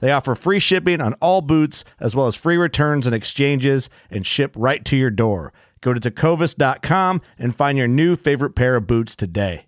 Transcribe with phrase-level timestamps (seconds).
[0.00, 4.26] They offer free shipping on all boots, as well as free returns and exchanges, and
[4.26, 5.52] ship right to your door.
[5.80, 9.66] Go to tecovas.com and find your new favorite pair of boots today.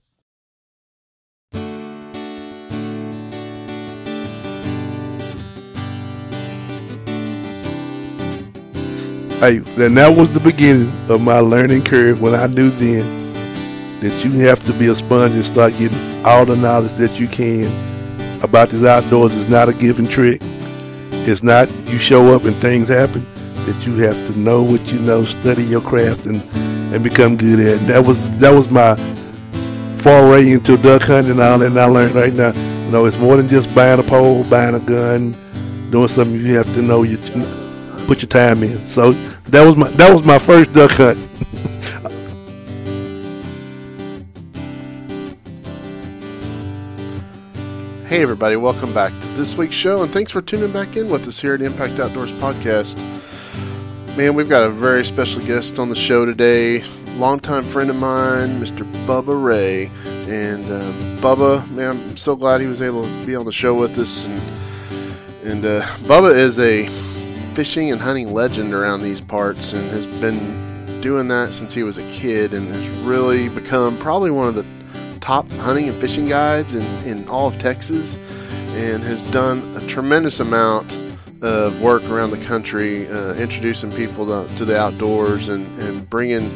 [9.41, 13.33] Hey, and that was the beginning of my learning curve when I knew then
[14.01, 17.27] that you have to be a sponge and start getting all the knowledge that you
[17.27, 17.90] can
[18.43, 19.35] about these outdoors.
[19.35, 20.41] is not a given trick.
[21.27, 23.27] It's not you show up and things happen.
[23.67, 26.43] That you have to know what you know, study your craft, and
[26.93, 27.79] and become good at.
[27.79, 28.97] And that was that was my
[29.99, 31.67] foray into duck hunting and all that.
[31.67, 34.75] And I learned right now, you know, it's more than just buying a pole, buying
[34.75, 35.37] a gun,
[35.91, 36.35] doing something.
[36.35, 37.19] You have to know you
[38.07, 38.89] put your time in.
[38.89, 39.13] So
[39.51, 41.30] that was my that was my first duck hunt.
[48.11, 51.29] Hey, everybody, welcome back to this week's show, and thanks for tuning back in with
[51.29, 52.99] us here at Impact Outdoors Podcast.
[54.17, 56.83] Man, we've got a very special guest on the show today,
[57.15, 58.79] longtime friend of mine, Mr.
[59.07, 59.93] Bubba Ray.
[60.27, 63.77] And um, Bubba, man, I'm so glad he was able to be on the show
[63.77, 64.27] with us.
[64.27, 64.43] And,
[65.45, 66.89] and uh, Bubba is a
[67.55, 71.97] fishing and hunting legend around these parts and has been doing that since he was
[71.97, 74.67] a kid and has really become probably one of the
[75.21, 78.17] top hunting and fishing guides in, in all of Texas
[78.75, 80.97] and has done a tremendous amount
[81.43, 86.51] of work around the country, uh, introducing people to, to, the outdoors and, and bringing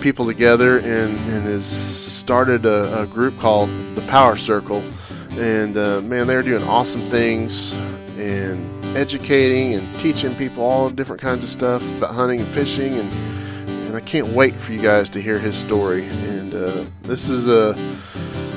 [0.00, 4.82] people together, and, and has started a, a group called the Power Circle.
[5.32, 7.72] And uh, man, they're doing awesome things
[8.18, 13.10] and educating and teaching people all different kinds of stuff about hunting and fishing and
[13.92, 16.06] and I can't wait for you guys to hear his story.
[16.06, 17.76] And uh, this is a,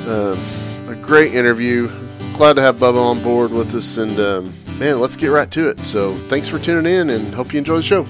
[0.08, 1.90] a, a great interview.
[2.38, 5.68] Glad to have Bubba on board with us, and um, man, let's get right to
[5.68, 5.82] it.
[5.82, 8.08] So thanks for tuning in, and hope you enjoy the show.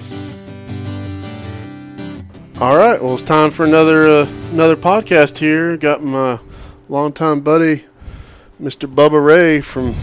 [2.60, 5.76] All right, well, it's time for another uh, another podcast here.
[5.76, 6.38] Got my
[6.88, 7.86] longtime buddy,
[8.62, 8.88] Mr.
[8.88, 9.94] Bubba Ray from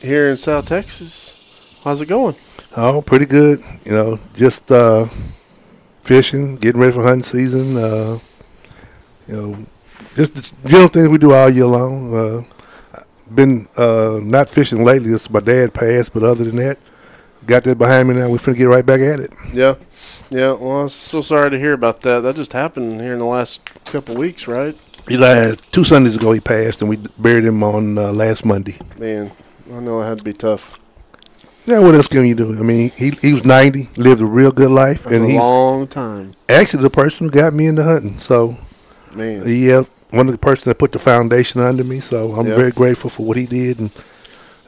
[0.00, 1.80] here in South Texas.
[1.84, 2.34] How's it going?
[2.76, 3.60] Oh, pretty good.
[3.84, 5.06] You know, just uh,
[6.02, 7.76] fishing, getting ready for hunting season.
[7.76, 8.18] Uh,
[9.28, 9.56] you know,
[10.14, 12.14] just the general things we do all year long.
[12.14, 12.42] Uh,
[13.34, 15.12] been uh, not fishing lately.
[15.12, 16.78] It's my dad passed, but other than that,
[17.46, 18.28] got that behind me now.
[18.28, 19.34] We're finna get right back at it.
[19.52, 19.76] Yeah,
[20.30, 20.52] yeah.
[20.52, 22.20] Well, I'm so sorry to hear about that.
[22.20, 24.76] That just happened here in the last couple weeks, right?
[25.08, 28.78] He last two Sundays ago he passed, and we buried him on uh, last Monday.
[28.98, 29.32] Man,
[29.72, 30.78] I know it had to be tough.
[31.64, 32.58] Yeah, what else can you do?
[32.58, 35.38] I mean, he he was ninety, lived a real good life, That's and a he's
[35.38, 36.34] long time.
[36.48, 38.18] actually the person who got me into hunting.
[38.18, 38.56] So,
[39.12, 42.00] Man, yeah, one of the person that put the foundation under me.
[42.00, 42.56] So I'm Yeah.
[42.56, 43.90] very grateful for what he did, and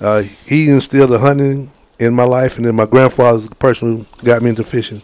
[0.00, 4.24] uh, he instilled the hunting in my life, and then my grandfather's the person who
[4.24, 5.02] got me into fishing.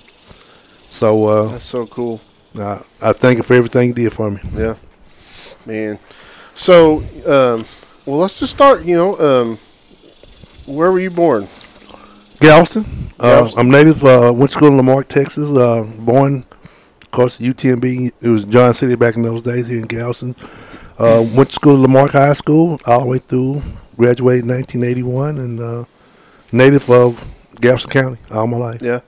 [0.91, 2.21] So uh, that's so cool.
[2.57, 4.41] I, I thank him for everything he did for me.
[4.57, 4.77] Yeah,
[5.67, 5.99] man.
[6.55, 7.65] So, um,
[8.07, 8.85] well, let's just start.
[8.85, 9.59] You know, um,
[10.67, 11.49] where were you born?
[12.41, 12.85] Galveston.
[13.19, 14.05] Uh, I'm native.
[14.05, 15.51] Uh, went to school in La Marque, Texas.
[15.51, 16.45] Uh, born,
[17.03, 18.13] of course, UTMB.
[18.21, 20.35] It was John Sealy back in those days here in Galveston.
[20.99, 23.61] Uh, went to school at La Marque High School all the way through.
[23.97, 25.85] Graduated in 1981 and uh,
[26.53, 27.23] native of
[27.61, 28.81] Galveston County all my life.
[28.83, 29.01] Yeah.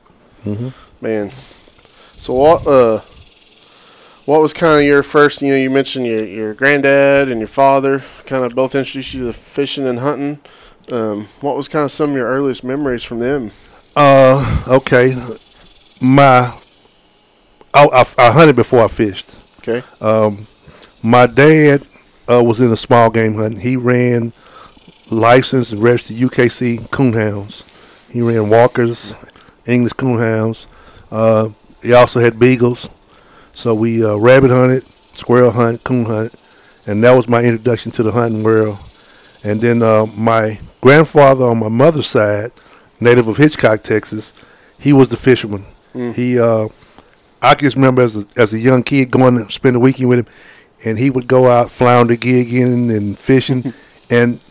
[0.45, 0.69] hmm
[1.01, 1.31] Man,
[2.19, 2.67] so what?
[2.67, 3.01] Uh,
[4.27, 5.41] what was kind of your first?
[5.43, 9.27] You know, you mentioned your your granddad and your father kind of both introduced you
[9.27, 10.41] to fishing and hunting.
[10.91, 13.51] Um, what was kind of some of your earliest memories from them?
[13.95, 15.15] Uh, okay.
[16.01, 16.57] My,
[17.73, 19.37] I, I, I hunted before I fished.
[19.59, 19.83] Okay.
[20.01, 20.47] Um,
[21.03, 21.87] my dad
[22.29, 23.61] uh, was in a small game hunting.
[23.61, 24.33] He ran
[25.11, 27.63] licensed and registered UKC coonhounds.
[28.11, 29.15] He ran Walkers,
[29.67, 30.67] English coonhounds.
[31.11, 31.51] Uh,
[31.83, 32.89] he also had beagles.
[33.55, 36.35] So we uh, rabbit hunted, squirrel hunt, coon hunt,
[36.87, 38.79] and that was my introduction to the hunting world.
[39.45, 42.53] And then uh, my grandfather on my mother's side,
[43.01, 44.33] native of Hitchcock, Texas,
[44.79, 45.65] he was the fisherman.
[45.95, 46.69] He, uh,
[47.41, 50.09] I can just remember as a, as a young kid going and spend a weekend
[50.09, 50.27] with him,
[50.85, 53.73] and he would go out flounder gigging and fishing,
[54.11, 54.43] and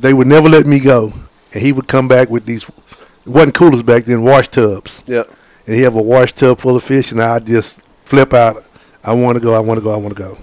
[0.00, 1.12] they would never let me go.
[1.52, 5.24] And he would come back with these, it wasn't coolers back then, wash tubs Yeah.
[5.66, 8.64] and he have a wash tub full of fish, and I just flip out.
[9.04, 9.54] I want to go.
[9.54, 9.92] I want to go.
[9.92, 10.36] I want to go.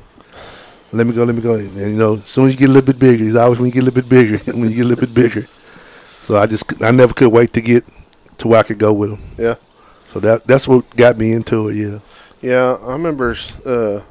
[0.93, 1.23] Let me go.
[1.23, 1.55] Let me go.
[1.55, 3.67] And you know, as soon as you get a little bit bigger, it's always when
[3.67, 4.37] you get a little bit bigger.
[4.53, 5.41] when you get a little bit bigger.
[6.27, 7.83] So I just, I never could wait to get
[8.37, 9.19] to where I could go with him.
[9.37, 9.55] Yeah.
[10.07, 11.75] So that that's what got me into it.
[11.75, 11.99] Yeah.
[12.41, 13.35] Yeah, I remember
[13.65, 14.01] uh,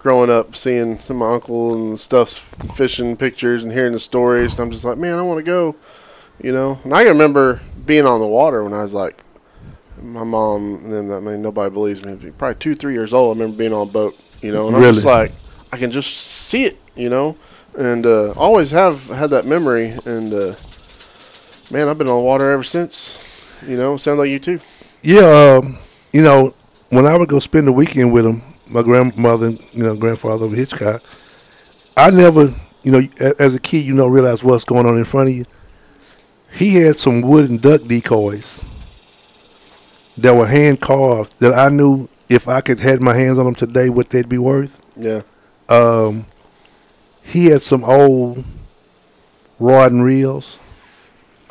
[0.00, 2.28] growing up seeing some of my uncle and stuff
[2.74, 4.54] fishing pictures and hearing the stories.
[4.54, 5.76] And I'm just like, man, I want to go,
[6.42, 6.78] you know.
[6.84, 9.22] And I remember being on the water when I was like,
[10.02, 12.30] my mom and then I mean nobody believes me.
[12.32, 13.36] Probably two, three years old.
[13.36, 15.18] I remember being on a boat, you know, and I'm just Really?
[15.28, 15.32] like,
[15.72, 17.36] I can just see it, you know,
[17.78, 19.94] and uh, always have had that memory.
[20.04, 20.54] And uh,
[21.70, 23.56] man, I've been on the water ever since.
[23.66, 24.60] You know, sounds like you too.
[25.02, 25.60] Yeah.
[25.62, 25.78] Um,
[26.12, 26.54] you know,
[26.90, 30.56] when I would go spend the weekend with him, my grandmother, you know, grandfather over
[30.56, 31.02] Hitchcock,
[31.96, 32.52] I never,
[32.82, 33.02] you know,
[33.38, 35.44] as a kid, you don't realize what's going on in front of you.
[36.52, 38.60] He had some wooden duck decoys
[40.18, 43.54] that were hand carved that I knew if I could had my hands on them
[43.54, 44.80] today, what they'd be worth.
[44.96, 45.22] Yeah.
[45.70, 46.26] Um,
[47.24, 48.44] he had some old
[49.58, 50.58] rod and reels,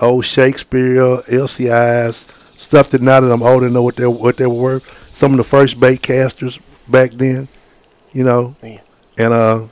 [0.01, 4.53] old Shakespeare, LCIs, stuff that now that I'm older know what they what they were
[4.61, 5.15] worth.
[5.15, 7.47] Some of the first bait casters back then,
[8.13, 8.79] you know, Man.
[9.17, 9.67] and uh,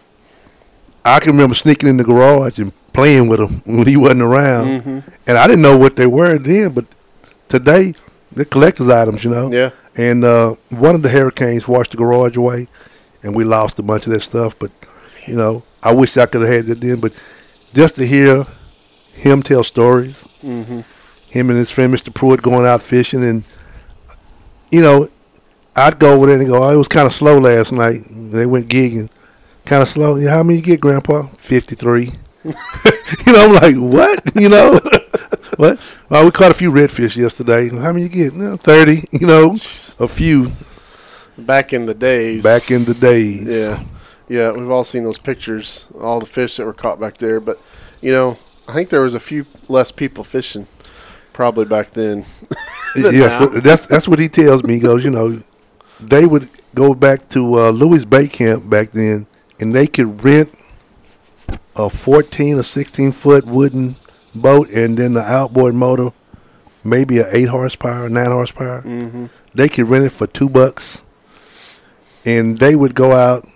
[1.05, 4.67] I can remember sneaking in the garage and playing with them when he wasn't around,
[4.81, 5.00] Mm-hmm.
[5.27, 6.85] and I didn't know what they were then, but
[7.50, 7.93] today
[8.31, 9.51] they're collector's items, you know.
[9.51, 9.71] Yeah.
[9.95, 12.67] And uh, one of the hurricanes washed the garage away,
[13.27, 14.57] and we lost a bunch of that stuff.
[14.57, 14.71] But
[15.27, 17.00] you know, I wish I could have had that then.
[17.00, 17.13] But
[17.74, 18.45] just to hear
[19.13, 20.81] him tell stories, Mm-hmm.
[21.31, 22.13] him and his friend Mr.
[22.13, 23.44] Pruitt going out fishing, and
[24.71, 25.09] you know,
[25.75, 28.45] I'd go over there and go, "Oh, it was kind of slow last night." They
[28.45, 29.09] went gigging,
[29.65, 30.15] kind of slow.
[30.18, 31.24] Yeah, how many you get, Grandpa?
[31.24, 32.12] Fifty-three.
[32.44, 34.21] you know, I'm like, what?
[34.39, 34.79] You know,
[35.57, 35.79] what?
[36.09, 37.69] Well, we caught a few redfish yesterday.
[37.69, 38.33] How many you get?
[38.35, 39.03] No, Thirty.
[39.12, 39.51] You know,
[40.00, 40.51] a few
[41.38, 42.44] Back in the days.
[42.44, 43.48] back in the days.
[43.48, 43.84] Yeah,
[44.28, 47.39] yeah, we've all seen those pictures, all the fish that were caught back there.
[47.39, 47.57] But
[48.01, 48.31] you know,
[48.68, 50.68] I think there was a few less people fishing,
[51.34, 52.25] probably back then.
[52.95, 53.60] yes, now.
[53.60, 54.75] that's that's what he tells me.
[54.75, 55.42] He goes, you know,
[56.00, 59.28] they would go back to uh, Louis Bay Camp back then,
[59.60, 60.51] and they could rent
[61.75, 63.95] a 14 or 16 foot wooden
[64.36, 66.10] boat, and then the outboard motor,
[66.84, 68.81] maybe a eight horsepower, nine horsepower.
[68.81, 69.28] Mm-hmm.
[69.54, 71.04] They could rent it for two bucks,
[72.27, 73.48] and they would go out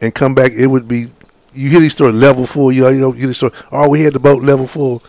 [0.00, 0.52] and come back.
[0.52, 1.08] It would be
[1.52, 2.70] you hear these stories level full.
[2.72, 3.52] You know, you hear the story.
[3.72, 5.02] Oh, we had the boat level full,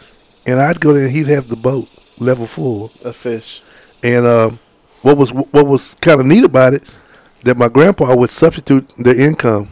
[0.46, 1.88] and I'd go there and he'd have the boat
[2.20, 2.92] level full.
[3.06, 3.62] A fish.
[4.04, 4.50] And uh,
[5.04, 6.84] what was what was kind of neat about it
[7.44, 9.68] that my grandpa would substitute their income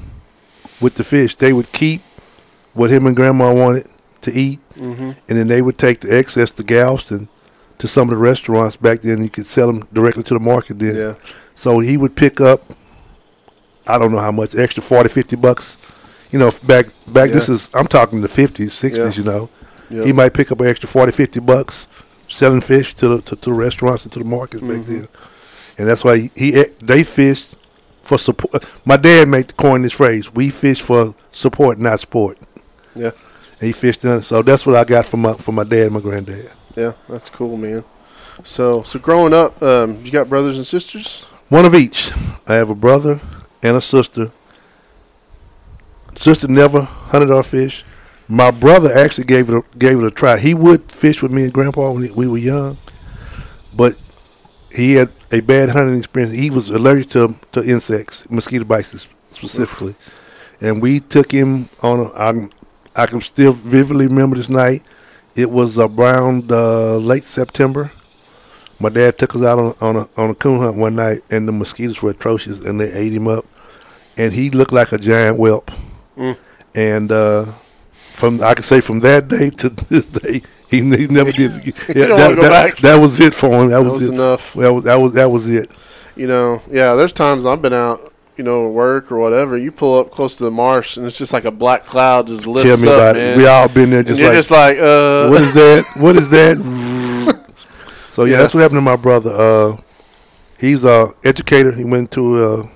[0.82, 1.36] with the fish.
[1.36, 2.02] They would keep
[2.74, 3.88] what him and grandma wanted
[4.22, 5.12] to eat, Mm-hmm.
[5.28, 7.28] and then they would take the excess to Galveston
[7.80, 9.22] to some of the restaurants back then.
[9.24, 10.96] You could sell them directly to the market then.
[10.96, 11.16] Yeah.
[11.56, 12.62] So he would pick up,
[13.88, 15.78] I don't know how much, extra 40, 50 bucks.
[16.32, 18.98] You know, back back this is I'm talking the 50s, 60s.
[18.98, 19.12] Yeah.
[19.12, 19.50] You know,
[19.90, 20.04] Yeah.
[20.06, 21.88] he might pick up an extra 40, 50 bucks
[22.28, 24.94] selling fish to the to, to the restaurants and to the markets back Mm-hmm.
[25.00, 25.08] then.
[25.78, 27.56] And that's why he, he they fished
[28.04, 28.66] for support.
[28.86, 32.38] My dad made coin this phrase: "We fish for support, not sport."
[32.96, 33.12] Yeah.
[33.60, 34.22] And he fished in.
[34.22, 36.52] So that's what I got from my from my dad and my granddad.
[36.76, 37.84] Yeah, that's cool, man.
[38.44, 41.24] So, so growing up, um, you got brothers and sisters.
[41.50, 42.12] One of each.
[42.48, 43.20] I have a brother
[43.62, 44.32] and a sister.
[46.16, 47.84] Sister never hunted our fish.
[48.28, 50.38] My brother actually gave it a, gave it a try.
[50.38, 52.78] He would fish with me and Grandpa when we were young,
[53.76, 54.00] but
[54.72, 56.36] he had a bad hunting experience.
[56.36, 59.96] He was allergic to to insects, mosquito bites specifically,
[60.62, 62.00] and we took him on.
[62.00, 62.50] A, I,
[62.96, 64.84] I can still vividly remember this night.
[65.36, 67.92] It was around uh, late September.
[68.82, 71.48] My dad took us out on on a on a coon hunt one night, and
[71.48, 73.46] the mosquitoes were atrocious, and they ate him up,
[74.18, 75.70] and he looked like a giant whelp.
[76.18, 76.38] Mm.
[76.76, 77.46] And uh,
[77.92, 81.52] from I can say from that day to this day, he, he never did.
[81.90, 83.70] Yeah, that, that- that was it for him.
[83.70, 84.14] That, That was, was it.
[84.14, 84.54] enough.
[84.54, 85.72] That was that was that was it.
[86.16, 86.96] You know, yeah.
[86.96, 89.58] There's times I've been out, you know, work or whatever.
[89.58, 92.44] You pull up close to the marsh, and it's just like a black cloud just
[92.44, 93.34] Tell lifts me up, about man.
[93.34, 93.38] it.
[93.38, 95.84] We all been there, and just you're like, just like, uh, what is that?
[96.00, 97.06] What is that?
[98.20, 98.38] so yeah, Yeah.
[98.42, 99.32] that's what happened to my brother.
[99.32, 99.78] Uh,
[100.60, 101.72] he's a educator.
[101.72, 102.70] He went to a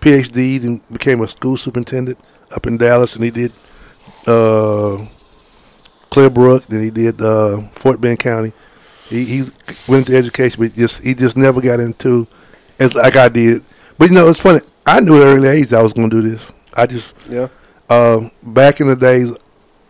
[0.00, 2.18] PhD and became a school superintendent
[2.54, 3.52] up in Dallas, and he did
[4.26, 4.96] uh,
[6.10, 8.52] Clearbrook, then he did uh, Fort Bend County.
[9.10, 9.40] He he
[9.88, 12.26] went into education, but just he just never got into
[12.78, 13.62] as like I did.
[13.98, 14.60] But you know, it's funny.
[14.86, 16.50] I knew at an early age I was going to do this.
[16.72, 17.48] I just yeah,
[17.90, 19.36] uh, back in the days,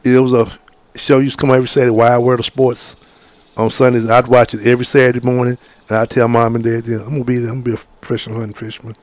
[0.02, 3.05] it was a show used to come every Saturday, Wide World of Sports,
[3.56, 4.08] on Sundays.
[4.08, 5.58] I'd watch it every Saturday morning,
[5.88, 7.50] and I'd tell mom and dad, yeah, I'm gonna be there.
[7.50, 8.94] I'm gonna be a professional hunting fisherman.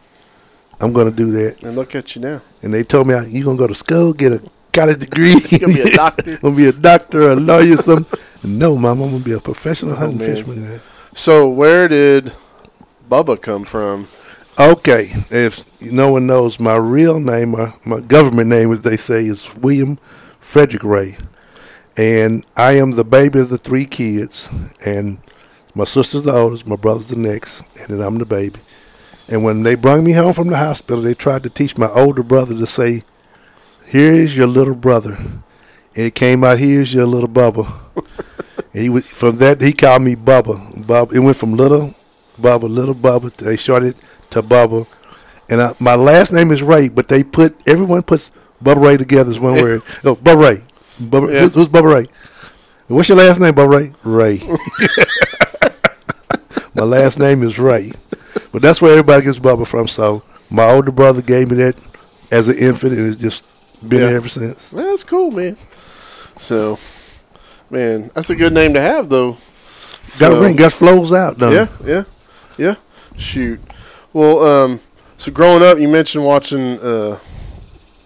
[0.80, 1.64] I'm gonna do that.
[1.64, 2.42] and look at you now.
[2.62, 4.42] And they told me, you're gonna go to school, get a
[4.72, 6.38] college degree, You're gonna be a doctor.
[6.42, 8.20] gonna be a doctor, a lawyer, something.
[8.44, 10.36] No, mom, I'm gonna be a professional oh, hunting man.
[10.36, 10.62] fisherman.
[10.62, 10.80] man.
[11.16, 12.34] So where did
[13.10, 14.08] Bubba come from?
[14.60, 19.26] Okay, if no one knows my real name, my, my government name, as they say,
[19.26, 19.98] is William
[20.40, 21.18] Frederick Ray,
[21.98, 24.52] and I am the baby of the three kids,
[24.86, 25.20] and
[25.76, 28.60] my sister's the oldest, my brother's the next, and then I'm the baby.
[29.30, 32.24] And when they brought me home from the hospital, they tried to teach my older
[32.24, 33.04] brother to say,
[33.86, 38.04] "Here is your little brother," and it came out, "Here's your little Bubba." and
[38.84, 40.84] he was from that he called me Bubba.
[40.86, 41.14] Bubba.
[41.14, 41.94] It went from little
[42.42, 43.34] Bubba, little Bubba.
[43.36, 43.96] They shorted
[44.32, 44.88] to Bubba,
[45.50, 48.32] and I, my last name is Ray, but they put everyone puts
[48.64, 49.84] Bubba Ray together as one word.
[50.04, 50.64] Oh, Bubba Ray.
[51.02, 51.40] Bubba, Yeah.
[51.42, 52.08] who's, who's Bubba Ray?
[52.88, 53.94] What's your last name, Bubba Ray?
[54.04, 54.38] Ray.
[56.76, 57.92] my last name is Ray,
[58.52, 59.88] but that's where everybody gets Bubba from.
[59.88, 61.76] So my older brother gave me that
[62.32, 63.44] as an infant, and it's just
[63.88, 64.08] been Yeah.
[64.08, 64.70] there ever since.
[64.70, 65.58] That's cool, man.
[66.40, 66.80] So,
[67.70, 69.38] man, that's a good name to have, though.
[70.20, 72.04] Got So- a ring, got flows out, don't Yeah, yeah,
[72.58, 72.76] yeah.
[73.18, 73.60] Shoot.
[74.12, 74.80] Well, um,
[75.18, 77.18] so growing up, you mentioned watching uh,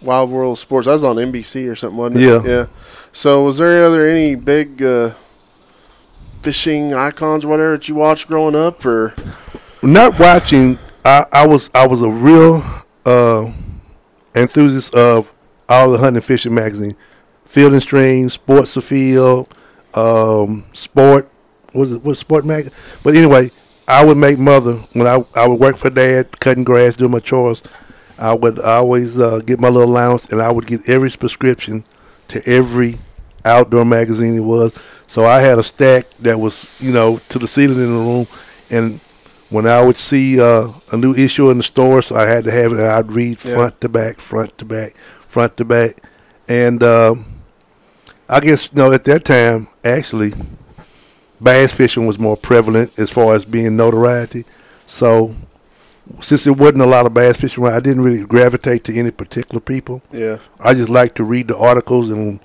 [0.01, 0.85] Wide World Sports.
[0.85, 2.27] That was on NBC or something, wasn't it?
[2.27, 2.41] Yeah.
[2.43, 2.65] Yeah.
[3.11, 5.11] So, was there other any big uh,
[6.41, 9.13] fishing icons, or whatever, that you watched growing up, or
[9.83, 10.79] not watching.
[11.03, 12.63] I, I was I was a real
[13.05, 13.51] uh,
[14.35, 15.33] enthusiast of
[15.69, 16.95] all the hunting and fishing magazine,
[17.45, 19.53] Field and Stream, Sports Afield,
[19.93, 21.29] um, Sport.
[21.73, 22.71] Was it was Sport mag?
[23.03, 23.51] But anyway,
[23.87, 27.19] I would make mother when I I would work for dad, cutting grass, doing my
[27.19, 27.61] chores.
[28.19, 31.83] I would always uh, get my little allowance, and I would get every prescription
[32.29, 32.97] to every
[33.45, 34.73] outdoor magazine it was.
[35.07, 38.27] So I had a stack that was, you know, to the ceiling in the room,
[38.69, 38.99] and
[39.49, 42.51] when I would see uh, a new issue in the store, so I had to
[42.51, 43.53] have it, and I'd read Yeah.
[43.53, 44.95] front to back, front to back,
[45.27, 46.03] front to back,
[46.49, 47.25] and um,
[48.27, 50.33] I guess you know at that time actually
[51.41, 54.43] bass fishing was more prevalent as far as being notoriety.
[54.85, 55.35] So
[56.21, 59.11] since there wasn't a lot of bass fishing around, I didn't really gravitate to any
[59.11, 60.01] particular people.
[60.11, 62.39] yeah, I just liked to read the articles and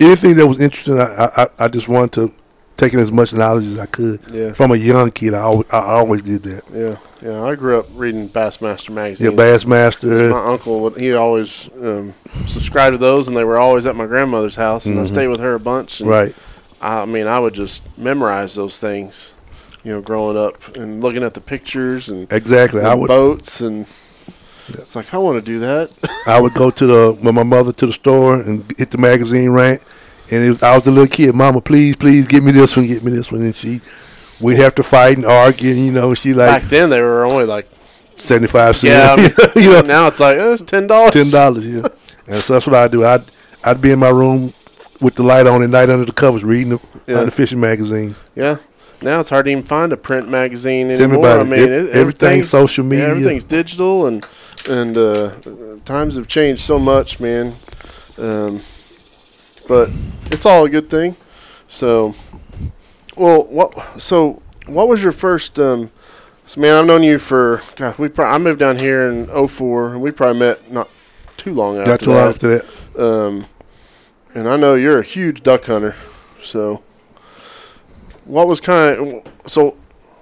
[0.00, 1.00] anything that was interesting.
[1.00, 2.34] I I, I just wanted to
[2.76, 4.20] take in as much knowledge as I could.
[4.30, 6.62] yeah, From a young kid, I always, I always did that.
[6.72, 6.96] yeah,
[7.28, 7.42] yeah.
[7.42, 9.32] I grew up reading Bassmaster magazine.
[9.32, 10.30] Yeah, Bassmaster.
[10.30, 12.14] My uncle, would- he always um,
[12.46, 15.08] subscribed to those, and they were always at my grandmother's house, and I Mhm.
[15.08, 16.00] stayed with her a bunch.
[16.00, 16.32] And Right.
[16.80, 19.32] I mean, I would just memorize those things,
[19.84, 22.80] you know, growing up and looking at the pictures and, Exactly.
[22.82, 23.80] I and would boats, and
[24.68, 25.90] it's like I want to do that.
[26.26, 29.50] I would go to the with my mother to the store and hit the magazine
[29.50, 29.80] rack,
[30.30, 31.34] and it was, I was a little kid.
[31.34, 33.80] Mama, please, please, get me this one, get me this one, and she.
[34.40, 36.14] We'd have to fight and argue, and, you know.
[36.14, 38.84] She like Back then, they were only like, seventy five cents.
[38.84, 39.32] yeah, I mean,
[39.64, 41.10] you know, now it's like oh, it's ten dollars.
[41.12, 41.66] ten dollars.
[41.66, 41.88] Yeah,
[42.28, 43.04] and so that's what I do.
[43.04, 43.22] I'd
[43.64, 44.52] I'd be in my room
[45.00, 47.24] with the light on at night under the covers, reading the, Yeah.
[47.24, 48.14] the fishing magazine.
[48.36, 48.58] Yeah.
[49.00, 51.40] Now it's hard to even find a print magazine Tell anymore.
[51.40, 53.08] I mean, it, everything's social yeah, media.
[53.08, 54.26] everything's digital, and
[54.68, 55.32] and uh,
[55.84, 57.54] times have changed so much, man.
[58.18, 58.60] Um,
[59.68, 59.90] but
[60.26, 61.16] it's all a good thing.
[61.68, 62.14] So,
[63.16, 64.00] well, what?
[64.00, 65.58] So, what was your first?
[65.58, 65.90] Um,
[66.44, 67.98] so, man, I've known you for God.
[67.98, 70.88] We pro- I moved down here in 04, and we probably met not
[71.36, 72.98] too long after Not too long after that.
[72.98, 73.44] Um,
[74.34, 75.94] and I know you're a huge duck hunter.
[76.42, 76.82] So,
[78.28, 79.76] what was kind of so?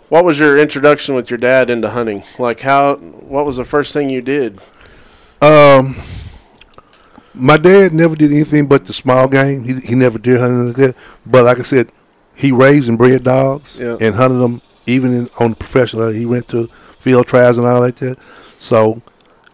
[0.08, 2.22] What was your introduction with your dad into hunting?
[2.38, 2.96] Like how?
[2.96, 4.60] What was the first thing you did?
[5.42, 5.96] Um,
[7.34, 9.64] my dad never did anything but the small game.
[9.64, 10.96] He he never deer hunting like that.
[11.26, 11.90] But like I said,
[12.34, 13.96] he raised and bred dogs Yeah.
[14.00, 16.08] and hunted them even in, on the professional.
[16.08, 18.18] He went to field trials and all like that.
[18.60, 19.02] So,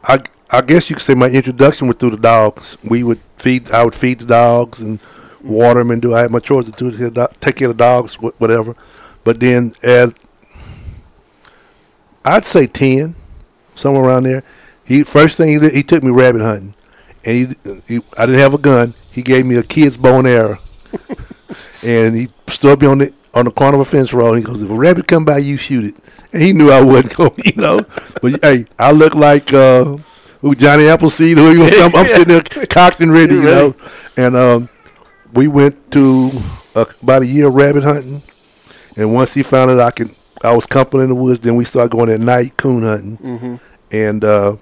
[0.05, 2.77] I I guess you could say my introduction was through the dogs.
[2.85, 3.71] We would feed.
[3.73, 5.01] I would feed the dogs and
[5.45, 6.15] water them and do.
[6.15, 8.75] I had my chores to do take care of the dogs, whatever.
[9.25, 10.15] But then at
[12.25, 13.15] I'd say ten,
[13.75, 14.43] somewhere around there.
[14.85, 16.75] He first thing he did, he took me rabbit hunting,
[17.25, 18.95] and he, he I didn't have a gun.
[19.13, 20.59] He gave me a kid's bow and arrow,
[21.85, 24.35] and he stood me on the on the corner of a fence row.
[24.35, 25.95] And he goes, "If a rabbit come by, you shoot it."
[26.33, 27.81] And he knew I wasn't going, you know.
[28.21, 29.97] But hey, I look like uh,
[30.41, 31.39] who Johnny Appleseed.
[31.39, 31.65] Who you?
[31.65, 33.75] I'm, I'm sitting there cocked and ready, you know.
[34.17, 34.69] And um,
[35.33, 36.31] we went to
[36.75, 38.23] uh, about a year of rabbit hunting,
[38.97, 40.11] and once he found out I could,
[40.43, 41.41] I was comfortable in the woods.
[41.41, 43.57] Then we started going at night coon hunting, Mm-hmm.
[43.91, 44.57] and uh,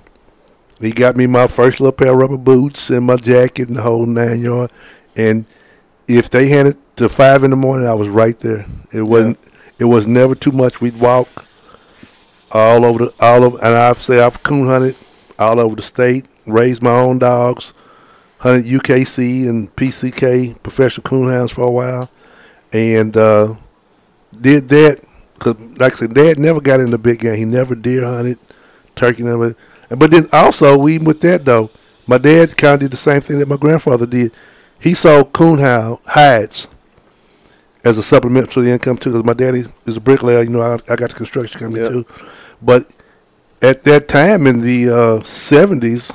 [0.80, 3.82] he got me my first little pair of rubber boots and my jacket and the
[3.82, 4.70] whole nine yard.
[5.16, 5.44] And
[6.08, 8.64] if they had it to five in the morning, I was right there.
[8.92, 9.38] It wasn't.
[9.78, 10.80] It was never too much.
[10.80, 11.28] We'd walk
[12.52, 14.96] all over the all over, and I've say I've coon hunted
[15.38, 17.72] all over the state, raised my own dogs,
[18.40, 22.10] hunted UKC and PKC professional coon hounds for a while,
[22.72, 23.54] and uh,
[24.38, 25.00] did that
[25.34, 27.36] because, like I said, Dad never got into big game.
[27.36, 28.38] He never deer hunted,
[28.96, 29.54] turkey never.
[29.88, 31.70] But then also, we even with that though,
[32.06, 34.32] my dad kind of did the same thing that my grandfather did.
[34.78, 36.66] He sold coon hound hides
[37.84, 39.10] as a supplement to the income too.
[39.10, 40.42] Because my daddy is a bricklayer.
[40.42, 41.88] You know, I, I got the construction company Yeah.
[41.90, 42.06] too.
[42.62, 42.90] But
[43.60, 46.10] at that time in the seventies,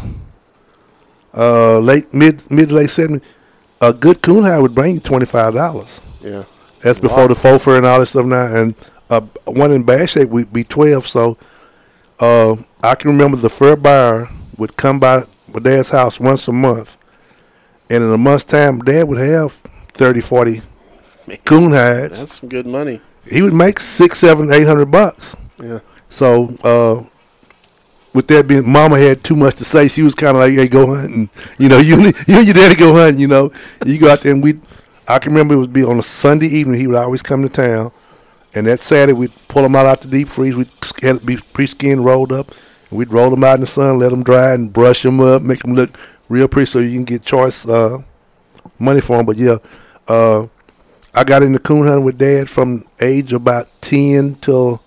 [1.36, 3.28] uh, late mid mid late seventies,
[3.82, 6.02] a good coon hound would bring you twenty five dollars.
[6.22, 6.44] Yeah.
[6.82, 8.46] That's before the faux fur and all that stuff now.
[8.56, 8.76] And
[9.10, 11.08] uh, one in bad shape would be 12.
[11.08, 11.36] So
[12.20, 14.28] uh, I can remember the fur buyer
[14.58, 16.96] would come by my dad's house once a month.
[17.90, 19.54] And in a month's time, dad would have
[19.94, 20.62] 30, 40
[21.44, 22.18] coon hides.
[22.18, 23.02] That's some good money.
[23.28, 25.36] He would make six, seven, eight hundred bucks.
[25.60, 25.80] Yeah.
[26.10, 27.04] So uh,
[28.16, 29.90] with that being, Mama had too much to say.
[29.90, 32.76] She was kind of like, "Hey, go hunting." You know, you you and your daddy
[32.76, 33.20] go hunting.
[33.20, 33.52] You know,
[33.86, 34.60] you go out there and we.
[35.08, 36.80] I can remember it would be on a Sunday evening.
[36.80, 37.92] He would always come to town,
[38.56, 40.56] and that Saturday we'd pull them out out the deep freeze.
[40.56, 40.70] We'd
[41.02, 42.50] had it be pre-skinned, rolled up,
[42.90, 45.44] and we'd roll them out in the sun, let them dry, and brush them up,
[45.44, 45.92] make them look
[46.30, 48.02] real pretty, so you can get choice uh,
[48.80, 49.26] money for them.
[49.26, 49.58] But yeah,
[50.08, 50.48] uh,
[51.14, 54.82] I got into coon hunting with Dad from age about ten till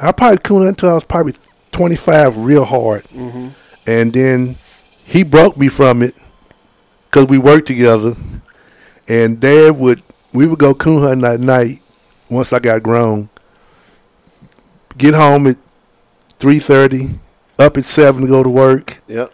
[0.00, 1.34] I probably coon hunted until I was probably
[1.72, 3.02] 25 real hard.
[3.04, 3.48] Mm-hmm.
[3.90, 4.56] And then
[5.04, 6.14] he broke me from it
[7.06, 8.14] because we worked together.
[9.08, 11.80] And Dad would, we would go coon hunting at night
[12.30, 13.30] once I got grown.
[14.96, 15.56] Get home at
[16.40, 17.18] 3.30,
[17.58, 19.32] up at 7 to go to work, Yep.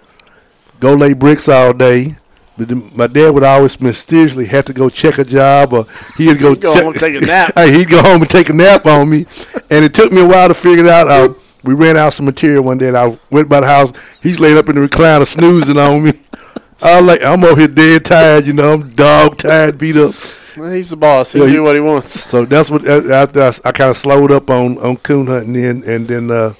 [0.80, 2.16] go lay bricks all day.
[2.56, 6.50] But my dad would always mysteriously have to go check a job or he'd go,
[6.50, 7.52] He'd go check, home and take a nap.
[7.56, 9.26] hey, he'd go home and take a nap on me.
[9.70, 11.08] And it took me a while to figure it out.
[11.08, 13.92] Uh, we ran out some material one day and I went by the house.
[14.22, 16.12] He's laid up in the recliner snoozing on me.
[16.82, 20.14] I was like, I'm over here dead tired, you know, I'm dog tired, beat up.
[20.56, 21.32] Well, he's the boss.
[21.32, 22.12] He'll do he- what he wants.
[22.28, 25.82] So that's what after I, I kind of slowed up on on coon hunting, then,
[25.86, 26.52] and then uh,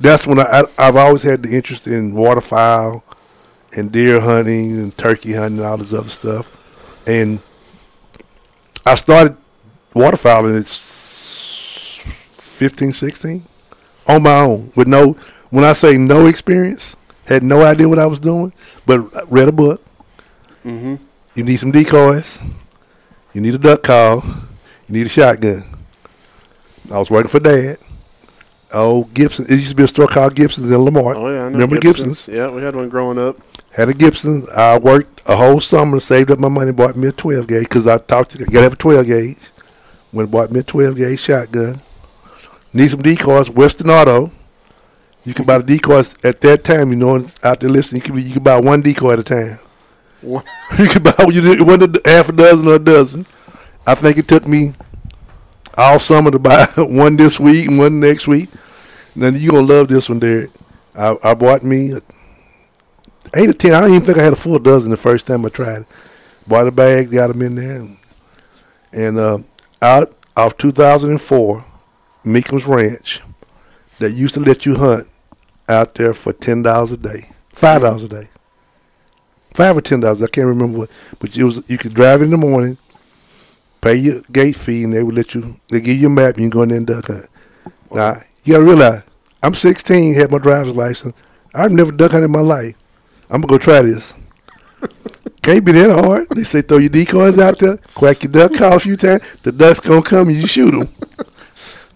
[0.00, 3.02] that's when I, I I've always had the interest in waterfowl
[3.76, 7.38] and deer hunting and turkey hunting and all this other stuff, and
[8.84, 9.36] I started
[9.94, 10.66] waterfowling at
[12.58, 13.42] 15, 16
[14.08, 15.12] on my own with no.
[15.50, 18.52] When I say no experience, had no idea what I was doing,
[18.84, 19.82] but read a book.
[20.64, 20.96] Mm-hmm.
[21.36, 22.40] You need some decoys.
[23.32, 24.22] You need a duck call.
[24.88, 25.64] You need a shotgun.
[26.92, 27.78] I was working for Dad.
[28.72, 29.46] Oh, Gibson.
[29.46, 31.14] It used to be a store called Gibson's in Lamar.
[31.16, 32.28] Oh yeah, I know Remember Gibson's.
[32.28, 33.36] Yeah, we had one growing up.
[33.70, 34.44] Had a Gibson.
[34.54, 37.86] I worked a whole summer, saved up my money, bought me a 12 gauge because
[37.86, 38.46] I talked to you.
[38.46, 39.38] Got to have a 12 gauge.
[40.12, 41.80] Went and bought me a 12 gauge shotgun.
[42.72, 43.50] Need some decoys.
[43.50, 44.30] Western Auto.
[45.24, 46.90] You can buy the decoys at that time.
[46.90, 49.22] You know, out there listening, you can, be, you can buy one decoy at a
[49.22, 49.58] time.
[50.20, 50.44] One-
[50.78, 53.26] you can buy you one half a dozen or a dozen.
[53.86, 54.74] I think it took me
[55.76, 58.50] all summer to buy one this week and one next week.
[59.14, 60.50] Now you gonna love this one, Derek.
[60.94, 61.94] I, I bought me
[63.34, 63.74] eight or ten.
[63.74, 65.86] I don't even think I had a full dozen the first time I tried it.
[66.46, 67.96] Bought a bag, got them in there, and,
[68.92, 69.38] and uh,
[69.82, 71.64] out of 2004,
[72.28, 73.20] Meekham's Ranch,
[73.98, 75.08] that used to let you hunt
[75.68, 78.28] out there for ten dollars a day, five dollars a day
[79.58, 80.22] five or ten dollars.
[80.22, 81.68] I can't remember what, but it was.
[81.68, 82.78] You could drive in the morning,
[83.80, 85.56] pay your gate fee, and they would let you.
[85.68, 87.26] They give you a map, and you can go in there and duck hunt.
[87.92, 89.02] Now you gotta realize,
[89.42, 91.14] I'm 16, had my driver's license.
[91.54, 92.76] I've never duck hunted in my life.
[93.30, 94.14] I'm gonna go try this.
[95.42, 96.28] Can't be that hard.
[96.30, 99.22] They say throw your decoys out there, quack your duck call a few times.
[99.42, 100.88] The duck's gonna come and you shoot them.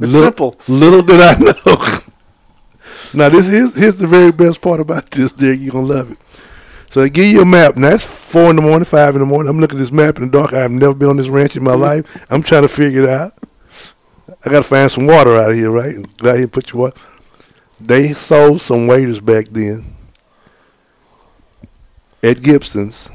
[0.03, 0.57] It's simple.
[0.69, 1.99] Little did I know.
[3.15, 5.61] now this here's, here's the very best part about this, Dick.
[5.61, 6.19] You're gonna love it.
[6.91, 7.77] So they give you a map.
[7.77, 9.49] Now it's four in the morning, five in the morning.
[9.49, 10.53] I'm looking at this map in the dark.
[10.53, 11.81] I've never been on this ranch in my mm-hmm.
[11.81, 12.27] life.
[12.31, 13.33] I'm trying to figure it out.
[14.45, 15.95] I gotta find some water out here, right?
[16.19, 17.01] Go out here and put your water.
[17.81, 19.85] They sold some waders back then
[22.23, 23.11] at Gibson's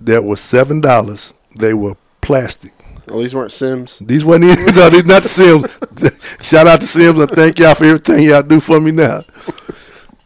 [0.00, 1.34] that was seven dollars.
[1.56, 2.72] They were plastic.
[3.10, 3.98] Oh, these weren't Simms.
[4.00, 5.66] These wasn't even, no, these not the Simms.
[6.46, 9.24] Shout out to Simms and thank y'all for everything y'all do for me now.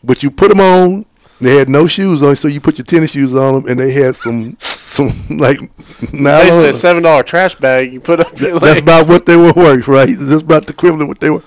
[0.04, 1.06] But you put them on.
[1.40, 3.90] They had no shoes on, so you put your tennis shoes on them, and they
[3.92, 6.64] had some some like Basically, nylon.
[6.66, 8.80] a seven dollar trash bag you put up your That's legs.
[8.82, 10.08] about what they were worth, right?
[10.16, 11.42] That's about the equivalent of what they were.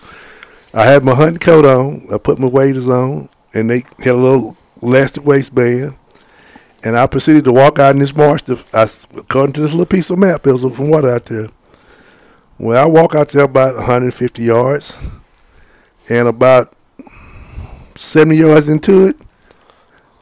[0.74, 2.08] I had my hunting coat on.
[2.14, 5.96] I put my waders on, and they had a little elastic waistband.
[6.86, 8.44] And I proceeded to walk out in this marsh.
[8.44, 11.50] To, I, according to this little piece of map, there was some water out there.
[12.60, 14.98] Well, I walk out there about 150 yards,
[16.10, 16.74] and about
[17.96, 19.16] 70 yards into it,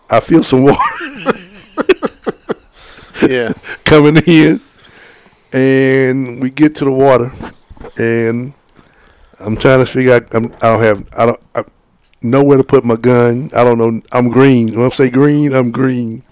[0.10, 0.80] I feel some water
[3.28, 3.52] yeah.
[3.86, 4.62] coming in,
[5.52, 7.32] and we get to the water,
[7.98, 8.54] and
[9.40, 10.34] I'm trying to figure out.
[10.34, 11.08] I'm, I don't have.
[11.14, 11.40] I don't.
[11.56, 11.64] I,
[12.22, 13.50] nowhere to put my gun.
[13.54, 14.02] I don't know.
[14.12, 14.76] I'm green.
[14.76, 16.24] When I say green, I'm green.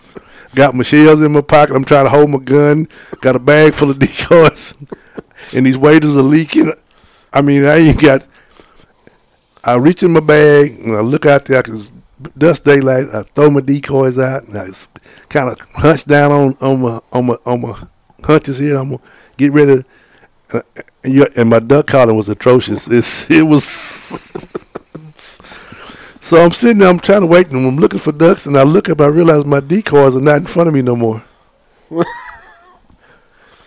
[0.53, 1.75] Got my shells in my pocket.
[1.75, 2.87] I'm trying to hold my gun.
[3.21, 4.73] Got a bag full of decoys,
[5.55, 6.73] and these waders are leaking.
[7.31, 8.25] I mean, I ain't got.
[9.63, 11.61] I reach in my bag and I look out there.
[11.63, 11.91] Cause
[12.37, 13.07] dust daylight.
[13.13, 14.69] I throw my decoys out and I
[15.29, 17.83] kind of hunch down on on my on my on my
[18.23, 18.77] hunches here.
[18.77, 19.01] I'm gonna
[19.37, 19.83] get ready.
[21.03, 22.87] And, and my duck calling was atrocious.
[22.87, 24.57] It's it was.
[26.31, 26.87] so I'm sitting there.
[26.87, 28.45] I'm trying to wait, and I'm looking for ducks.
[28.45, 29.01] And I look up.
[29.01, 31.21] I realize my decoys are not in front of me no more.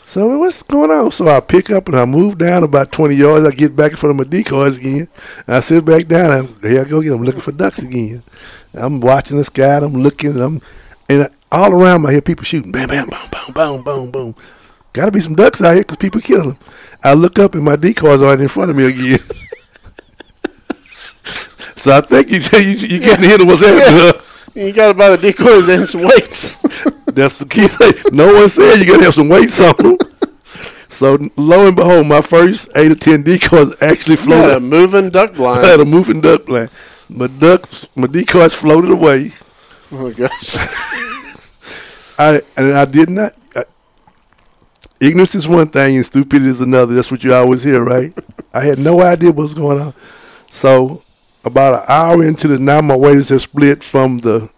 [0.07, 1.11] So what's going on?
[1.11, 3.45] So I pick up and I move down about 20 yards.
[3.45, 5.09] I get back in front of my decoys again.
[5.49, 6.31] And I sit back down.
[6.31, 7.15] I'm, here I go again.
[7.15, 8.23] I'm looking for ducks again.
[8.75, 9.75] I'm watching the sky.
[9.75, 10.31] And I'm looking.
[10.31, 10.61] And I'm
[11.09, 12.71] and all around me, I hear people shooting.
[12.71, 14.35] Bam, bam, boom, boom, boom, boom, boom.
[14.93, 16.59] Got to be some ducks out here because people killing them.
[17.03, 19.19] I look up and my decoys are right in front of me again.
[21.77, 24.21] so I think you you, you getting hit what's happening.
[24.55, 26.55] You got to buy the decoys and some weights.
[27.07, 27.93] That's the key thing.
[28.13, 29.99] No one said you gotta have some weights on them.
[30.89, 34.49] So lo and behold, my first eight or ten decoys actually floated.
[34.49, 35.65] Got a moving duck I blind.
[35.65, 36.71] had a moving duck blind.
[37.09, 39.33] My ducks, my decoys floated away.
[39.93, 40.59] Oh my gosh.
[42.19, 43.35] I and I did not.
[43.55, 43.65] I,
[45.01, 46.95] ignorance is one thing and stupidity is another.
[46.95, 48.13] That's what you always hear, right?
[48.53, 49.95] I had no idea what was going on.
[50.49, 51.03] So
[51.45, 54.51] about an hour into the now, my waders have split from the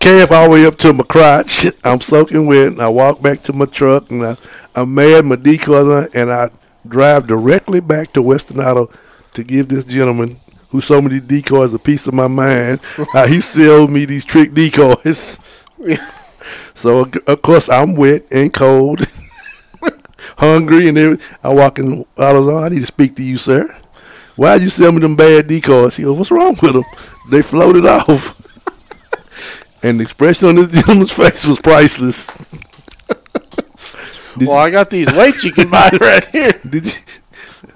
[0.00, 1.66] calf all the way up to my crotch.
[1.84, 2.68] I'm soaking wet.
[2.68, 4.36] And I walk back to my truck and I,
[4.74, 5.24] I'm mad.
[5.24, 6.50] My decoys and I
[6.86, 8.90] drive directly back to Western Auto
[9.34, 10.36] to give this gentleman
[10.70, 12.80] who sold me these decoys a piece of my mind.
[13.14, 15.38] Uh, he sold me these trick decoys.
[16.74, 19.06] So of course I'm wet and cold,
[20.36, 21.36] hungry and everything.
[21.42, 22.04] I walk in.
[22.18, 22.48] I was.
[22.48, 23.74] I need to speak to you, sir.
[24.36, 25.96] Why you sell me them bad decoys?
[25.96, 26.84] He goes, "What's wrong with them?
[27.30, 28.40] They floated off."
[29.84, 32.28] and the expression on this gentleman's face was priceless.
[34.36, 36.50] Well, I got these weights you can buy right here.
[36.68, 37.00] did you,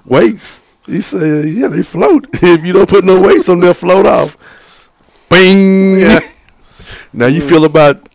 [0.03, 0.59] weights?
[0.85, 2.27] He said, "Yeah, they float.
[2.33, 4.35] if you don't put no weights on, them, they'll float off."
[5.29, 5.99] Bing.
[6.01, 6.19] Yeah.
[7.13, 8.09] Now you feel about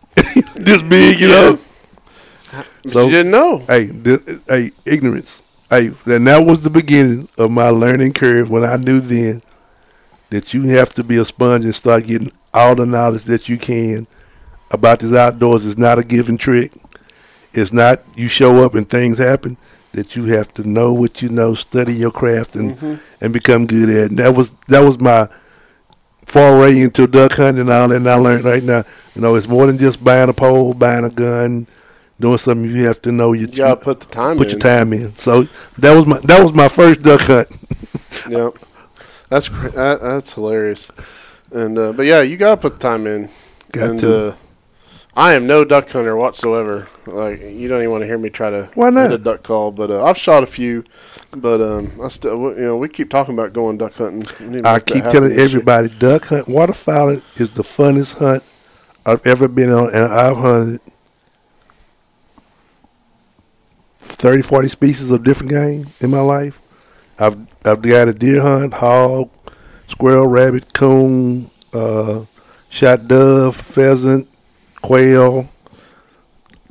[0.55, 1.57] this big, you know.
[2.83, 3.59] But So- you didn't know.
[3.65, 5.41] hey, th- hey, ignorance.
[5.69, 9.41] Hey, and that was the beginning of my learning curve when I knew then
[10.29, 13.57] that you have to be a sponge and start getting all the knowledge that you
[13.57, 14.07] can
[14.71, 15.65] about this outdoors.
[15.65, 16.71] It's not a given trick.
[17.53, 19.57] It's not you show up and things happen.
[19.93, 23.23] That you have to know what you know, study your craft, and mm-hmm.
[23.23, 23.95] and become good at.
[23.95, 24.09] it.
[24.09, 25.29] And that was that was my
[26.25, 27.95] foray into duck hunting and all that.
[27.95, 28.83] And I learned right now,
[29.15, 31.65] you know, it's more than just buying a pole, buying a gun,
[32.19, 32.69] doing something.
[32.69, 34.51] You have to know your You gotta put the time put in.
[34.51, 35.15] your time in.
[35.15, 35.43] So
[35.77, 37.47] that was my that was my first duck hunt.
[38.29, 38.53] Yep.
[39.29, 40.89] That's that, that's hilarious.
[41.51, 43.29] And uh, but yeah, you gotta put the time in.
[43.71, 44.27] Got and, to.
[44.29, 44.35] Uh,
[45.17, 46.87] I am no duck hunter whatsoever.
[47.05, 49.13] Like you don't even want to hear me try to Why not?
[49.13, 49.71] a duck call.
[49.71, 50.83] But uh, I've shot a few.
[51.35, 54.23] But um, I still, you know, we keep talking about going duck hunting.
[54.39, 58.43] We need to I keep telling everybody, duck hunt, waterfowling is the funnest hunt
[59.05, 60.81] I've ever been on, and I've hunted
[64.05, 66.61] 30, 40 species of different game in my life.
[67.19, 69.29] I've I've got a deer hunt, hog,
[69.87, 72.25] squirrel, rabbit, coon, uh,
[72.69, 74.27] shot dove, pheasant,
[74.81, 75.49] quail,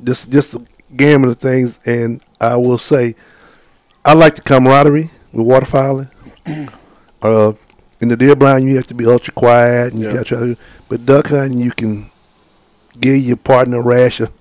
[0.03, 0.61] just just a
[0.95, 1.79] gamut of things.
[1.85, 3.15] And I will say,
[4.03, 6.11] I like the camaraderie with waterfowling.
[7.21, 7.53] uh,
[8.01, 10.13] in the deer blind, you have to be ultra quiet, and you Yeah.
[10.15, 10.57] got to.
[10.89, 12.09] But duck hunting, you can
[12.99, 14.31] give your partner a rash of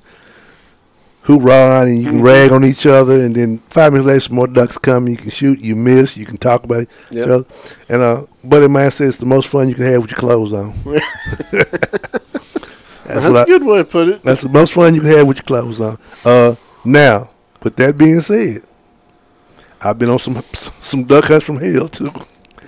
[1.24, 4.46] hoorah, and you can rag on each other, and then five minutes later, some more
[4.46, 5.08] ducks come.
[5.08, 6.90] You can shoot, you miss, you can talk about it.
[7.10, 7.46] Yep.
[7.88, 10.18] And uh, buddy of mine says it's the most fun you can have with your
[10.18, 10.74] clothes on.
[13.06, 14.22] That's, what a good way to put it.
[14.22, 15.98] that's the most fun you can have with your clothes on.
[16.24, 16.54] Uh,
[16.86, 17.30] now,
[17.62, 18.62] with that being said,
[19.80, 20.42] I've been on some
[20.80, 22.10] some duck hunts from hell too.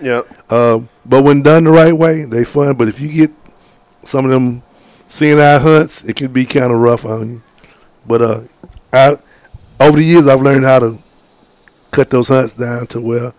[0.02, 0.22] Yeah.
[0.50, 2.76] Um, but when done the right way, they fun.
[2.76, 3.30] But if you get
[4.04, 4.62] some of them
[5.08, 7.42] seeing eye hunts, it can be kind of rough on you.
[8.06, 8.42] But uh,
[8.92, 9.16] I
[9.80, 10.98] over the years I've learned how to
[11.90, 13.32] cut those hunts down to where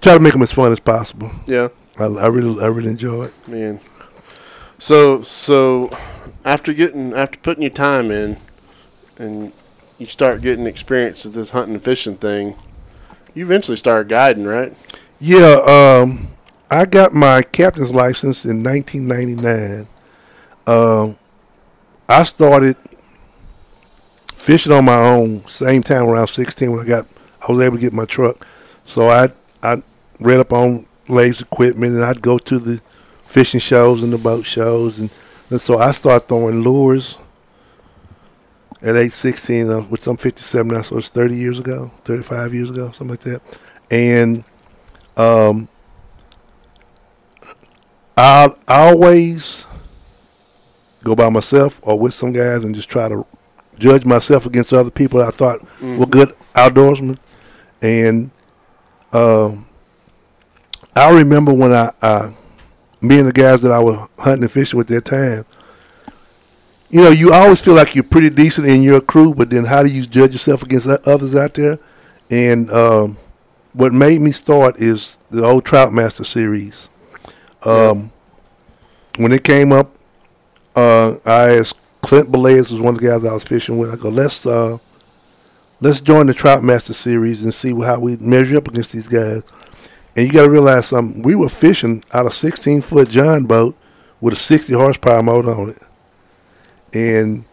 [0.00, 1.30] try to make them as fun as possible.
[1.46, 1.68] Yeah.
[1.98, 3.48] I, I really I really enjoy it.
[3.48, 3.80] Man.
[4.78, 5.96] So so
[6.44, 8.36] after getting after putting your time in
[9.18, 9.52] and
[9.98, 12.56] you start getting experience at this hunting and fishing thing,
[13.34, 14.72] you eventually start guiding, right?
[15.20, 16.28] Yeah, um,
[16.70, 19.88] I got my captain's license in 1999.
[20.66, 21.16] Um,
[22.08, 22.76] I started
[24.32, 27.06] fishing on my own same time around 16 when I got
[27.46, 28.46] I was able to get my truck.
[28.86, 29.30] So I
[29.62, 29.82] I
[30.20, 32.80] read up on Lay's equipment and I'd go to the
[33.24, 35.10] fishing shows and the boat shows and,
[35.50, 37.18] and so I started throwing lures
[38.82, 42.70] at age 16, uh, which I'm 57 now, so it's 30 years ago, 35 years
[42.70, 43.42] ago, something like that.
[43.90, 44.44] And
[45.16, 45.68] um,
[48.16, 49.66] I I always
[51.04, 53.24] go by myself or with some guys and just try to
[53.78, 57.18] judge myself against other people I thought were good outdoorsmen.
[57.80, 58.30] And
[59.12, 59.66] um,
[60.96, 62.34] I remember when I, I,
[63.00, 65.44] me and the guys that I was hunting and fishing with that time,
[66.90, 69.82] you know, you always feel like you're pretty decent in your crew, but then how
[69.82, 71.78] do you judge yourself against others out there?
[72.30, 73.18] And um,
[73.74, 76.88] what made me start is the old Troutmaster series.
[77.64, 78.10] Um,
[79.18, 79.97] When it came up,
[80.78, 83.92] uh, I asked Clint Belez was one of the guys I was fishing with.
[83.92, 84.78] I go, let's uh,
[85.80, 89.42] let's join the Troutmaster series and see how we measure up against these guys.
[90.16, 91.22] And you got to realize something.
[91.22, 93.76] We were fishing out of 16 foot John boat
[94.20, 95.82] with a 60 horsepower motor on it,
[96.92, 97.44] and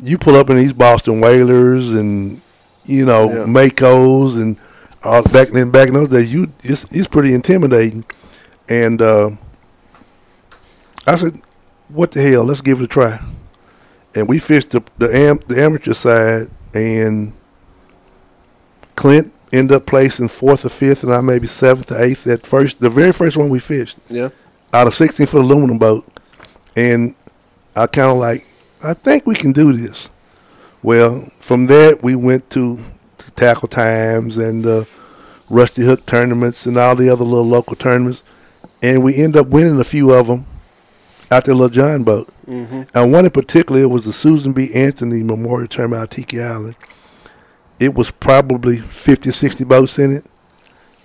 [0.00, 2.40] you pull up in these Boston Whalers and
[2.84, 3.44] you know Yeah.
[3.44, 4.56] Makos and
[5.04, 8.04] all back then back in those days, you it's, it's pretty intimidating.
[8.68, 9.30] And uh,
[11.06, 11.40] I said,
[11.88, 12.44] "What the hell?
[12.44, 13.20] Let's give it a try."
[14.14, 17.32] And we fished the the, am, the amateur side, and
[18.96, 22.80] Clint ended up placing fourth or fifth, and I maybe seventh or eighth at first.
[22.80, 24.28] The very first one we fished Yeah.
[24.72, 26.06] out of 16 foot aluminum boat,
[26.76, 27.14] and
[27.76, 28.46] I kind of like,
[28.82, 30.10] I think we can do this.
[30.82, 32.78] Well, from there we went to,
[33.18, 34.84] to tackle times and uh,
[35.48, 38.22] rusty hook tournaments and all the other little local tournaments,
[38.82, 40.46] and we end up winning a few of them
[41.30, 42.28] out there little John boat.
[42.46, 42.82] Mm-hmm.
[42.94, 44.72] And one in particular, it was the Susan B.
[44.74, 46.76] Anthony Memorial Tournament out Tiki Island.
[47.78, 50.26] It was probably 50 or 60 boats in it.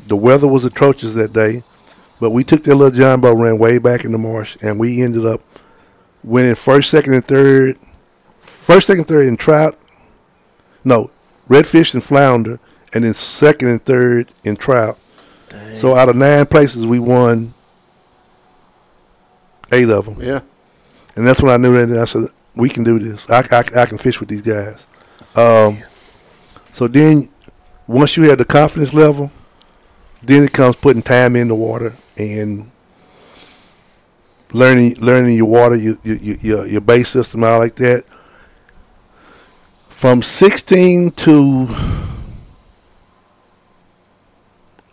[0.07, 1.63] The weather was atrocious that day,
[2.19, 5.01] but we took that little John boat, ran way back in the marsh, and we
[5.01, 5.41] ended up
[6.23, 7.77] winning first, second, and third.
[8.39, 9.77] First, second, third in trout.
[10.83, 11.11] No,
[11.47, 12.59] redfish and flounder,
[12.93, 14.97] and then second and third in trout.
[15.75, 17.53] So out of nine places, we won
[19.73, 20.21] eight of them.
[20.21, 20.41] Yeah.
[21.15, 23.29] And that's when I knew that I said, we can do this.
[23.29, 24.87] I, I, I can fish with these guys.
[25.35, 25.83] Um,
[26.71, 27.29] so then,
[27.87, 29.31] once you have the confidence level,
[30.21, 32.71] then it comes putting time in the water and
[34.53, 38.05] learning learning your water, your your your, your base system, all like that.
[39.89, 41.67] From 16 to,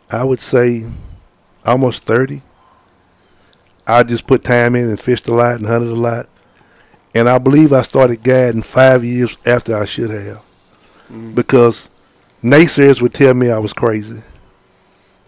[0.08, 0.86] I would say,
[1.64, 2.42] almost 30.
[3.86, 6.28] I just put time in and fished a lot and hunted a lot.
[7.14, 10.44] And I believe I started guiding five years after I should have.
[11.10, 11.34] Mm.
[11.34, 11.88] Because
[12.42, 14.22] naysayers would tell me I was crazy.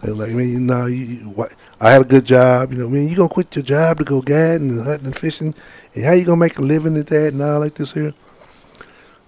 [0.01, 1.47] They're like, man, you know, you?
[1.79, 2.71] I had a good job.
[2.71, 5.15] You know, man, you going to quit your job to go guiding and hunting and
[5.15, 5.53] fishing?
[5.95, 8.13] And how you going to make a living at that and all like this here?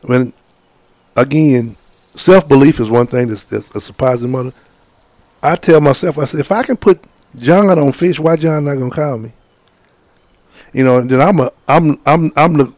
[0.02, 0.34] When,
[1.16, 1.76] again,
[2.16, 4.56] self-belief is one thing that's, that's, that's a positive motive.
[5.42, 7.02] I tell myself, I said, if I can put
[7.38, 9.32] John on fish, why John not gonna call me?
[10.74, 12.74] You know, then I'm a I'm I'm I'm the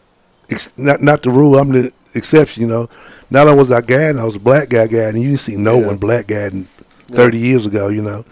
[0.78, 1.58] not not the rule.
[1.58, 2.62] I'm the exception.
[2.64, 2.90] You know,
[3.30, 5.22] not only was I guiding, I was a black guy guiding.
[5.22, 5.88] You didn't see no Yeah.
[5.88, 6.68] one black guiding
[7.08, 7.88] thirty years ago.
[7.90, 8.24] You know,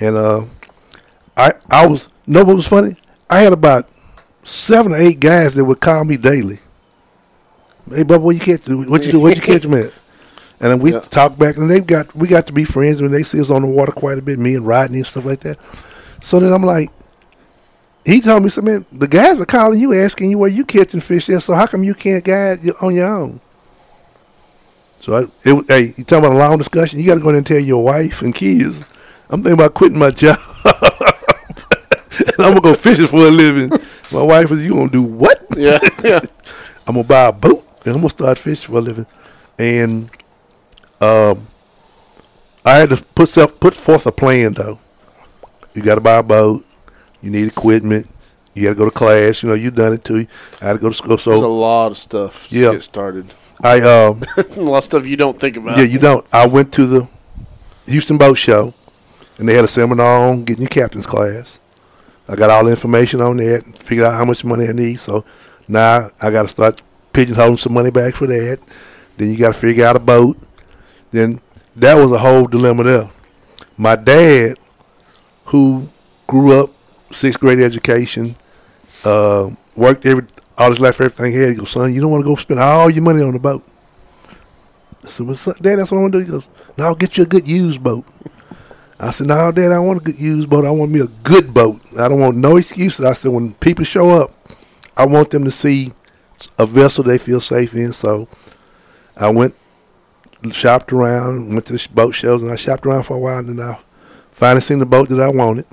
[0.00, 0.44] and uh,
[1.36, 2.94] I I was no, what was funny?
[3.28, 3.88] I had about
[4.44, 6.58] seven or eight guys that would call me daily.
[7.88, 8.68] Hey, Bubba, what you catch?
[8.68, 9.20] What you do?
[9.20, 9.92] What you catch them at?
[10.60, 11.00] And then we Yeah.
[11.00, 13.62] talk back, and they've got we got to be friends when they see us on
[13.62, 14.38] the water quite a bit.
[14.38, 15.58] Me and Rodney and stuff like that.
[16.20, 16.90] So then I'm like,
[18.04, 21.00] he told me, "So man, the guys are calling you, asking you where you catching
[21.00, 21.42] fish at.
[21.42, 23.40] So how come you can't guide on your own?"
[25.00, 27.00] So I, it, hey, you talking about a long discussion?
[27.00, 28.80] You got to go in and tell your wife and kids.
[29.30, 30.38] I'm thinking about quitting my job.
[30.64, 33.70] and I'm gonna go fishing for a living.
[34.12, 35.42] My wife is, you gonna do what?
[35.56, 36.20] Yeah, yeah.
[36.86, 39.06] I'm gonna buy a boat and I'm gonna start fishing for a living.
[39.58, 40.10] And
[41.00, 41.46] um,
[42.64, 44.78] I had to put up, put forth a plan though.
[45.74, 46.64] You got to buy a boat.
[47.22, 48.08] You need equipment.
[48.54, 49.42] You got to go to class.
[49.42, 50.26] You know, you done it too.
[50.60, 51.16] I had to go to school.
[51.16, 52.72] There's a lot of stuff to Yeah.
[52.72, 53.32] get started.
[53.62, 54.22] I um,
[54.56, 55.76] a lot of stuff you don't think about.
[55.78, 56.26] yeah, you don't.
[56.32, 57.08] I went to the
[57.86, 58.72] Houston Boat Show,
[59.38, 61.58] and they had a seminar on getting your captain's class.
[62.28, 64.96] I got all the information on that, and figured out how much money I need.
[64.98, 65.24] So
[65.68, 66.80] now I got to start
[67.12, 68.58] pigeonholing some money back for that.
[69.18, 70.38] Then you got to figure out a boat.
[71.10, 71.40] Then
[71.76, 73.10] that was a whole dilemma there.
[73.76, 74.58] My dad,
[75.46, 75.88] who
[76.26, 76.70] grew up
[77.12, 78.36] sixth grade education,
[79.04, 80.26] uh, worked every
[80.58, 81.48] all his life for everything he had.
[81.50, 83.64] He goes, son, you don't want to go spend all your money on the boat.
[85.02, 86.24] I said, well, son, Dad, that's what I want to do.
[86.26, 88.04] He goes, no, I'll get you a good used boat.
[88.98, 90.66] I said, no, Dad, I want a good used boat.
[90.66, 91.80] I want me a good boat.
[91.98, 93.04] I don't want no excuses.
[93.04, 94.32] I said, when people show up,
[94.94, 95.92] I want them to see
[96.58, 97.94] a vessel they feel safe in.
[97.94, 98.28] So
[99.16, 99.54] I went,
[100.52, 103.58] shopped around, went to the boat shows, and I shopped around for a while, and
[103.58, 103.78] then I
[104.30, 105.66] finally seen the boat that I wanted.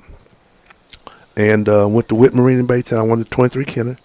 [1.36, 2.98] And uh, went to Whit Marine in Baytown.
[2.98, 3.96] I wanted a 23 Kenner.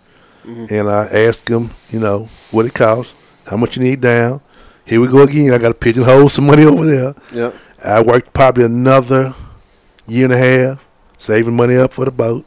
[0.46, 3.14] And I asked him, you know, what it costs,
[3.48, 4.42] how much you need down.
[4.86, 5.54] Here we go again.
[5.54, 7.16] I got to pigeonhole some money over there.
[7.34, 7.52] Yeah.
[7.84, 9.34] I worked probably another
[10.06, 10.86] year and a half,
[11.18, 12.46] saving money up for the boat,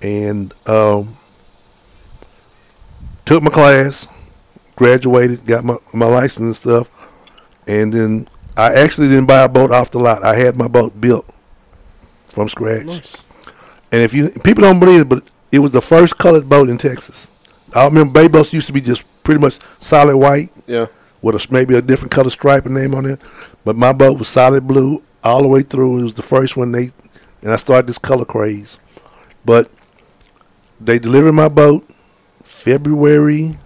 [0.00, 1.16] and um,
[3.24, 4.08] took my class,
[4.76, 6.90] graduated, got my, my license and stuff,
[7.68, 10.24] and then I actually didn't buy a boat off the lot.
[10.24, 11.26] I had my boat built
[12.26, 12.86] from scratch.
[12.86, 13.24] Nice.
[13.92, 16.76] And if you people don't believe it, but it was the first colored boat in
[16.78, 17.28] Texas.
[17.74, 20.86] I remember bay boats used to be just pretty much solid white Yeah.
[21.22, 23.22] with a, maybe a different color stripe and name on it.
[23.64, 26.00] But my boat was solid blue all the way through.
[26.00, 26.90] It was the first one they,
[27.42, 28.78] and I started this color craze.
[29.44, 29.70] But
[30.80, 31.86] they delivered my boat
[32.42, 33.56] February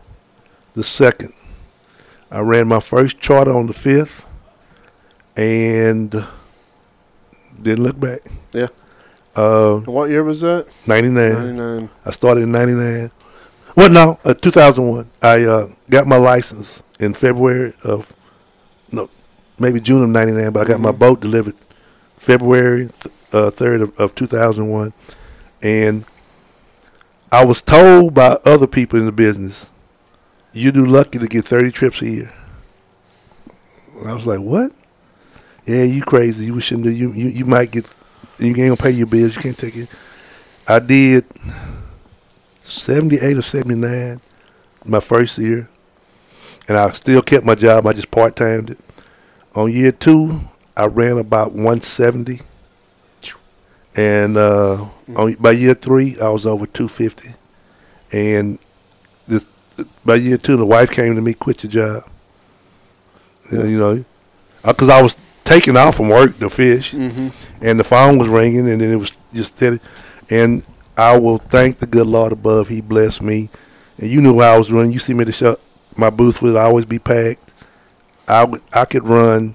[0.74, 1.32] the second.
[2.32, 4.26] I ran my first charter on the fifth,
[5.36, 6.10] and
[7.60, 8.20] didn't look back.
[8.52, 8.68] Yeah.
[9.36, 10.74] Uh, what year was that?
[10.86, 11.56] ninety nine.
[11.56, 11.90] 99.
[12.04, 13.10] I started in '99.
[13.76, 15.08] Well, no, uh, 2001.
[15.22, 18.12] I uh, got my license in February of
[18.90, 19.08] no,
[19.58, 20.52] maybe June of '99.
[20.52, 20.98] But I got my Mhm.
[20.98, 21.54] boat delivered
[22.16, 24.92] February th- uh, 3rd of, of 2001,
[25.62, 26.04] and
[27.30, 29.70] I was told by other people in the business,
[30.52, 32.32] "You do lucky to get 30 trips a year."
[34.04, 34.72] I was like, "What?"
[35.66, 36.46] Yeah, you crazy.
[36.46, 36.90] You shouldn't do.
[36.90, 37.88] You you, you might get.
[38.38, 39.36] You ain't gonna pay your bills.
[39.36, 39.88] You can't take it.
[40.66, 41.24] I did
[42.64, 44.20] 78 or 79
[44.84, 45.68] my first year.
[46.68, 47.86] And I still kept my job.
[47.86, 48.78] I just part timed it.
[49.54, 50.40] On year two,
[50.76, 52.40] I ran about 170.
[53.94, 54.86] And uh,
[55.16, 57.34] on, by year three, I was over 250.
[58.12, 58.58] And
[60.04, 62.08] by year two, the wife came to me, quit your job.
[63.52, 64.04] Yeah, You know,
[64.64, 67.28] because I was taking off from work to fish Mm-hmm.
[67.64, 69.80] and the phone was ringing, and then it was just steady.
[70.30, 70.62] And
[70.96, 72.68] I will thank the good Lord above.
[72.68, 73.48] He blessed me,
[73.98, 74.92] and you knew I was running.
[74.92, 75.58] You see me the shop,
[75.96, 77.52] my booth would always be packed.
[78.28, 79.54] I would, I could run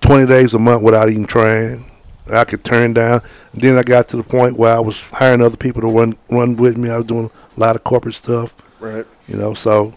[0.00, 1.84] twenty days a month without even trying.
[2.32, 3.20] I could turn down.
[3.52, 6.16] And then I got to the point where I was hiring other people to run
[6.30, 6.90] run with me.
[6.90, 9.06] I was doing a lot of corporate stuff Right.
[9.26, 9.54] you know.
[9.54, 9.94] So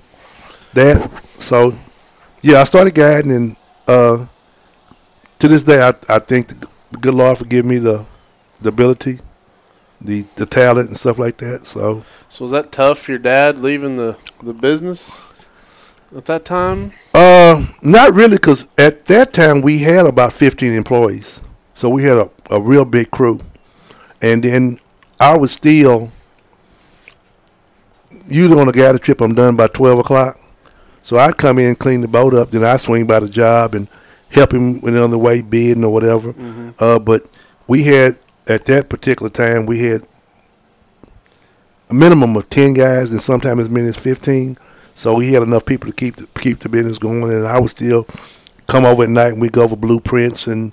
[0.74, 1.74] that, so
[2.42, 3.56] yeah, I started guiding, and
[3.88, 4.26] uh,
[5.40, 8.06] to this day, I I think the, the good Lord forgive me the
[8.62, 9.20] the ability,
[10.00, 11.68] the the talent and stuff like that.
[11.68, 13.08] So So was that tough?
[13.10, 15.38] Your dad leaving the the business
[16.16, 16.92] at that time?
[17.14, 21.40] uh, not really, because at that time we had about fifteen employees,
[21.82, 23.40] so we had a a real big crew,
[24.22, 24.80] and then
[25.20, 26.12] I was still.
[28.28, 30.40] Usually on a gather trip, I'm done by twelve o'clock.
[31.04, 33.88] So I'd come in, clean the boat up, then I swing by the job and
[34.30, 36.32] help him when on the way bidding or whatever.
[36.32, 36.70] Mm-hmm.
[36.80, 37.28] Uh, but
[37.68, 40.08] we had at that particular time we had
[41.90, 44.58] a minimum of ten guys and sometimes as many as fifteen.
[44.96, 47.72] So we had enough people to keep the, keep the business going, and I would
[47.72, 48.06] still
[48.68, 50.72] come over at night and we go over blueprints and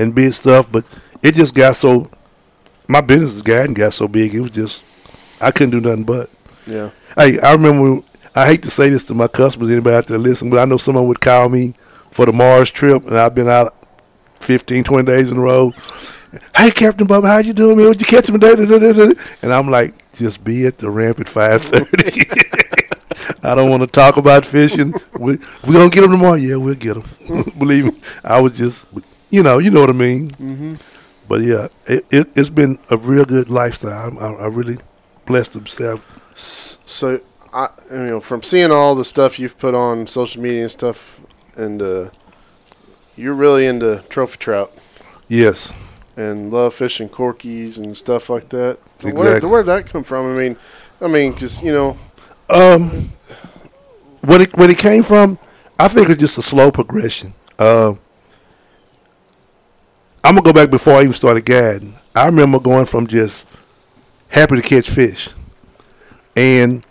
[0.00, 0.70] and big stuff.
[0.70, 0.84] But
[1.22, 2.10] it just got so
[2.88, 4.84] my business got got so big, it was just
[5.40, 6.30] I couldn't do nothing but.
[6.66, 6.90] Yeah.
[7.16, 7.82] Hey, I remember.
[7.82, 10.64] When, I hate to say this to my customers, anybody out there listening, but I
[10.64, 11.74] know someone would call me
[12.12, 13.74] for the Mars trip, and I've been out
[14.40, 15.72] 15, 20 days in a row.
[16.56, 17.88] Hey, Captain Bubba, how you doing, man?
[17.88, 19.14] Would you catch me today?
[19.42, 23.40] And I'm like, just be at the ramp at 5.30.
[23.42, 24.94] I don't want to talk about fishing.
[25.18, 26.34] We, we going to get them tomorrow?
[26.34, 27.42] Yeah, we'll get them.
[27.58, 28.86] Believe me, I was just,
[29.30, 30.30] you know, you know what I mean.
[30.30, 30.74] Mm-hmm.
[31.28, 34.18] But yeah, it, it, has been a real good lifestyle.
[34.18, 34.78] I, I really
[35.26, 36.36] blessed myself.
[36.36, 37.20] So,
[37.52, 41.20] I, you know, from seeing all the stuff you've put on social media and stuff,
[41.56, 42.10] and uh,
[43.16, 44.72] you're really into trophy trout.
[45.28, 45.72] Yes.
[46.16, 48.78] And love fishing corkies and stuff like that.
[48.98, 49.48] So exactly.
[49.48, 50.36] Where, where did that come from?
[50.36, 50.56] I mean,
[51.00, 51.96] I mean, because you know,
[52.48, 53.10] um,
[54.22, 55.38] when it when it came from,
[55.78, 57.34] I think it's just a slow progression.
[57.58, 57.94] Uh,
[60.22, 61.94] I'm gonna go back before I even started guiding.
[62.14, 63.46] I remember going from just
[64.28, 65.30] happy to catch fish,
[66.36, 66.84] and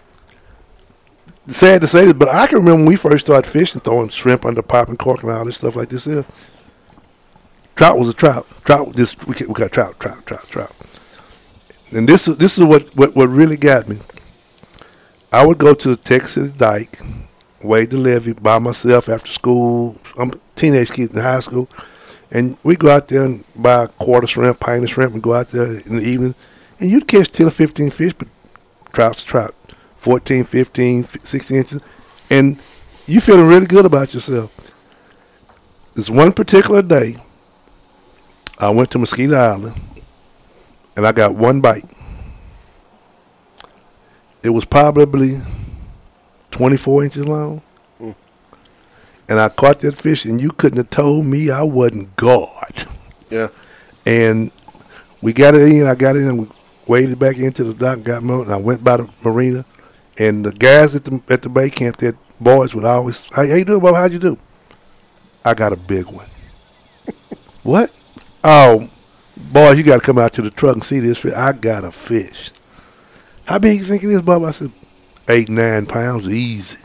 [1.47, 4.45] sad to say this, but I can remember when we first started fishing, throwing shrimp
[4.45, 6.05] under popping cork and all this stuff like this.
[6.05, 6.25] Here,
[7.75, 8.47] trout was a trout.
[8.63, 10.75] Trout just we, we got trout, trout, trout, trout.
[11.91, 13.97] And this is this is what, what, what really got me.
[15.31, 16.99] I would go to the Texas Dike,
[17.63, 19.95] wade the levee by myself after school.
[20.17, 21.69] I'm a teenage kid in high school.
[22.31, 25.33] And we go out there and buy a quarter shrimp, pint of shrimp, and go
[25.33, 26.35] out there in the evening.
[26.79, 28.27] And you'd catch 10 or 15 fish, but
[28.91, 29.55] trout's trout.
[29.95, 31.81] 14, 15, 16 inches.
[32.29, 32.59] And
[33.07, 34.55] you feeling really good about yourself.
[35.95, 37.17] This one particular day,
[38.59, 39.75] I went to Mosquito Island,
[40.95, 41.85] and I got one bite.
[44.43, 45.41] It was probably
[46.51, 47.61] 24 inches long
[49.29, 52.87] and I caught that fish, and you couldn't have told me I wasn't God.
[53.29, 53.49] Yeah.
[54.05, 54.51] And
[55.21, 55.85] we got it in.
[55.85, 56.29] I got it in.
[56.29, 56.47] And we
[56.87, 59.63] waded back into the dock, got more, and I went by the marina,
[60.17, 63.55] and the guys at the at the bay camp, that boys would always, "How, how
[63.55, 63.95] you doing, Bob?
[63.95, 64.37] How'd you do?"
[65.45, 66.27] I got a big one.
[67.63, 67.95] what?
[68.43, 68.89] Oh,
[69.37, 71.33] boy, you got to come out to the truck and see this fish.
[71.33, 72.51] I got a fish.
[73.45, 74.43] How big you think it is, Bob?
[74.43, 74.71] I said,
[75.27, 76.77] eight, nine pounds, easy.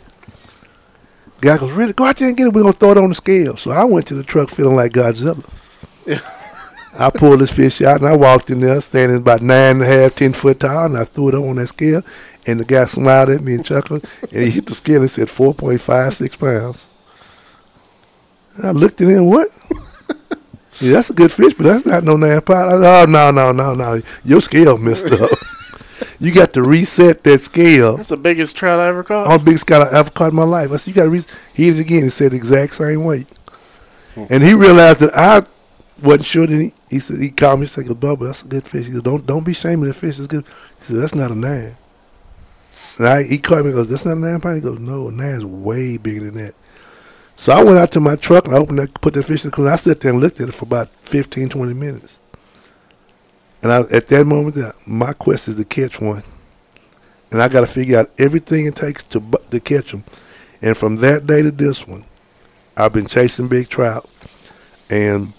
[1.45, 1.93] Guy goes, really?
[1.93, 2.55] Go out there and get it.
[2.55, 3.59] We're going to throw it on the scale.
[3.59, 5.45] So I went to the truck feeling like Godzilla.
[6.07, 6.21] Yeah.
[6.99, 9.87] I pulled this fish out and I walked in there standing about nine and a
[9.87, 12.03] half, ten foot tall, and I threw it on that scale.
[12.47, 15.29] And the guy smiled at me and chuckled, and he hit the scale and said
[15.29, 16.89] 4.56 pounds.
[18.63, 19.51] I looked at him, what?
[20.71, 22.71] See, that's a good fish, but that's not no nine pound.
[22.71, 24.01] I said, oh, no, no, no, no.
[24.25, 25.31] Your scale messed up.
[26.21, 27.97] you got to reset that scale.
[27.97, 29.27] That's the biggest trout I ever caught.
[29.27, 30.73] All the biggest trout I ever caught in my life.
[30.73, 31.39] I said, you got to reset.
[31.55, 32.05] he hit it again.
[32.05, 33.29] He said the exact same weight.
[34.15, 34.25] Hmm.
[34.31, 35.45] And he realized that I
[36.03, 36.47] wasn't sure.
[36.47, 37.67] That he, he said he called me.
[37.67, 40.19] He said, "Bubba, that's a good fish." He goes, "Don't don't be shaming the fish.
[40.19, 40.45] It's good."
[40.81, 41.77] He said, "That's not a nine."
[42.99, 43.71] And I, he called me.
[43.71, 46.31] and goes, "That's not a nine pound." He goes, "No, a nine is way bigger
[46.31, 46.55] than that."
[47.37, 49.51] So I went out to my truck and I opened that, put the fish in
[49.51, 49.73] the cooler.
[49.73, 52.19] I sat there and looked at it for about 15, 20 minutes.
[53.65, 54.57] And I, at that moment,
[54.87, 56.23] my quest is to catch one
[57.35, 60.05] and I got to figure out everything it takes to to catch them.
[60.63, 62.05] And from that day to this one,
[62.77, 64.09] I've been chasing big trout,
[64.89, 65.33] and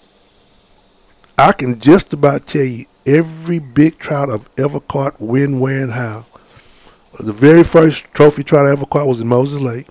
[1.37, 5.93] I can just about tell you every big trout I've ever caught, when, where, and
[5.93, 6.25] how.
[7.17, 9.87] The very first trophy trout I ever caught was in Moses Lake.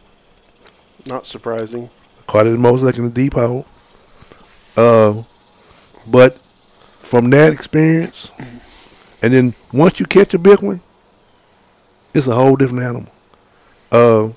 [1.06, 1.88] Not surprising.
[2.26, 3.64] caught it in Moses Lake in the deep hole.
[4.76, 5.22] Uh,
[6.06, 6.38] but
[7.04, 8.30] from that experience,
[9.22, 10.80] and then once you catch a big one,
[12.14, 13.12] it's a whole different animal.
[13.92, 14.30] Uh,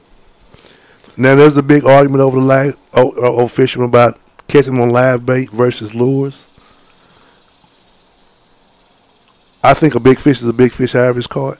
[1.16, 5.50] now there's a big argument over the live over fishermen about catching on live bait
[5.50, 6.44] versus lures.
[9.64, 11.58] I think a big fish is a big fish however it's caught,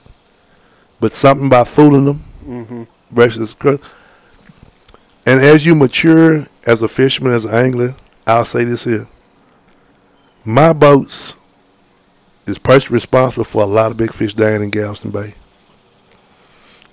[1.00, 2.82] but something about fooling them mm-hmm.
[3.14, 3.56] versus.
[5.26, 7.94] And as you mature as a fisherman, as an angler,
[8.26, 9.06] I'll say this here:
[10.44, 11.34] my boats
[12.46, 15.34] is personally responsible for a lot of big fish dying in Galveston Bay.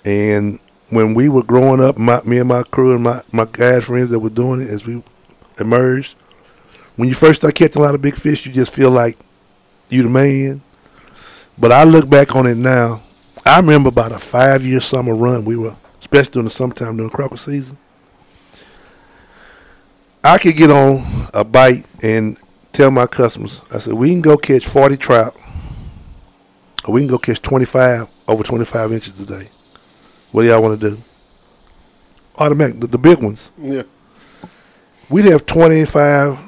[0.04, 3.84] And when we were growing up, my, me and my crew and my, my guys
[3.84, 5.02] friends that were doing it as we
[5.58, 6.14] emerged,
[6.96, 9.18] when you first start catching a lot of big fish, you just feel like
[9.88, 10.60] you the man.
[11.58, 13.02] But I look back on it now.
[13.44, 17.10] I remember about a five year summer run we were, especially during the summertime during
[17.10, 17.78] cracker season.
[20.22, 22.36] I could get on a bite and
[22.76, 25.34] tell my customers, I said, we can go catch 40 trout,
[26.84, 29.48] or we can go catch 25 over 25 inches today.
[30.30, 30.98] What do y'all want to do?
[32.36, 33.50] Automatic, the, the big ones.
[33.56, 33.84] Yeah.
[35.08, 36.38] We'd have 25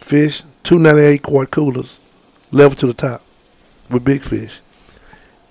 [0.00, 1.98] fish, 298 quart coolers,
[2.52, 3.22] level to the top
[3.90, 4.60] with big fish.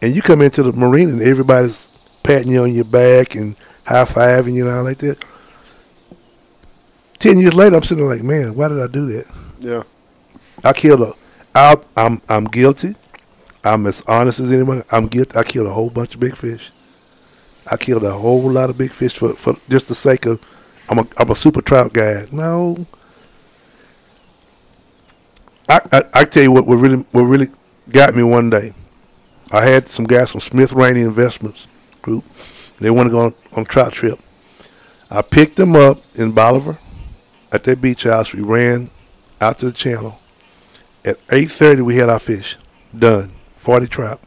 [0.01, 1.87] and you come into the marina and everybody's
[2.23, 3.55] patting you on your back and
[3.85, 5.21] high fiving you and all like that.
[7.17, 9.27] Ten years later, I'm sitting there like, man, why did I do that?
[9.59, 9.83] Yeah.
[10.67, 11.13] I killed a.
[11.55, 12.93] I, I'm I'm guilty.
[13.63, 14.83] I'm as honest as anyone.
[14.91, 15.37] I'm guilty.
[15.37, 16.71] I killed a whole bunch of big fish.
[17.71, 20.41] I killed a whole lot of big fish for, for just the sake of
[20.89, 22.27] I'm a I'm a super trout guy.
[22.33, 22.85] No.
[25.69, 27.47] I, I I tell you what what really what really
[27.89, 28.73] got me one day.
[29.53, 31.65] I had some guys from Smith Rainey Investments
[32.01, 32.25] Group.
[32.79, 34.19] They want to go on, on a trout trip.
[35.09, 36.77] I picked them up in Bolivar
[37.53, 38.33] at their beach house.
[38.33, 38.89] We ran
[39.39, 40.19] out to the channel.
[41.05, 42.57] At 8.30, we had our fish
[42.97, 44.21] done, 40 trout.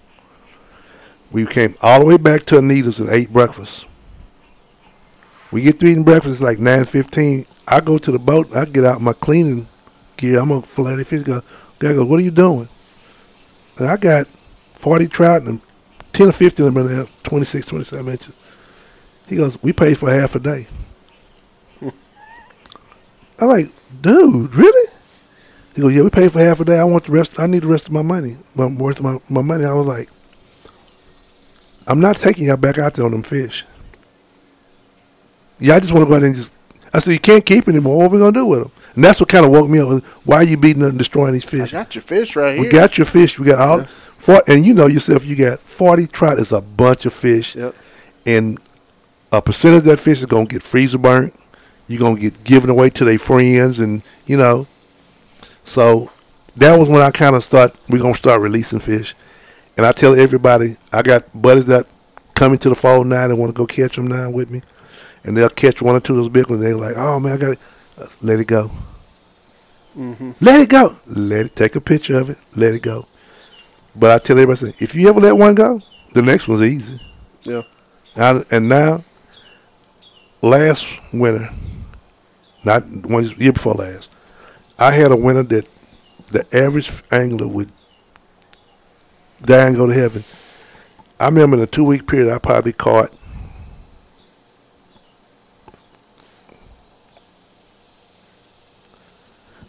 [1.30, 3.86] We came all the way back to Anita's and ate breakfast.
[5.52, 7.46] We get to eating breakfast, it's like 9.15.
[7.66, 9.66] I go to the boat, I get out my cleaning
[10.16, 10.38] gear.
[10.38, 11.22] I'm to fillet the fish.
[11.22, 11.40] Go,
[11.78, 12.68] guy goes, what are you doing?
[13.78, 15.60] And I got 40 trout and
[16.12, 18.36] 10 or 15 of them in there, 26, 27 inches.
[19.26, 20.66] He goes, we paid for half a day.
[21.82, 24.92] I'm like, dude, really?
[25.74, 26.78] He goes, yeah, we paid for half a day.
[26.78, 27.38] I want the rest.
[27.38, 29.64] I need the rest of my money, my rest of my, my money.
[29.64, 30.08] I was like,
[31.86, 33.64] I'm not taking y'all back out there on them fish.
[35.58, 36.56] Yeah, I just want to go out there and just.
[36.92, 37.98] I said, you can't keep anymore.
[37.98, 38.72] What are we gonna do with them?
[38.94, 40.02] And that's what kind of woke me up.
[40.24, 41.72] Why are you beating and destroying these fish?
[41.72, 42.62] I got your fish right here.
[42.62, 43.38] We got your fish.
[43.38, 43.78] We got all.
[43.78, 43.86] Yeah.
[43.86, 47.56] For, and you know yourself, you got 40 trout It's a bunch of fish.
[47.56, 47.74] Yep.
[48.26, 48.58] And
[49.32, 51.34] a percentage of that fish is going to get freezer burnt.
[51.86, 53.78] You're going to get given away to their friends.
[53.78, 54.66] And, you know,
[55.70, 56.10] so
[56.56, 59.14] that was when I kind of start, we're going to start releasing fish.
[59.76, 61.86] And I tell everybody, I got buddies that
[62.34, 64.62] come into the fall now and want to go catch them now with me.
[65.22, 66.60] And they'll catch one or two of those big ones.
[66.60, 67.58] They're like, oh, man, I got it.
[67.96, 68.68] Uh, let it go.
[70.40, 70.96] Let it go.
[71.06, 72.38] Let it take a picture of it.
[72.56, 73.06] Let it go.
[73.94, 75.80] But I tell everybody, if you ever let one go,
[76.14, 77.00] the next one's easy.
[77.44, 77.62] Yeah.
[78.16, 79.04] I, and now,
[80.42, 81.48] last winter,
[82.64, 84.09] not one year before last,
[84.80, 85.68] I had a winter that
[86.28, 87.70] the average angler would
[89.42, 90.24] die and go to heaven.
[91.18, 93.12] I remember in a two week period, I probably caught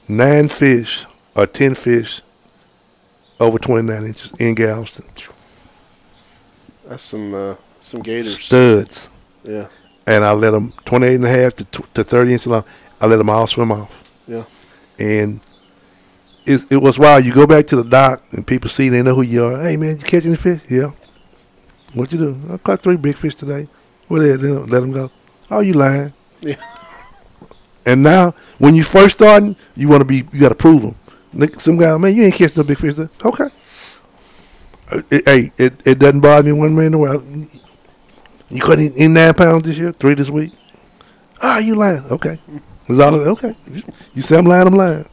[0.07, 1.05] nine fish
[1.36, 2.22] or ten fish
[3.39, 5.05] over 29 inches in Galveston.
[6.88, 8.39] That's some uh, some gators.
[8.39, 9.09] Studs.
[9.43, 9.68] Yeah.
[10.05, 12.64] and I let them 28 and a half to, to 30 inches long.
[13.01, 14.22] I let them all swim off.
[14.28, 14.43] Yeah.
[15.02, 15.41] And
[16.45, 17.26] it, it was wild.
[17.26, 19.62] You go back to the dock and people see, they know who you are.
[19.62, 20.62] Hey, man, you catch any fish?
[20.70, 20.91] Yeah.
[21.95, 22.41] What you do?
[22.54, 23.68] I caught three big fish today.
[24.08, 24.36] Where they?
[24.36, 25.10] They Let them go.
[25.49, 26.14] Oh, you lying.
[26.41, 26.56] Yeah.
[27.84, 30.95] And now, when you first starting, you want to be, you got to prove them.
[31.34, 32.93] Like, Some guy, man, you ain't catch no big fish.
[32.93, 33.12] Today.
[33.26, 33.45] Okay.
[34.91, 37.24] Uh, it- hey, it, it doesn't bother me one minute in the world.
[38.52, 40.52] You caught in, in nine pounds this year, three this week.
[41.41, 42.04] Ah, you lying?
[42.12, 42.38] Okay,
[42.88, 43.55] That's all I- okay.
[44.13, 45.05] You say I'm lying, I'm lying.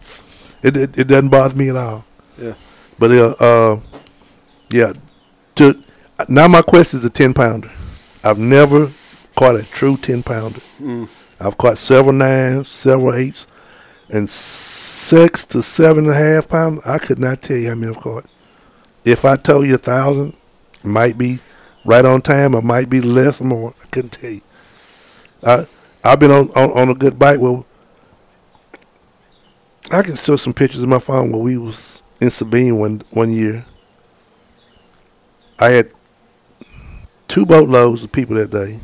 [0.62, 2.04] It, it it doesn't bother me at all.
[2.36, 2.54] Yeah.
[2.98, 3.80] But uh, uh
[4.70, 4.92] yeah.
[5.56, 5.80] To
[6.28, 7.70] now, my quest is a ten pounder.
[8.24, 8.90] I've never
[9.36, 10.58] caught a true ten pounder.
[10.80, 11.08] Mm.
[11.40, 13.46] I've caught several nines, several eights,
[14.10, 16.80] and six to seven and a half pounds.
[16.84, 18.26] I could not tell you how many I've caught.
[19.04, 20.34] If I told you a thousand,
[20.74, 21.38] it might be
[21.84, 23.74] right on time, or might be less or more.
[23.80, 24.40] I couldn't tell you.
[25.44, 25.66] I
[26.08, 27.38] I've been on, on, on a good bite.
[27.38, 27.66] Well,
[29.90, 33.30] I can show some pictures of my phone where we was in Sabine one one
[33.30, 33.66] year.
[35.58, 35.90] I had
[37.28, 38.80] two boatloads of people that day.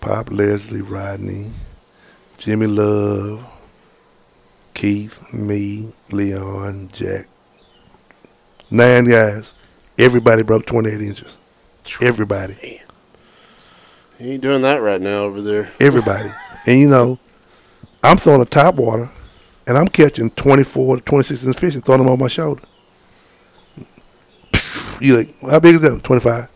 [0.00, 1.50] Pop Leslie, Rodney,
[2.38, 3.44] Jimmy Love,
[4.72, 7.28] Keith, me, Leon, Jack.
[8.70, 9.52] Nine guys.
[9.98, 11.54] Everybody broke 28 inches.
[12.00, 12.80] Everybody.
[14.20, 15.70] He ain't doing that right now over there.
[15.80, 16.28] Everybody.
[16.66, 17.18] and you know,
[18.02, 19.08] I'm throwing a top water
[19.66, 22.60] and I'm catching 24 to 26 inch fish and throwing them on my shoulder.
[25.00, 26.04] You're like, how big is that?
[26.04, 26.50] 25.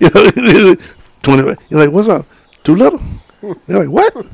[0.00, 0.76] you know,
[1.22, 1.56] 25.
[1.68, 2.24] You're like, what's up?
[2.64, 3.00] Too little.
[3.66, 4.26] They're like, what?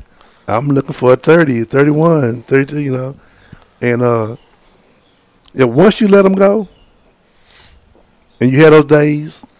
[0.47, 3.15] I'm looking for a 30, 31, 32, you know.
[3.81, 4.37] And uh,
[5.53, 6.69] yeah, once you let them go,
[8.39, 9.54] and you had those days,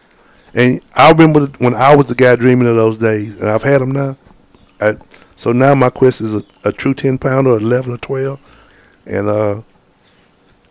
[0.56, 3.82] and I remember when I was the guy dreaming of those days, and I've had
[3.82, 4.18] them now.
[4.80, 4.95] I,
[5.36, 8.39] so now my quest is a, a true 10 pounder, 11 or 12.
[9.06, 9.62] And uh,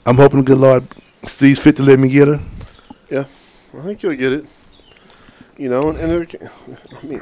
[0.07, 0.85] I'm hoping the good Lord
[1.25, 2.41] sees fit to let me get her.
[3.11, 3.27] Yeah.
[3.77, 4.47] I think you'll get it.
[5.59, 7.21] You know, and it, I mean,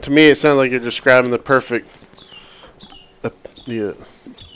[0.00, 1.88] to me, it sounds like you're describing the perfect
[3.22, 3.30] the
[3.66, 4.06] the,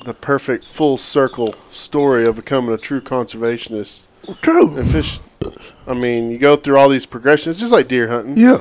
[0.05, 4.03] the perfect full circle story of becoming a true conservationist
[4.41, 4.77] True.
[4.79, 5.21] and fish.
[5.87, 8.37] I mean, you go through all these progressions, just like deer hunting.
[8.39, 8.61] Yeah.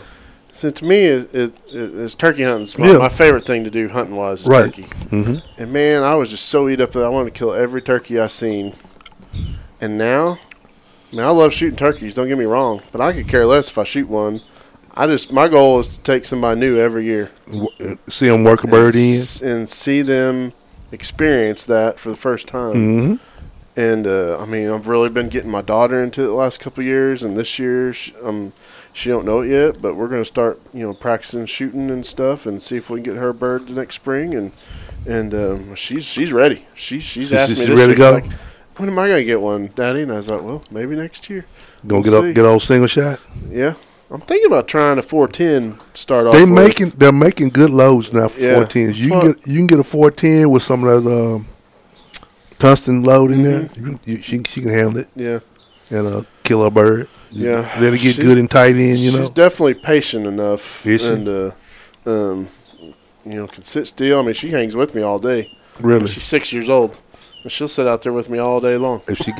[0.52, 2.82] So to me, it, it, it's turkey hunting.
[2.82, 2.98] My, Yeah.
[3.00, 4.66] my favorite thing to do hunting wise is Right.
[4.74, 4.88] turkey.
[5.10, 7.82] hmm And man, I was just so eat up that I wanted to kill every
[7.82, 8.74] turkey I seen.
[9.82, 10.38] And now,
[11.12, 12.14] I mean, I love shooting turkeys.
[12.14, 14.42] Don't get me wrong, but I could care less if I shoot one.
[14.96, 17.32] I just my goal is to take somebody new every year
[18.10, 19.48] See them work a bird and, in.
[19.48, 20.54] and see them
[20.92, 22.74] experience that for the first time.
[22.74, 23.16] hmm
[23.76, 26.82] And uh, I mean, I've really been getting my daughter into it the last couple
[26.82, 28.54] of years, and this year, she, um,
[28.94, 32.46] she don't know it yet, but we're gonna start, you know, practicing shooting and stuff,
[32.46, 34.36] and see if we can get her bird the next spring.
[34.36, 34.52] And
[35.08, 36.66] and um, she's she's ready.
[36.76, 38.12] She she's She's- asked me this ready to go?
[38.12, 38.32] like,
[38.78, 40.04] when am I gonna get one, Daddy?
[40.04, 41.46] And I was like, well, maybe next year.
[41.88, 42.30] Gonna We'll get see.
[42.30, 43.20] a, get old single shot.
[43.50, 43.74] Yeah,
[44.12, 46.34] I'm thinking about trying a 410 to start off.
[46.34, 46.52] They with.
[46.52, 48.56] making they're making good loads now for Yeah.
[48.64, 48.96] 410s.
[48.98, 51.36] You can get you can get a 410 with some of those.
[51.42, 51.48] um,
[52.64, 53.70] tungsten load in there.
[53.76, 55.40] You, you, she she can handle it yeah.
[55.92, 57.08] and uh, kill a bird.
[57.32, 57.62] Yeah.
[57.82, 58.96] let it get She's- good and tight in.
[58.98, 61.10] You know, she's definitely patient enough, Is she?
[61.14, 61.52] and uh,
[62.06, 62.48] um,
[63.26, 64.20] you know, can sit still.
[64.20, 65.52] I mean, she hangs with me all day.
[65.82, 66.08] really.
[66.08, 67.02] She's six years old,
[67.44, 69.02] and she'll sit out there with me all day long.
[69.08, 69.32] If she,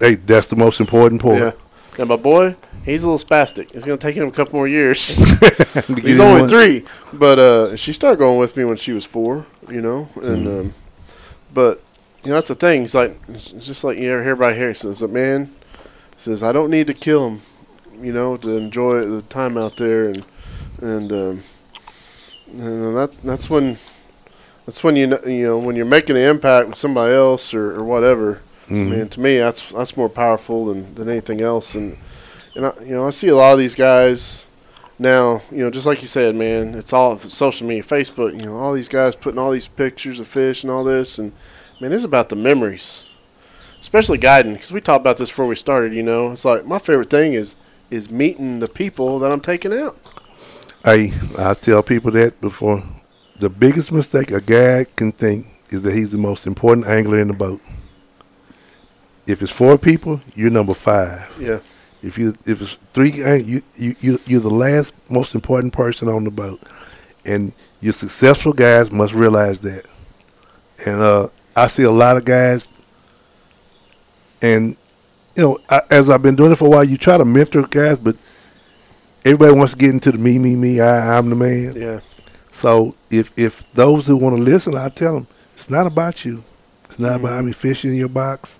[0.00, 1.38] hey, that's the most important part.
[1.38, 1.52] Yeah.
[1.98, 3.74] And my boy, he's a little spastic.
[3.74, 5.16] It's gonna take him a couple more years.
[6.02, 9.44] He's only three, but uh, she started going with me when she was four.
[9.68, 10.60] You know, and Mm-hmm.
[10.68, 10.74] um,
[11.52, 11.82] but
[12.24, 12.82] you know that's the thing.
[12.82, 14.68] He's like, it's just like you ever hear about here.
[14.68, 15.48] He says, "A man
[16.16, 17.40] says I don't need to kill him,
[17.98, 20.24] you know, to enjoy the time out there." And
[20.82, 21.42] and um,
[22.52, 23.78] and that's that's when
[24.66, 27.74] that's when you know, you know when you're making an impact with somebody else or,
[27.74, 28.40] or whatever.
[28.66, 28.86] Mhm.
[28.86, 31.74] I mean, to me, that's that's more powerful than, than anything else.
[31.74, 31.96] And
[32.54, 34.46] and I, you know, I see a lot of these guys
[34.98, 35.42] now.
[35.50, 38.38] You know, just like you said, man, it's all social media, Facebook.
[38.38, 41.32] You know, all these guys putting all these pictures of fish and all this, and
[41.80, 43.08] man, it's about the memories,
[43.80, 44.54] especially guiding.
[44.54, 45.92] Because we talked about this before we started.
[45.94, 47.56] You know, it's like my favorite thing is
[47.90, 49.96] is meeting the people that I'm taking out.
[50.84, 52.82] Hey, I tell people that before.
[53.38, 57.28] The biggest mistake a guy can think is that he's the most important angler in
[57.28, 57.60] the boat.
[59.26, 61.34] If it's four people, you're number five.
[61.40, 61.60] Yeah,
[62.02, 66.24] If you if it's three, you you you you're the last most important person on
[66.24, 66.60] the boat,
[67.24, 69.86] and your successful guys must realize that.
[70.84, 72.68] And uh, I see a lot of guys,
[74.40, 74.76] and
[75.36, 77.66] you know, I, as I've been doing it for a while, you try to mentor
[77.66, 78.16] guys, but
[79.24, 80.80] everybody wants to get into the me, me, me.
[80.80, 81.74] I, I'm the man.
[81.76, 82.00] yeah,
[82.52, 86.42] So if if those who want to listen, I tell them it's not about you.
[86.84, 87.44] It's not about me mm-hmm.
[87.44, 88.58] many fish in your box.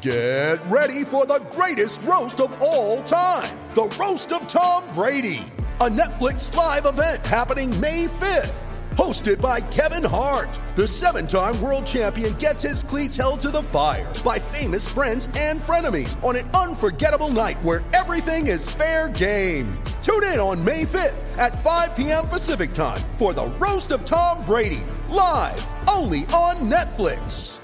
[0.00, 5.44] Get ready for the greatest roast of all time the Roast of Tom Brady,
[5.80, 8.67] a Netflix live event happening May 5th.
[8.98, 13.62] Hosted by Kevin Hart, the seven time world champion gets his cleats held to the
[13.62, 19.72] fire by famous friends and frenemies on an unforgettable night where everything is fair game.
[20.02, 22.26] Tune in on May 5th at 5 p.m.
[22.26, 27.60] Pacific time for the Roast of Tom Brady, live only on Netflix.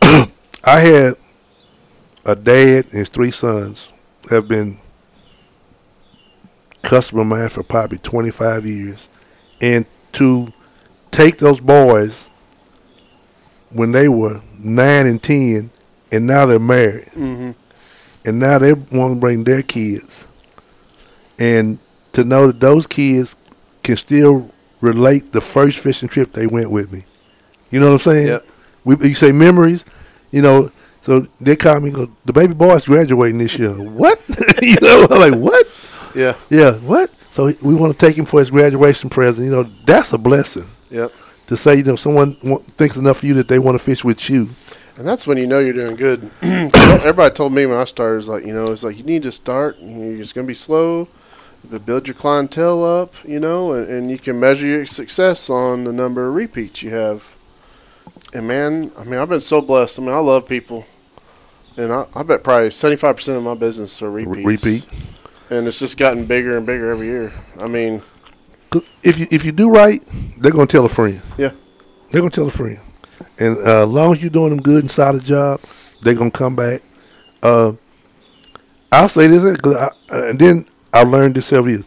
[0.64, 1.16] I had
[2.24, 3.92] a dad and his three sons
[4.30, 4.78] have been
[6.82, 9.08] customer of mine for probably 25 years.
[9.60, 10.52] And to
[11.10, 12.28] take those boys
[13.70, 15.70] when they were 9 and 10
[16.10, 17.10] and now they're married.
[17.16, 17.54] Mhm.
[18.24, 20.26] And now they want to bring their kids.
[21.38, 21.78] And
[22.12, 23.34] to know that those kids
[23.82, 27.04] can still relate the first fishing trip they went with me.
[27.70, 28.26] You know what I'm saying?
[28.28, 28.46] Yep.
[28.84, 29.84] We, you say memories,
[30.30, 30.70] you know.
[31.00, 33.70] So they call me, go, the baby boy's graduating this year.
[33.72, 34.20] What?
[34.62, 35.66] you know, I'm like, what?
[36.14, 37.10] Yeah, Yeah, what?
[37.30, 39.46] So we want to take him for his graduation present.
[39.46, 41.12] You know, that's a blessing yep.
[41.46, 44.28] to say, you know, someone thinks enough of you that they want to fish with
[44.28, 44.50] you.
[44.96, 46.30] And that's when you know you're doing good.
[46.42, 49.32] Everybody told me when I started, is like, you know, it's like you need to
[49.32, 49.78] start.
[49.80, 51.08] You're just going to be slow,
[51.68, 55.84] but build your clientele up, you know, and, and you can measure your success on
[55.84, 57.36] the number of repeats you have.
[58.34, 59.98] And man, I mean, I've been so blessed.
[59.98, 60.86] I mean, I love people.
[61.76, 64.64] And I, I bet probably 75% of my business are repeats.
[64.64, 64.86] repeat.
[65.52, 67.30] And it's just gotten bigger and bigger every year.
[67.60, 68.00] I mean,
[69.02, 70.00] If you if you do right,
[70.38, 71.20] they're gonna tell a friend.
[71.36, 71.50] yeah.
[72.10, 72.78] They're gonna tell a friend,
[73.38, 75.60] and uh, as long as you're doing them good inside the job,
[76.02, 76.80] they're gonna come back.
[77.42, 77.72] Uh,
[78.90, 79.90] I'll say this, uh, 'cause I,
[80.30, 81.84] and then I learned this every year.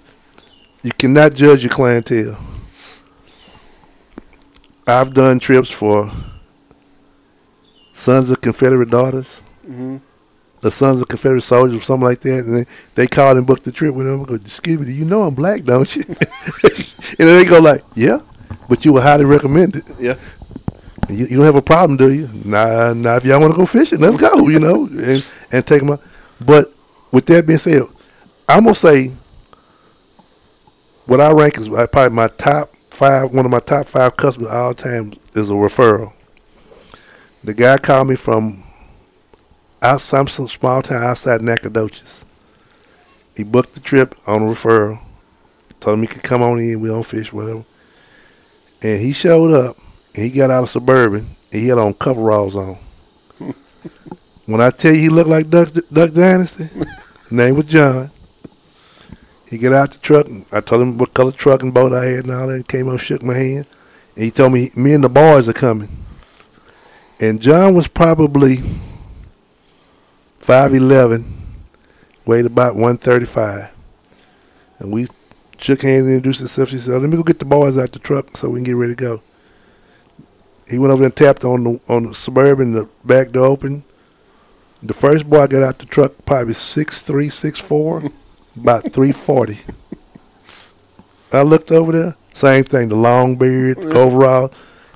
[0.83, 2.37] You cannot judge your clientele.
[4.87, 6.11] I've done trips for
[7.93, 9.97] sons of Confederate daughters, hmm
[10.65, 13.63] the sons of Confederate soldiers, or something like that, and they, they called and booked
[13.63, 14.21] the trip with them.
[14.21, 16.03] I go, excuse me, do you know I'm black, don't you?
[16.07, 16.17] and
[17.17, 18.19] then they go like, yeah,
[18.67, 19.85] but you would highly recommend it.
[19.99, 20.15] Yeah.
[21.07, 22.27] You, you don't have a problem, do you?
[22.43, 23.17] Nah, nah.
[23.17, 24.47] If y'all want to go fishing, let's go.
[24.47, 26.01] You know, and and take them out.
[26.43, 26.73] But
[27.11, 27.83] with that being said,
[28.49, 29.11] I'm gonna say
[31.05, 33.31] what I rank is uh, probably my top five.
[33.31, 36.13] One of my top five customers all time is a referral.
[37.43, 38.64] The guy called me from
[39.85, 42.25] outside some small town outside Nacogdoches.
[43.35, 44.99] He booked the trip on a referral.
[45.79, 46.79] Told him he could come on in.
[46.79, 47.65] We on fish, whatever.
[48.81, 49.77] And he showed up.
[50.13, 51.27] And he got out of suburban.
[51.51, 52.77] And he had on coveralls on.
[54.45, 56.69] when I tell you he looked like Duck, Duck Dynasty,
[57.31, 58.09] name was John.
[59.47, 60.27] He got out the truck.
[60.27, 62.57] And I told him what color truck and boat I had and all that.
[62.57, 63.67] He came up, shook my hand.
[64.15, 65.89] And he told me, me and the boys are coming.
[67.19, 68.59] And John was probably
[70.45, 71.25] 5'11",
[72.25, 73.71] weighed about 135.
[74.79, 75.07] And we
[75.57, 76.69] shook hands and introduced himself.
[76.69, 78.75] She said, let me go get the boys out the truck so we can get
[78.75, 79.21] ready to go.
[80.69, 83.83] He went over there and tapped on the on the suburban, the back door open.
[84.81, 88.03] The first boy got out the truck probably six three, six four,
[88.57, 89.59] about three forty.
[91.31, 94.51] I looked over there, same thing, the long beard, overall.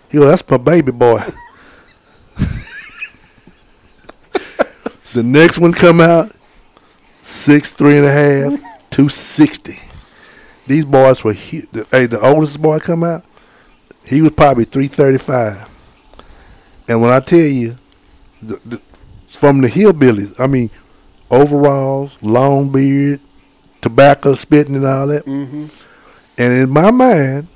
[0.09, 1.23] He goes, That's my baby boy.
[5.13, 6.31] The next one come out,
[7.21, 9.79] six three and a half, two sixty.
[10.67, 13.23] These boys were hu- the, hey, the oldest boy come out,
[14.05, 15.67] he was probably three thirty five.
[16.87, 17.77] And when I tell you,
[18.41, 18.81] the, the,
[19.27, 20.69] from the hillbillies, I mean,
[21.29, 23.19] overalls, long beard,
[23.81, 25.25] tobacco spitting and all that.
[25.25, 25.67] Mm-hmm.
[26.37, 27.47] And in my mind,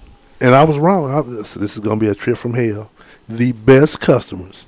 [0.42, 1.12] and I was wrong.
[1.12, 2.92] I, this is going to be a trip from hell.
[3.30, 4.66] The best customers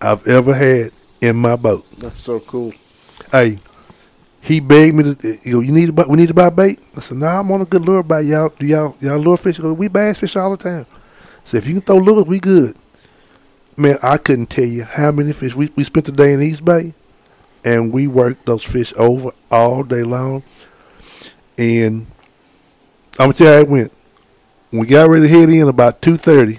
[0.00, 0.92] I've ever had
[1.22, 1.88] in my boat.
[1.92, 2.74] That's so cool.
[3.30, 3.58] Hey,
[4.42, 5.38] he begged me to.
[5.44, 6.80] You know, you need to buy, we need to buy bait.
[6.96, 8.26] I said, No, nah, I'm on a good lure bite.
[8.26, 9.58] Y'all, do y'all, y'all lure fish?
[9.58, 10.84] Goes, we bass fish all the time.
[11.44, 12.76] So if you can throw lures, we good.
[13.76, 16.64] Man, I couldn't tell you how many fish we we spent the day in East
[16.64, 16.92] Bay,
[17.64, 20.42] and we worked those fish over all day long.
[21.56, 22.06] And
[23.18, 23.92] I'm gonna tell you how it went.
[24.70, 26.58] When we got ready to head in about two thirty,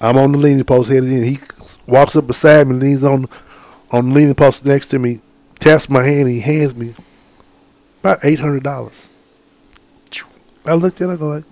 [0.00, 1.24] I'm on the leaning post headed in.
[1.24, 1.38] He
[1.86, 3.26] walks up beside me, leans on
[3.92, 5.20] on the leaning post next to me,
[5.58, 6.94] taps my hand, and he hands me
[8.00, 9.08] about eight hundred dollars.
[10.66, 11.44] I looked at it, I go like,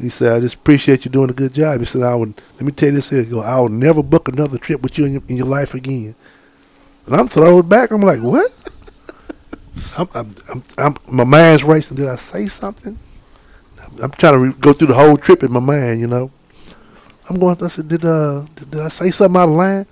[0.00, 2.62] he said, "I just appreciate you doing a good job." He said, "I would let
[2.62, 5.12] me tell you this here, go, I will never book another trip with you in
[5.12, 6.14] your, in your life again."
[7.06, 7.90] And I'm thrown back.
[7.90, 8.52] I'm like, "What?"
[9.98, 11.96] I'm, I'm, I'm, I'm, my mind's racing.
[11.96, 12.98] Did I say something?
[13.82, 16.30] I'm, I'm trying to re- go through the whole trip in my mind, you know.
[17.28, 17.62] I'm going.
[17.62, 19.86] I said, "Did uh, did, did I say something out of line?"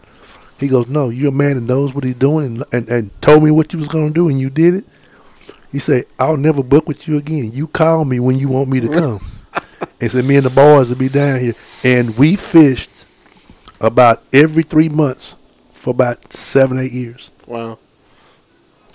[0.59, 3.43] He goes, "No, you're a man that knows what he's doing, and, and, and told
[3.43, 4.85] me what you was gonna do, and you did it."
[5.71, 7.53] He said, "I'll never book with you again.
[7.53, 9.21] You call me when you want me to come."
[10.01, 11.55] and said, "Me and the boys will be down here."
[11.85, 12.91] And we fished
[13.81, 15.37] about every three months
[15.71, 17.31] for about seven, eight years.
[17.47, 17.79] Wow.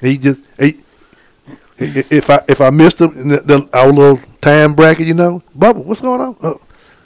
[0.01, 0.75] He just he,
[1.77, 5.83] if I if I missed the, the, the our little time bracket, you know, Bubba,
[5.83, 6.35] what's going on?
[6.43, 6.61] Oh,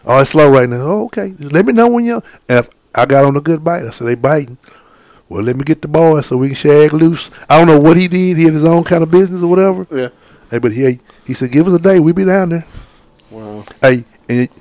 [0.06, 0.82] oh, it's slow right now.
[0.82, 1.34] Oh, okay.
[1.40, 2.22] Let me know when you.
[2.50, 4.58] If I got on a good bite, I said they biting.
[5.30, 7.30] Well, let me get the boys so we can shag loose.
[7.50, 8.38] I don't know what he did.
[8.38, 9.86] He had his own kind of business or whatever.
[9.92, 10.10] Yeah.
[10.50, 12.00] Hey, but he he said, give us a day.
[12.00, 12.66] We be down there.
[13.30, 13.66] Wow.
[13.82, 14.52] Hey, and it,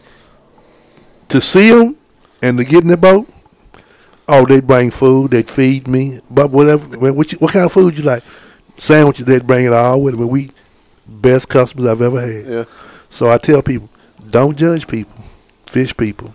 [1.29, 1.97] to see them
[2.43, 3.29] and to get in the boat,
[4.29, 6.99] oh, they'd bring food, they'd feed me, but whatever.
[6.99, 8.23] man, What, you, what kind of food you like?
[8.77, 10.29] Sandwiches, they'd bring it all with them.
[10.29, 10.51] We
[11.07, 12.47] best customers I've ever had.
[12.47, 12.65] Yeah.
[13.09, 13.89] So I tell people,
[14.31, 15.23] don't judge people,
[15.67, 16.35] fish people.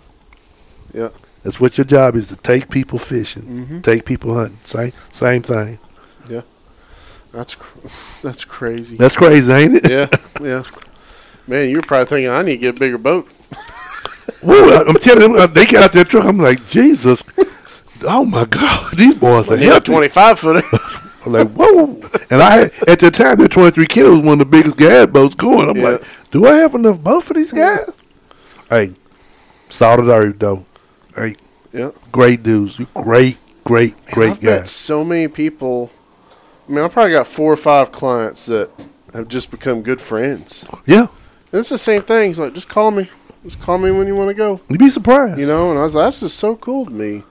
[0.94, 1.10] Yeah.
[1.42, 3.82] That's what your job is to take people fishing, Mhm.
[3.82, 4.58] take people hunting.
[4.64, 5.78] Same same thing.
[6.28, 6.42] Yeah,
[7.32, 7.88] that's cr-
[8.22, 8.96] that's crazy.
[8.96, 9.90] That's crazy, ain't it?
[9.90, 10.06] yeah.
[10.40, 10.62] Yeah.
[11.48, 13.28] Man, you're probably thinking I need to get a bigger boat.
[14.44, 16.24] Woo, I- I'm telling them, they get out their truck.
[16.24, 17.24] I'm like, Jesus.
[18.06, 20.62] Oh my God, these boys are need a 25 footer.
[21.26, 22.00] I'm like, whoa.
[22.30, 25.06] And I had, at the time, that 23 kilos was one of the biggest gas
[25.06, 25.68] boats going.
[25.70, 25.88] I'm Yeah.
[25.90, 27.88] like, do I have enough boat for these guys?
[28.70, 28.92] Hey,
[29.68, 30.64] salted earth, though.
[31.14, 31.36] Hey,
[31.72, 31.90] yeah.
[32.10, 32.76] great dudes.
[32.94, 34.70] Great, great, great I've met guys.
[34.70, 35.90] so many people.
[36.68, 38.70] I mean, I probably got four or five clients that
[39.12, 40.64] have just become good friends.
[40.86, 41.06] Yeah,
[41.52, 42.28] And it's the same thing.
[42.28, 43.10] He's like, just call me.
[43.44, 44.60] Just call me when you want to go.
[44.68, 45.38] you'd be surprised.
[45.38, 47.24] You know, and I was like, that's just so cool to me.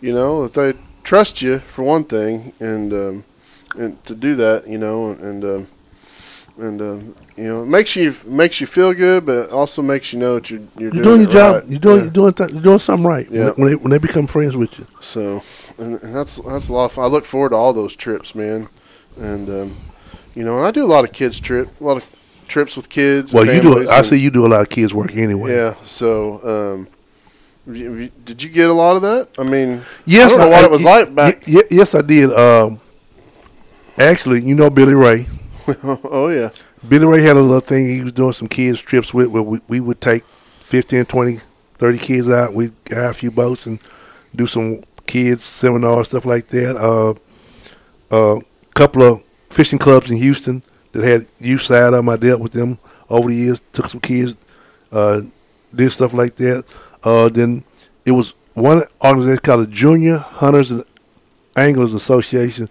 [0.00, 3.24] You know, that they trust you for one thing, and um,
[3.76, 5.66] and to do that, you know, and um,
[6.58, 10.12] and um, you know, it makes you makes you feel good, but it also makes
[10.12, 11.54] you know that you're you're, you're doing your job.
[11.62, 11.70] right.
[11.70, 12.02] You're doing Yeah.
[12.04, 13.26] you're doing th- you're doing something right.
[13.30, 13.50] Yeah.
[13.56, 14.86] When they when they become friends with you.
[15.00, 15.42] So,
[15.78, 17.04] and, and that's that's a lot of fun.
[17.04, 18.68] I look forward to all those trips, man.
[19.20, 19.76] And um,
[20.34, 22.06] you know, I do a lot of kids trip, a lot of
[22.48, 23.32] trips with kids.
[23.32, 23.88] Well, you do.
[23.88, 25.52] I see you do a lot of kids work anyway.
[25.54, 25.74] Yeah.
[25.84, 26.88] So, um,
[28.24, 29.28] did you get a lot of that?
[29.38, 31.42] I mean, Yes, I don't know what it was like back.
[31.46, 32.32] y- yes, I did.
[32.32, 32.80] Um,
[33.98, 35.26] actually, you know Billy Ray.
[36.04, 36.50] oh yeah.
[36.88, 39.60] Billy Ray had a little thing he was doing some kids trips with where we,
[39.68, 41.36] we would take 15, 20,
[41.74, 42.54] 30 kids out.
[42.54, 43.78] We'd hire a few boats and
[44.34, 46.76] do some kids seminars, stuff like that.
[46.76, 48.40] A uh, uh,
[48.74, 50.62] couple of fishing clubs in Houston
[50.92, 52.08] that had youth side of them.
[52.08, 52.78] I dealt with them
[53.10, 54.36] over the years, took some kids,
[54.90, 55.22] uh,
[55.74, 56.64] did stuff like that.
[57.04, 57.64] Uh, then
[58.06, 60.84] it was one organization called the Junior Hunters and
[61.56, 62.68] Anglers Association,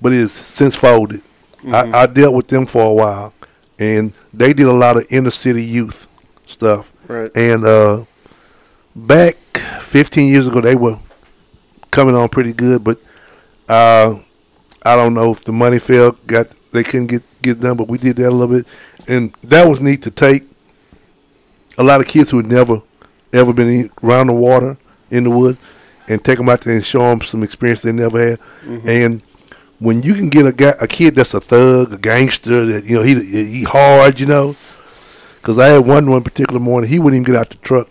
[0.00, 1.22] but it has since folded.
[1.66, 3.32] I, I dealt with them for a while,
[3.78, 6.06] and they did a lot of inner city youth
[6.46, 6.92] stuff.
[7.08, 7.30] Right.
[7.36, 8.04] And uh,
[8.94, 9.36] back
[9.80, 10.98] 15 years ago, they were
[11.90, 13.00] coming on pretty good, but
[13.68, 14.18] uh,
[14.82, 16.12] I don't know if the money fell.
[16.26, 18.66] Got they couldn't get get done, but we did that a little bit,
[19.08, 20.44] and that was neat to take
[21.76, 22.82] a lot of kids who had never
[23.32, 24.76] ever been around the water
[25.10, 25.58] in the woods
[26.08, 28.40] and take them out there and show them some experience they never had.
[28.88, 29.22] And
[29.78, 32.96] when you can get a guy, a kid that's a thug, a gangster, that you
[32.96, 34.56] know he he hard, you know.
[35.36, 37.88] Because I had one one particular morning, he wouldn't even get out the truck.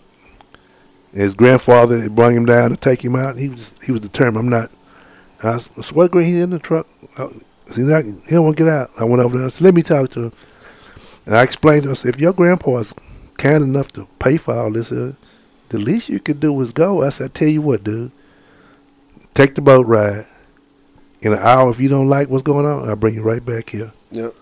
[1.12, 3.36] His grandfather had brought him down to take him out.
[3.36, 4.38] He was he was determined.
[4.38, 4.70] I'm not.
[5.42, 6.86] I said, what grade he's in the truck?
[7.16, 7.28] I,
[7.70, 8.90] see, not, he don't want to get out.
[8.98, 9.46] I went over there.
[9.46, 10.32] I said, let me talk to him.
[11.26, 12.92] And I explained to him, I said, if your grandpa's
[13.36, 15.12] kind enough to pay for all this, uh,
[15.68, 17.04] the least you could do is go.
[17.04, 18.10] I said, I tell you what, dude.
[19.34, 20.26] Take the boat ride.
[21.20, 23.70] In an hour, if you don't like what's going on, I'll bring you right back
[23.70, 23.92] here.
[24.12, 24.34] Yep.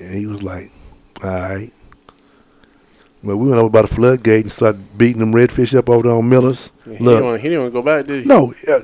[0.00, 0.70] And he was like,
[1.22, 1.72] all right.
[3.22, 6.16] Well, we went over by the floodgate and started beating them redfish up over there
[6.16, 6.70] on Miller's.
[6.84, 8.28] He Look, didn't, want, he didn't want to go back, did he?
[8.28, 8.80] no, uh,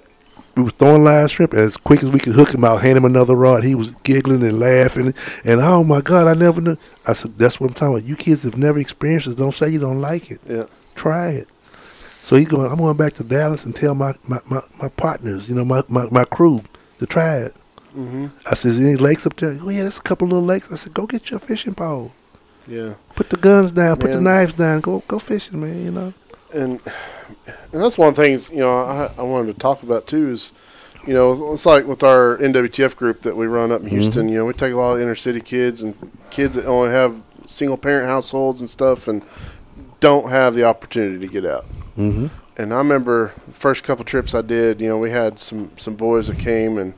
[0.56, 3.04] we were throwing live shrimp as quick as we could hook him out, hand him
[3.04, 3.64] another rod.
[3.64, 5.12] He was giggling and laughing,
[5.44, 6.76] and oh my God, I never knew.
[7.06, 8.08] I said, that's what I'm talking about.
[8.08, 9.36] You kids have never experienced this.
[9.36, 10.40] Don't say you don't like it.
[10.48, 10.64] Yeah.
[10.94, 11.48] Try it.
[12.22, 12.70] So he's going.
[12.70, 15.82] I'm going back to Dallas and tell my my, my, my partners, you know, my,
[15.88, 16.62] my, my crew
[17.00, 17.54] to try it.
[17.96, 18.26] Mm-hmm.
[18.46, 19.58] I said, is there any lakes up there?
[19.60, 20.70] Oh yeah, there's a couple little lakes.
[20.70, 22.12] I said, go get your fishing pole.
[22.68, 22.94] Yeah.
[23.16, 23.96] Put the guns down.
[23.98, 24.80] Put the knives down.
[24.80, 25.84] Go go fishing, man.
[25.84, 26.14] You know.
[26.54, 26.80] and
[27.72, 30.30] and that's one of the things you know I, I wanted to talk about too
[30.30, 30.52] is
[31.06, 34.28] you know it's like with our NWTF group that we run up in Houston.
[34.28, 35.94] You know we take a lot of inner city kids and
[36.30, 39.24] kids that only have single parent households and stuff and
[39.98, 41.64] don't have the opportunity to get out.
[41.96, 42.26] Mm-hmm.
[42.60, 44.82] And I remember the first couple trips I did.
[44.82, 46.92] You know we had some some boys that came and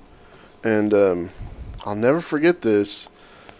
[0.64, 1.30] and um,
[1.86, 3.08] I'll never forget this.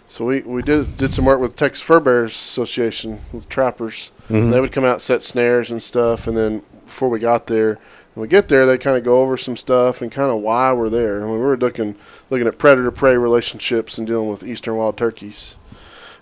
[0.09, 4.11] So we, we did did some work with Texas Fur Bears Association with trappers.
[4.49, 7.79] They would come out set snares and stuff, and then before we got there,
[8.15, 10.73] when we get there, they kind of go over some stuff and kind of why
[10.73, 11.21] we're there.
[11.21, 11.95] And we were looking
[12.29, 15.57] looking at predator prey relationships and dealing with eastern wild turkeys.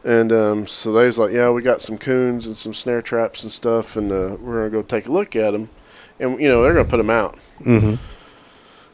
[0.03, 3.43] And um, so they was like, yeah, we got some coons and some snare traps
[3.43, 5.69] and stuff, and uh, we're gonna go take a look at them.
[6.19, 7.37] And you know they're gonna put them out.
[7.59, 7.95] Mm-hmm.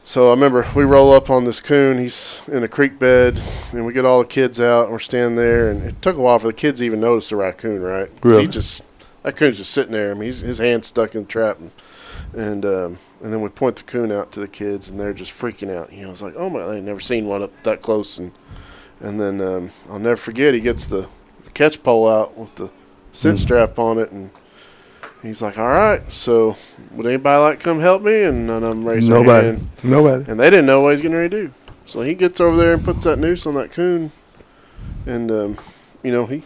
[0.04, 1.98] So I remember we roll up on this coon.
[1.98, 3.40] He's in a creek bed,
[3.72, 5.70] and we get all the kids out, and we're standing there.
[5.70, 8.10] And it took a while for the kids to even notice the raccoon, right?
[8.22, 8.42] Really?
[8.42, 8.82] He just
[9.22, 10.10] that coon's just sitting there.
[10.10, 11.70] I mean, he's, his hand stuck in the trap, and
[12.34, 15.32] and, um, and then we point the coon out to the kids, and they're just
[15.32, 15.92] freaking out.
[15.92, 18.32] You know, it's like, oh my, they've never seen one up that close, and
[19.00, 20.54] and then um, I'll never forget.
[20.54, 21.08] He gets the
[21.54, 22.70] catch pole out with the
[23.12, 24.30] scent strap on it, and
[25.22, 26.56] he's like, all right, so
[26.92, 28.22] would anybody like to come help me?
[28.24, 29.46] And none of them raised their Nobody.
[29.48, 29.68] hand.
[29.82, 30.30] Nobody.
[30.30, 31.54] And they didn't know what he's getting ready to do.
[31.84, 34.12] So he gets over there and puts that noose on that coon,
[35.06, 35.58] and um,
[36.02, 36.42] you know he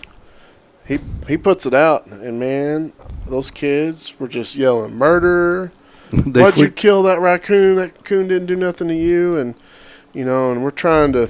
[0.87, 2.93] he he puts it out, and man,
[3.27, 5.73] those kids were just yelling murder.
[6.11, 7.77] Why'd you kill that raccoon?
[7.77, 9.55] That coon didn't do nothing to you, and
[10.15, 11.29] you know, and we're trying to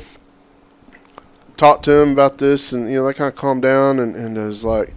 [1.62, 4.36] talk to him about this, and you know, they kind of calmed down, and and
[4.36, 4.92] it was like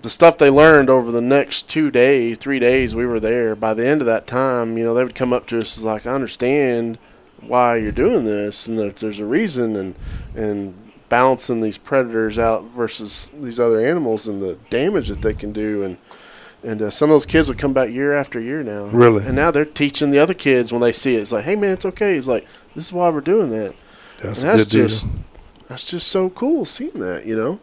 [0.00, 3.56] the stuff they learned over the next two days, three days we were there.
[3.56, 5.82] By the end of that time, you know, they would come up to us as
[5.82, 6.98] like, I understand
[7.40, 9.96] why you're doing this, and that there's a reason, and
[10.36, 15.52] and balancing these predators out versus these other animals and the damage that they can
[15.52, 15.98] do, and
[16.62, 18.84] and uh, some of those kids would come back year after year now.
[18.84, 19.26] Really?
[19.26, 21.22] and now they're teaching the other kids when they see it.
[21.22, 22.14] It's like, hey man, it's okay.
[22.14, 22.46] It's like
[22.76, 23.74] this is why we're doing that.
[24.22, 24.88] That's, And that's good deal.
[24.88, 25.06] just
[25.68, 27.60] that's just so cool seeing that, you know.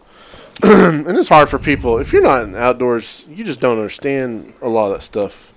[0.63, 4.53] and it's hard for people if you're not in the outdoors, you just don't understand
[4.61, 5.53] a lot of that stuff.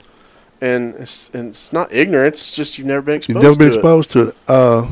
[0.61, 3.35] And it's and it's not ignorance; it's just you've never been exposed.
[3.35, 4.37] You've never been to exposed to it.
[4.47, 4.89] Uh,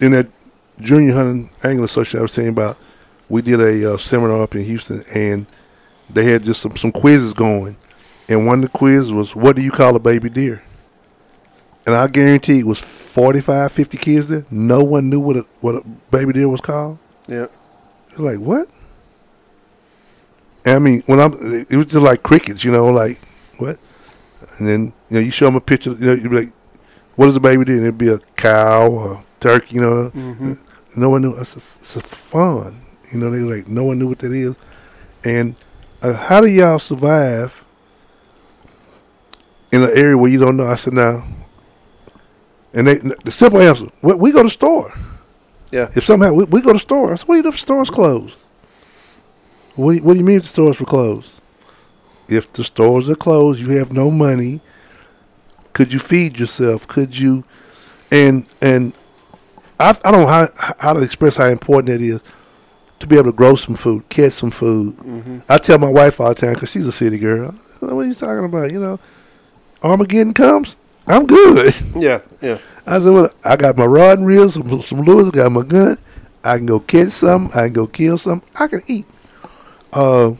[0.00, 0.28] in that
[0.80, 2.76] junior hunting angler association I was saying about,
[3.28, 5.46] we did a uh, seminar up in Houston, and
[6.08, 7.76] they had just some, some quizzes going,
[8.28, 10.62] and one of the quizzes was, "What do you call a baby deer?"
[11.86, 14.46] And I guarantee it was 45, 50 kids there.
[14.50, 16.98] No one knew what a what a baby deer was called.
[17.28, 17.46] Yeah,
[18.10, 18.68] They're like, what?
[20.64, 21.34] And I mean, when I'm,
[21.68, 23.18] it was just like crickets, you know, like
[23.58, 23.78] what?
[24.58, 26.52] And then you know, you show them a picture, you know, you'd be like,
[27.16, 27.72] what is a baby do?
[27.72, 30.10] And it'd be a cow or turkey, you know.
[30.10, 30.52] Mm-hmm.
[30.96, 31.36] No one knew.
[31.36, 32.80] It's, it's a fawn.
[33.12, 34.56] You know, they were like, no one knew what that is.
[35.22, 35.54] And
[36.02, 37.64] uh, how do y'all survive
[39.70, 40.66] in an area where you don't know?
[40.66, 41.24] I said, now.
[42.74, 44.92] And they, the simple answer, we, we go to store.
[45.70, 45.90] Yeah.
[45.94, 47.60] If somehow we, we go to store, I said, what do you do if the
[47.60, 48.36] store's closed?
[49.76, 51.32] What do you, what do you mean if the stores were closed?
[52.28, 54.60] If the stores are closed, you have no money.
[55.72, 56.86] Could you feed yourself?
[56.86, 57.44] Could you,
[58.10, 58.92] and and
[59.80, 60.48] I I don't know how
[60.78, 62.20] how to express how important it is
[63.00, 64.96] to be able to grow some food, catch some food.
[64.96, 65.38] Mm-hmm.
[65.48, 67.50] I tell my wife all the time because she's a city girl.
[67.80, 68.72] What are you talking about?
[68.72, 69.00] You know,
[69.82, 71.74] Armageddon comes, I'm good.
[71.96, 72.20] Yeah.
[72.40, 72.58] Yeah.
[72.86, 75.62] I said, well, I got my rod and reel, some, some lures, I got my
[75.62, 75.96] gun.
[76.42, 77.48] I can go catch some.
[77.54, 78.42] I can go kill some.
[78.54, 79.06] I can eat.
[79.92, 80.32] Uh,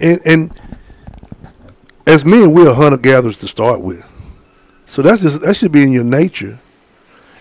[0.00, 0.60] and, and
[2.06, 4.08] as men, we're hunter gatherers to start with.
[4.86, 6.58] So that's just that should be in your nature.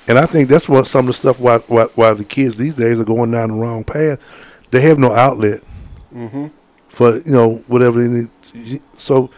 [0.07, 2.75] And I think that's what some of the stuff why, why why the kids these
[2.75, 4.19] days are going down the wrong path.
[4.71, 5.61] They have no outlet
[6.13, 6.47] Mm-hmm.
[6.89, 8.81] for you know whatever they need.
[8.97, 9.29] So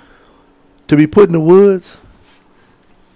[0.87, 2.01] to be put in the woods,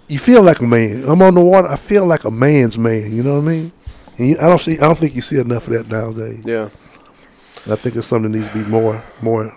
[0.08, 1.04] you feel like a man.
[1.06, 1.68] I'm on the water.
[1.68, 3.14] I feel like a man's man.
[3.14, 3.72] You know what I mean?
[4.16, 4.78] And you, I don't see.
[4.78, 6.44] I don't think you see enough of that nowadays.
[6.44, 6.70] Yeah.
[7.70, 9.56] I think it's something that needs to be more more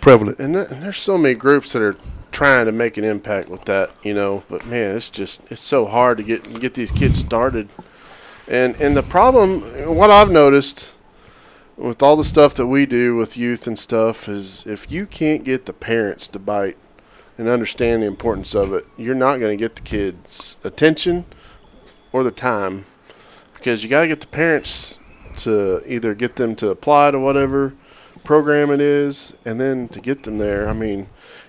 [0.00, 0.38] prevalent.
[0.38, 1.96] And, and there's so many groups that are
[2.32, 4.42] trying to make an impact with that, you know.
[4.48, 7.68] But man, it's just it's so hard to get get these kids started.
[8.48, 9.60] And and the problem,
[9.94, 10.94] what I've noticed
[11.76, 15.44] with all the stuff that we do with youth and stuff is if you can't
[15.44, 16.76] get the parents to bite
[17.40, 21.24] and understand the importance of it, you're not going to get the kids' attention
[22.12, 22.84] or the time
[23.54, 24.98] because you got to get the parents
[25.38, 27.72] to either get them to apply to whatever
[28.24, 30.68] program it is, and then to get them there.
[30.68, 31.06] I mean,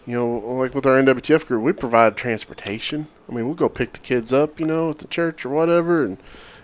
[0.08, 3.08] you know, like with our NWTF group, we provide transportation.
[3.28, 6.06] I mean, we'll go pick the kids up, you know, at the church or whatever,
[6.06, 6.18] and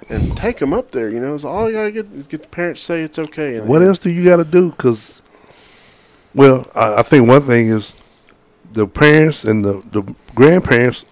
[0.09, 1.09] and take them up there.
[1.09, 3.59] You know, so all you gotta get is get the parents to say it's okay.
[3.59, 4.71] What else do you got to do?
[4.71, 5.21] Because,
[6.34, 7.93] well, I, I think one thing is
[8.72, 11.05] the parents and the, the grandparents.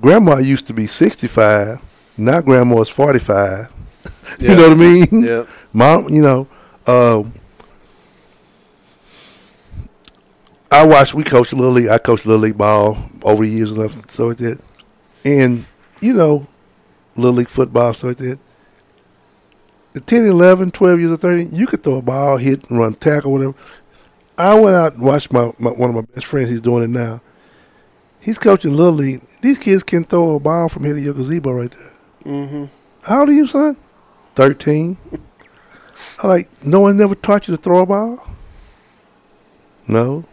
[0.00, 1.80] Grandma used to be 65.
[2.16, 3.40] Now grandma is 45.
[3.40, 3.70] Yeah.
[4.50, 5.24] You know what I mean?
[5.26, 5.46] Yeah.
[5.72, 6.48] Mom, you know,
[6.86, 7.32] um,
[10.70, 11.14] I watched.
[11.14, 11.88] We coached little league.
[11.88, 14.60] I coached little league ball over the years and stuff, stuff like that.
[15.24, 15.64] And
[16.00, 16.46] you know,
[17.16, 18.38] little league football stuff like that.
[19.94, 22.94] At 10, 11, 12 years or 13, you could throw a ball, hit, and run,
[22.94, 23.54] tackle, whatever.
[24.36, 26.50] I went out and watched my, my one of my best friends.
[26.50, 27.20] He's doing it now.
[28.20, 29.22] He's coaching little league.
[29.42, 31.92] These kids can throw a ball from here to your gazebo right there.
[32.24, 32.64] Mm-hmm.
[33.02, 33.76] How old are you, son?
[34.34, 34.96] Thirteen.
[36.22, 36.64] I like.
[36.64, 38.26] No one never taught you to throw a ball.
[39.86, 40.24] No,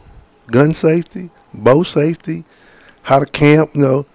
[0.48, 2.46] gun safety, bow safety,
[3.04, 3.72] how to camp.
[3.76, 4.06] You know,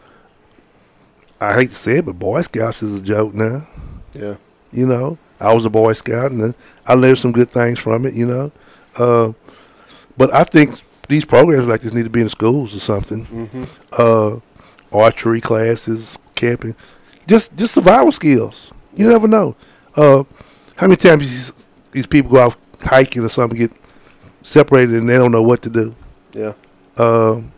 [1.40, 3.66] I hate to say it, but Boy Scouts is a joke now.
[4.14, 4.36] Yeah.
[4.72, 6.54] You know, I was a Boy Scout, and
[6.86, 8.14] I learned some good things from it.
[8.14, 8.52] You know,
[8.98, 9.32] uh,
[10.16, 13.24] but I think these programs like this need to be in schools or something.
[13.26, 13.64] Mm-hmm.
[13.92, 14.40] Uh,
[14.96, 16.74] archery classes, camping,
[17.26, 18.72] just just survival skills.
[18.94, 19.56] You never know.
[19.96, 20.24] Uh,
[20.76, 23.72] how many times these, these people go out hiking or something, get
[24.40, 25.94] separated, and they don't know what to do.
[26.32, 26.52] Yeah.
[26.96, 27.50] Um,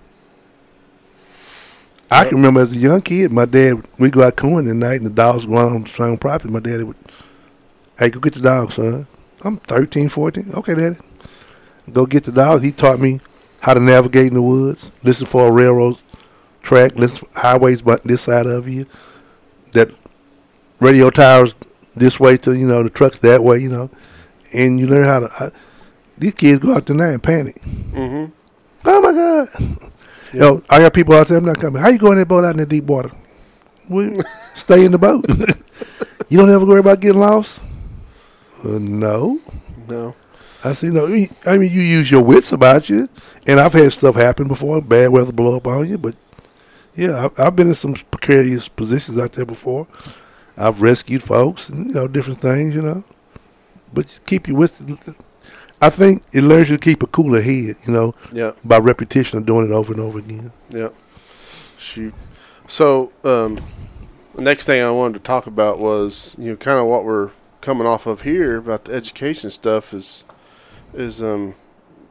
[2.11, 5.01] I can remember as a young kid, my dad, we go out cooling at night
[5.01, 6.51] and the dogs go on some property.
[6.51, 6.97] My daddy would,
[7.99, 9.07] hey, go get the dog, son.
[9.45, 10.53] I'm 13, 14.
[10.55, 10.97] Okay, daddy.
[11.93, 12.63] Go get the dog.
[12.63, 13.21] He taught me
[13.61, 15.97] how to navigate in the woods, listen for a railroad
[16.63, 18.87] track, listen for highways but this side of you,
[19.73, 19.89] that
[20.81, 21.55] radio towers
[21.95, 23.91] this way to, you know, the trucks that way, you know.
[24.53, 25.51] And you learn how to, how,
[26.17, 27.57] these kids go out there now and panic.
[27.57, 28.33] Mm-hmm.
[28.85, 29.49] Oh my God.
[30.33, 31.81] You know, I got people out there, I'm not coming.
[31.81, 33.11] How you going in that boat out in the deep water?
[33.91, 34.17] We
[34.55, 35.25] stay in the boat.
[36.29, 37.61] you don't ever worry about getting lost?
[38.65, 39.41] Uh, no.
[39.89, 40.15] No.
[40.65, 41.07] I said, no.
[41.07, 43.09] I mean, you use your wits about you.
[43.47, 45.99] And I've had stuff happen before, bad weather blow up on you.
[45.99, 46.15] But
[46.95, 49.87] yeah, I've, I've been in some precarious positions out there before.
[50.57, 53.05] I've rescued folks and, you know, different things, you know.
[53.95, 54.83] But you keep your wits.
[55.81, 58.53] I think it learns you to keep a cooler head, you know, Yeah.
[58.65, 60.51] by repetition of doing it over and over again.
[60.71, 60.89] Yeah.
[61.79, 62.13] Shoot.
[62.67, 63.57] So, um,
[64.35, 67.31] the next thing I wanted to talk about was, you know, kind of what we're
[67.61, 70.25] coming off of here about the education stuff is,
[70.95, 71.55] is, um,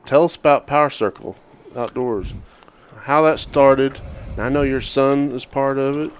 [0.05, 1.35] tell us about Power Circle
[1.75, 2.33] Outdoors,
[3.03, 3.99] how that started.
[4.37, 6.11] I know your son is part of it.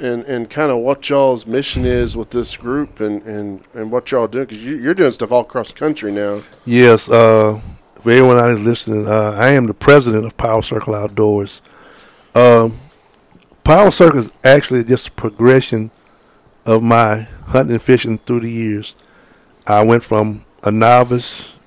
[0.00, 4.10] and, and kind of what y'all's mission is with this group and, and, and what
[4.10, 6.40] y'all doing because you, you're doing stuff all across the country now.
[6.64, 7.60] Yes, uh,
[7.96, 11.60] for everyone out there listening, uh, I am the president of Power Circle Outdoors.
[12.34, 12.78] Um,
[13.62, 15.90] Power Circle is actually just a progression
[16.64, 18.94] of my hunting and fishing through the years.
[19.66, 21.58] I went from a novice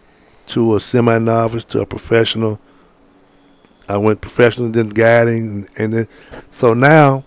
[0.48, 2.60] to a semi-novice to a professional.
[3.88, 6.08] I went professional, then guiding, and then
[6.52, 7.26] so now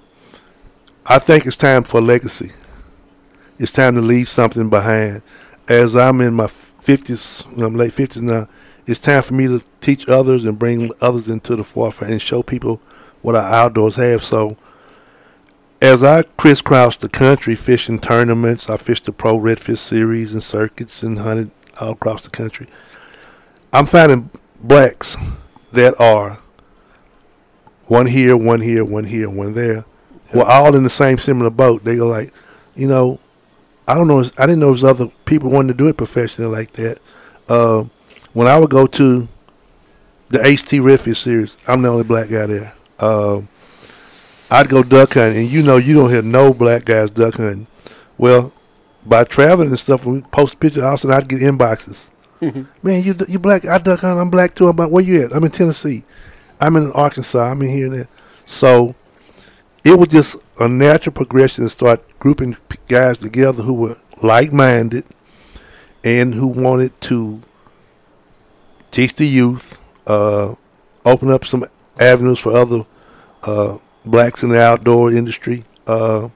[1.04, 2.52] I think it's time for legacy.
[3.58, 5.22] It's time to leave something behind.
[5.68, 8.48] As I'm in my fifties, I'm late fifties now.
[8.86, 12.42] It's time for me to teach others and bring others into the forefront and show
[12.42, 12.80] people
[13.22, 14.22] what our outdoors have.
[14.22, 14.56] So,
[15.80, 21.02] as I crisscross the country fishing tournaments, I fished the Pro Redfish Series and circuits
[21.02, 21.50] and hunted
[21.80, 22.66] all across the country.
[23.72, 25.16] I'm finding blacks
[25.72, 26.38] that are
[27.88, 29.84] one here, one here, one here, one there.
[30.34, 31.84] We're all in the same similar boat.
[31.84, 32.32] They go like,
[32.74, 33.20] you know,
[33.86, 34.24] I don't know.
[34.38, 36.98] I didn't know there's other people wanting to do it professionally like that.
[37.48, 37.84] Uh,
[38.32, 39.28] when I would go to
[40.28, 42.72] the HT Redfish series, I'm the only black guy there.
[42.98, 43.42] Uh,
[44.50, 47.68] I'd go duck hunting, and you know you don't hear no black guys duck hunting.
[48.18, 48.52] Well,
[49.04, 52.10] by traveling and stuff, when we post pictures, also I'd get inboxes.
[52.82, 53.64] Man, you you black?
[53.64, 54.18] I duck hunt.
[54.18, 54.68] I'm black too.
[54.68, 55.32] I'm like, where you at?
[55.32, 56.04] I'm in Tennessee.
[56.60, 57.50] I'm in Arkansas.
[57.50, 58.08] I'm in here and there.
[58.44, 58.94] So
[59.84, 62.56] it was just a natural progression to start grouping
[62.88, 65.04] guys together who were like-minded
[66.04, 67.40] and who wanted to
[68.90, 70.54] teach the youth, uh,
[71.04, 71.64] open up some
[72.00, 72.82] avenues for other
[73.42, 75.64] uh, blacks in the outdoor industry.
[75.86, 76.28] Uh,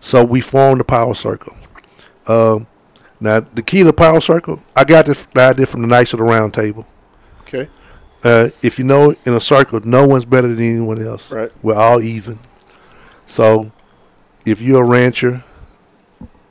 [0.00, 1.56] so we formed the Power Circle.
[2.26, 2.66] Um,
[3.20, 6.18] now, the key to the Power Circle, I got this idea from the Knights of
[6.18, 6.86] the Round Table.
[7.42, 7.68] Okay.
[8.22, 11.30] Uh, if you know, in a circle, no one's better than anyone else.
[11.30, 11.50] Right.
[11.62, 12.38] We're all even.
[13.26, 13.72] So,
[14.44, 15.42] if you're a rancher,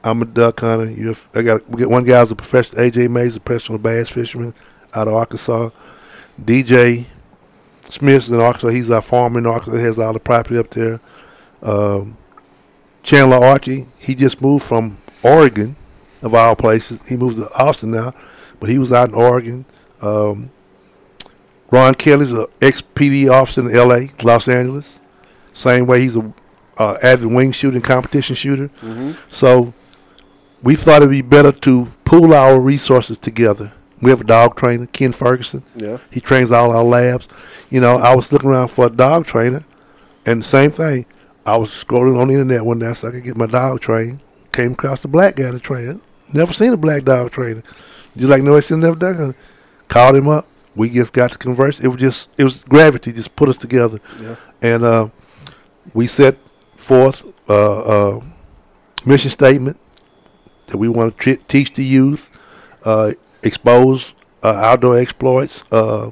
[0.03, 0.89] I'm a duck hunter.
[0.89, 2.83] You, I got we got one guy's a professional.
[2.83, 4.53] AJ Mays, a professional bass fisherman
[4.93, 5.69] out of Arkansas.
[6.39, 7.05] DJ
[7.89, 8.69] Smith's in Arkansas.
[8.69, 9.77] He's our farmer in Arkansas.
[9.77, 10.99] He has all the property up there.
[11.61, 12.17] Um,
[13.03, 13.87] Chandler Archie.
[13.99, 15.75] He just moved from Oregon,
[16.25, 17.05] of all places.
[17.07, 18.11] He moved to Austin now,
[18.59, 19.65] but he was out in Oregon.
[20.01, 20.49] Um,
[21.71, 24.99] Ron Kelly's an ex PD officer in L.A., Los Angeles.
[25.53, 26.33] Same way, he's a
[26.77, 28.69] uh, avid wing shooting competition shooter.
[29.29, 29.73] So
[30.63, 33.71] we thought it'd be better to pool our resources together.
[34.01, 35.63] We have a dog trainer, Ken Ferguson.
[35.75, 35.99] Yeah.
[36.11, 37.29] He trains all our labs.
[37.69, 39.63] You know, I was looking around for a dog trainer,
[40.25, 41.05] and the same thing.
[41.45, 44.19] I was scrolling on the internet one day so I could get my dog trained.
[44.51, 46.01] Came across the black guy to train.
[46.33, 47.61] Never seen a black dog trainer.
[48.17, 49.31] Just like nobody seen never done.
[49.31, 49.35] it.
[49.87, 50.47] Called him up.
[50.75, 51.79] We just got to converse.
[51.79, 53.99] It was just it was gravity just put us together.
[54.21, 54.35] Yeah.
[54.61, 55.07] And uh,
[55.93, 58.21] we set forth uh, uh,
[59.05, 59.77] mission statement
[60.67, 62.41] that we want to teach the youth,
[62.85, 63.11] uh,
[63.43, 64.13] expose
[64.43, 66.11] uh, outdoor exploits, uh,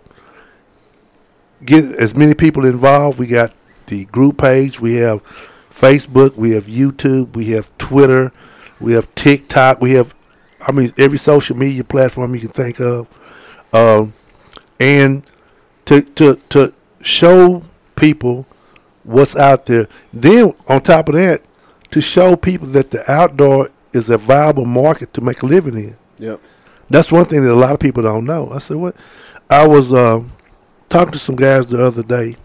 [1.66, 3.20] get as many people involved.
[3.20, 3.54] We got
[3.88, 5.24] the group page, we have
[5.70, 8.32] Facebook, we have YouTube, we have Twitter,
[8.80, 10.14] we have TikTok, we have,
[10.62, 13.08] I mean, every social media platform you can think of,
[13.74, 14.14] um,
[14.80, 15.26] and
[15.86, 17.64] to to to show
[17.96, 18.46] people
[19.04, 19.88] what's out there.
[20.12, 21.42] Then on top of that,
[21.92, 25.96] to show people that the outdoor is a viable market to make a living in.
[26.18, 26.40] Yep.
[26.90, 28.50] That's one thing that a lot of people don't know.
[28.52, 28.96] I said, what?
[29.50, 30.32] I was um,
[30.90, 32.36] talking to some guys the other day,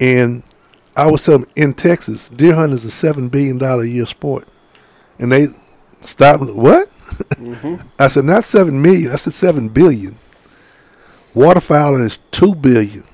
[0.00, 0.42] and
[0.96, 4.06] I was telling them in Texas, deer hunting is a seven billion dollar a year
[4.06, 4.48] sport,
[5.22, 5.46] and they
[6.00, 6.42] stopped.
[6.42, 6.90] What?
[7.98, 9.12] I said not seven million.
[9.12, 10.18] I said seven billion.
[11.32, 13.04] Waterfowling is two billion.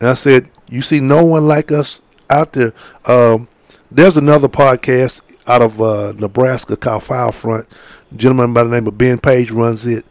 [0.00, 2.00] And I said, you see no one like us
[2.30, 2.72] out there.
[3.06, 3.48] Um,
[3.90, 7.66] there's another podcast out of uh, Nebraska called File Front.
[8.12, 10.06] A gentleman by the name of Ben Page runs it.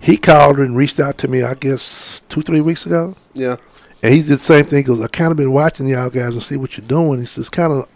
[0.00, 3.14] He called and reached out to me, I guess, two, three weeks ago.
[3.32, 3.56] Yeah.
[4.02, 4.78] And he did the same thing.
[4.78, 7.20] He goes, I kind of been watching y'all guys and see what you're doing.
[7.20, 7.88] He says, kind of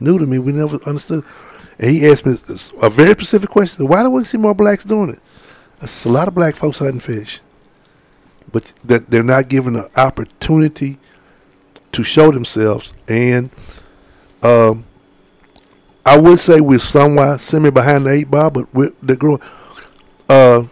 [0.00, 0.38] new to me.
[0.38, 1.24] We never understood.
[1.78, 2.34] And he asked me
[2.82, 3.86] a very specific question.
[3.86, 5.20] Why don't we see more blacks doing it?
[5.80, 7.40] I said, a lot of black folks hunting fish.
[8.52, 10.98] But that they're not given an opportunity
[11.92, 12.92] to show themselves.
[13.06, 13.50] And
[14.42, 14.84] um,
[16.04, 19.42] I would say we're somewhat semi behind the eight ball, but we're, they're growing.
[20.28, 20.64] Uh,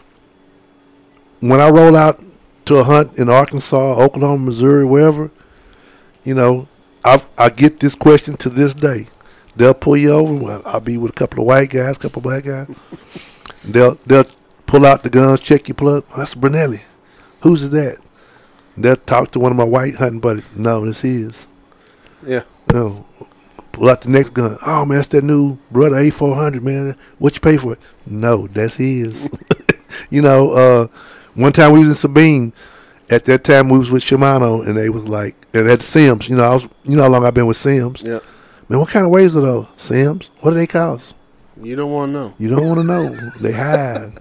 [1.41, 2.21] when I roll out
[2.65, 5.31] to a hunt in Arkansas, Oklahoma, Missouri, wherever,
[6.25, 6.69] you know,
[7.05, 9.07] I I get this question to this day.
[9.57, 10.63] They'll pull you over.
[10.67, 12.69] I'll be with a couple of white guys, a couple of black guys.
[13.65, 14.27] they'll they'll
[14.67, 16.05] pull out the guns, check your plug.
[16.17, 16.83] That's Benelli.
[17.41, 17.99] Who's that?
[18.77, 20.45] They'll talk to one of my white hunting buddies.
[20.57, 21.47] No, this is.
[22.27, 22.43] Yeah.
[22.73, 23.07] Know,
[23.73, 24.59] pull out the next gun.
[24.67, 26.95] Oh man, that's that new Beretta A four hundred man.
[27.19, 27.79] What you pay for it?
[28.07, 29.31] No, that's his.
[30.11, 30.87] you know, uh,
[31.35, 32.53] one time we was in Sabine.
[33.09, 36.35] At that time we was with Shimano and they was like and at Simms, you
[36.35, 38.03] know, I was you know how long I've been with Simms.
[38.03, 38.19] Yeah.
[38.69, 39.69] Man, what kind of waves are those?
[39.77, 40.31] Simms?
[40.41, 41.15] What do they cost?
[41.61, 42.35] You don't want to know.
[42.39, 43.11] You don't want to know.
[43.41, 44.13] they hide.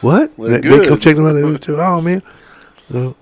[0.00, 0.36] What?
[0.36, 1.32] They, they come check them out.
[1.32, 1.76] They too.
[1.76, 2.22] Oh man.
[2.94, 3.12] Uh,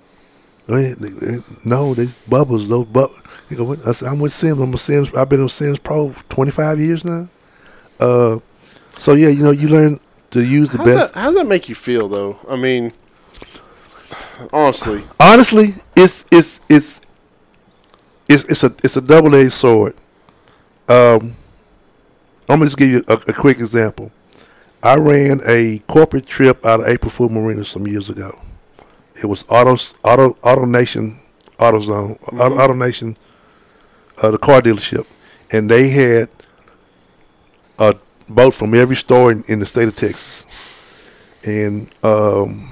[0.69, 2.69] I mean, they, they, no, they bubbles.
[2.69, 3.23] Those bubbles.
[3.48, 3.86] They go, what?
[3.86, 4.61] I said, I'm with Simms.
[4.61, 5.15] I'm a Simms.
[5.15, 7.28] I've been with Simms Pro 25 years now.
[7.98, 8.39] Uh,
[8.98, 10.01] so yeah, you know, you learn
[10.32, 11.15] to use the How's best.
[11.15, 12.39] that, how does that make you feel, though?
[12.48, 12.93] I mean,
[14.53, 17.01] honestly, Honestly, it's it's it's
[18.28, 19.94] it's it's a it's a double edged sword.
[20.89, 21.35] Um,
[22.49, 24.13] I'm gonna just give you a, a quick example.
[24.83, 28.39] I ran a corporate trip out of April Fool Marina some years ago.
[29.21, 31.21] It was Auto Auto Auto Nation
[31.59, 33.17] AutoZone Auto, Auto Nation,
[34.23, 35.07] uh, the car dealership,
[35.53, 36.29] and they had
[37.79, 37.95] a
[38.29, 40.45] boat from every store in, in the state of Texas,
[41.45, 42.69] and um,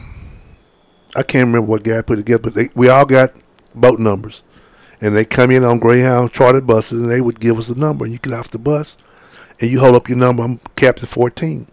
[1.17, 3.31] I can't remember what guy put it together, but they, we all got
[3.75, 4.43] boat numbers.
[5.05, 8.07] And they come in on Greyhound chartered buses and they would give us a number.
[8.07, 8.97] And you get off the bus
[9.61, 10.43] and you hold up your number.
[10.43, 11.67] I'm Captain 14.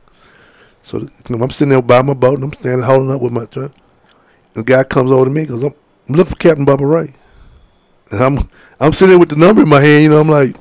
[0.83, 3.31] So you know, I'm sitting there by my boat and I'm standing holding up with
[3.31, 3.71] my truck.
[4.53, 5.73] The guy comes over to me and goes, I'm,
[6.09, 7.13] I'm looking for Captain Bubba Ray.
[8.11, 8.49] And I'm
[8.81, 10.53] I'm sitting there with the number in my hand, you know, I'm like,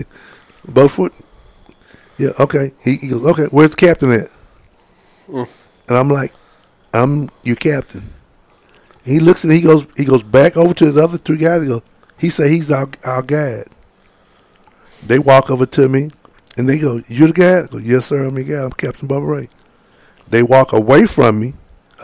[0.72, 1.12] Beaufort?
[2.16, 2.72] Yeah, okay.
[2.82, 4.30] He, he goes, okay, where's the captain at?
[5.90, 6.32] And I'm like,
[6.94, 8.14] I'm your captain.
[9.04, 11.60] He looks and he goes he goes back over to the other three guys.
[11.60, 11.82] He goes,
[12.18, 13.68] he say he's our our guide.
[15.06, 16.10] They walk over to me
[16.56, 17.60] and they go, You're the guy?
[17.60, 18.62] I go, yes, sir, I'm the guy.
[18.64, 19.48] I'm Captain Bubba Ray.
[20.28, 21.54] They walk away from me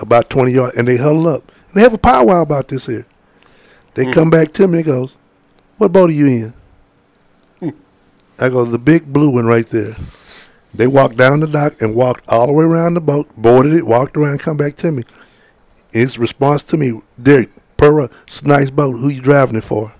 [0.00, 1.42] about twenty yards and they huddle up.
[1.68, 3.04] And they have a powwow about this here.
[3.94, 4.12] They hmm.
[4.12, 5.16] come back to me and goes,
[5.78, 6.54] What boat are you in?
[7.60, 7.78] Hmm.
[8.38, 9.96] I go, the big blue one right there.
[10.72, 13.86] They walked down the dock and walked all the way around the boat, boarded it,
[13.86, 15.04] walked around, come back to me.
[15.92, 18.96] His response to me, Derek, Perra, it's a nice boat.
[18.98, 19.92] Who you driving it for?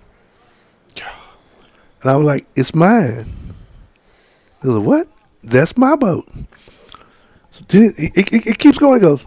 [2.05, 3.25] And I was like, it's mine.
[4.61, 5.07] He was like, what?
[5.43, 6.29] That's my boat.
[7.51, 8.99] So then it, it, it, it keeps going.
[8.99, 9.25] It goes,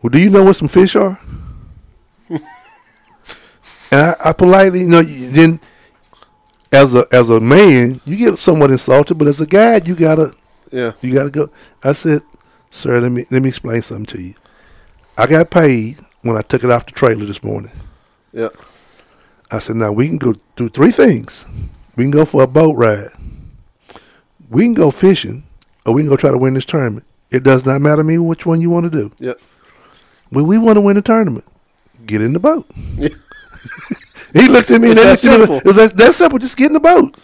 [0.00, 1.18] well, do you know what some fish are?
[2.28, 2.40] and
[3.90, 5.58] I, I politely, you know, then
[6.70, 10.32] as a as a man, you get somewhat insulted, but as a guy, you gotta
[10.70, 10.92] yeah.
[11.02, 11.48] you gotta go.
[11.82, 12.22] I said,
[12.70, 14.34] sir, let me let me explain something to you.
[15.18, 17.72] I got paid when I took it off the trailer this morning.
[18.32, 18.48] Yeah.
[19.52, 21.44] I said, now we can go do three things.
[21.94, 23.10] We can go for a boat ride.
[24.48, 25.44] We can go fishing,
[25.84, 27.04] or we can go try to win this tournament.
[27.30, 29.12] It does not matter to me which one you want to do.
[29.18, 29.34] Yeah.
[30.30, 31.44] But we want to win the tournament.
[32.06, 32.66] Get in the boat.
[32.96, 33.08] Yeah.
[34.32, 35.56] he looked at me It's and that simple.
[35.56, 36.38] It was that, that simple.
[36.38, 37.14] Just get in the boat.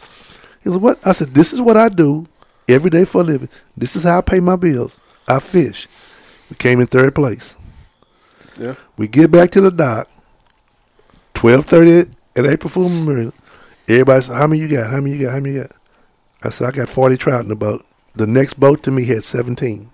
[0.63, 2.27] He said, "What?" I said, "This is what I do
[2.69, 3.49] every day for a living.
[3.77, 4.99] This is how I pay my bills.
[5.27, 5.89] I fish."
[6.51, 7.55] We came in third place.
[8.59, 8.75] Yeah.
[8.97, 10.09] We get back to the dock.
[11.35, 13.33] Twelve thirty at April Fool Marina.
[13.89, 14.91] Everybody said, "How many you got?
[14.91, 15.33] How many you got?
[15.33, 15.73] How many you got?"
[16.45, 17.85] I said, "I got forty trout in the boat."
[18.15, 19.89] The next boat to me had seventeen.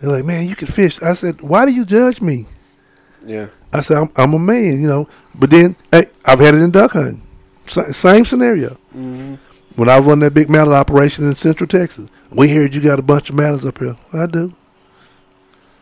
[0.00, 2.46] They're like, "Man, you can fish." I said, "Why do you judge me?"
[3.24, 3.48] Yeah.
[3.72, 5.08] I said, I'm, I'm a man, you know.
[5.34, 7.22] But then, hey, I've had it in duck hunting.
[7.66, 8.76] Sa- Same scenario.
[8.94, 9.34] Mm-hmm.
[9.76, 13.02] When I run that big mallard operation in Central Texas, we heard you got a
[13.02, 13.96] bunch of mallards up here.
[14.12, 14.52] I do.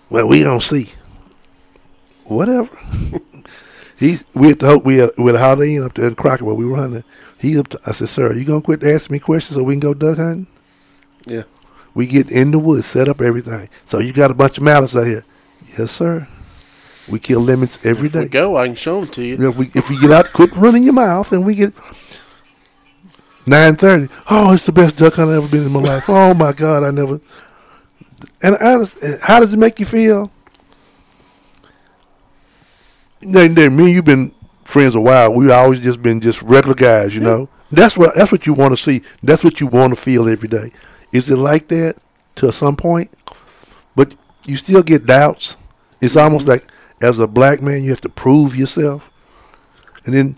[0.09, 0.89] Well, we don't see.
[2.25, 2.71] Whatever.
[4.03, 6.15] he, we at the hope we had, we had a Holiday Inn up there in
[6.17, 7.05] Crockett where we were hunting.
[7.39, 9.81] He up to, I said, sir, you gonna quit asking me questions so we can
[9.81, 10.49] go duck hunting?
[11.25, 11.45] Yeah.
[11.95, 13.69] We get in the woods, set up everything.
[13.85, 15.25] So you got a bunch of mallards out here.
[15.79, 16.27] Yes, sir.
[17.09, 18.21] We kill lemons every If day.
[18.21, 19.49] we go, I can show them to you.
[19.49, 21.73] If we if we get out, quit running your mouth, and we get
[23.47, 24.09] nine thirty.
[24.31, 26.05] Oh, it's the best duck hunt I've ever been in my life.
[26.09, 27.21] Oh my God, I never.
[28.41, 30.31] And honest, and how does it make you feel?
[33.23, 34.33] Then, then me and you've been
[34.65, 35.33] friends a while.
[35.33, 37.49] We always just been just regular guys, you know.
[37.71, 39.03] That's what that's what you want to see.
[39.23, 40.73] That's what you want to feel every day.
[41.13, 41.97] Is it like that
[42.37, 43.11] to some point?
[43.97, 45.57] But you still get doubts.
[46.01, 46.25] It's mm-hmm.
[46.25, 46.65] almost like
[47.01, 49.09] as a black man, you have to prove yourself.
[50.05, 50.37] And then,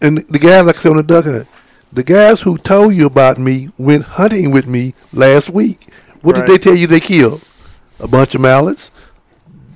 [0.00, 1.48] and the guys, like I said on the duck hunt,
[1.92, 5.88] the guys who told you about me went hunting with me last week.
[6.22, 6.46] What Right.
[6.46, 7.42] did they tell you they killed?
[7.98, 8.90] A bunch of mallards.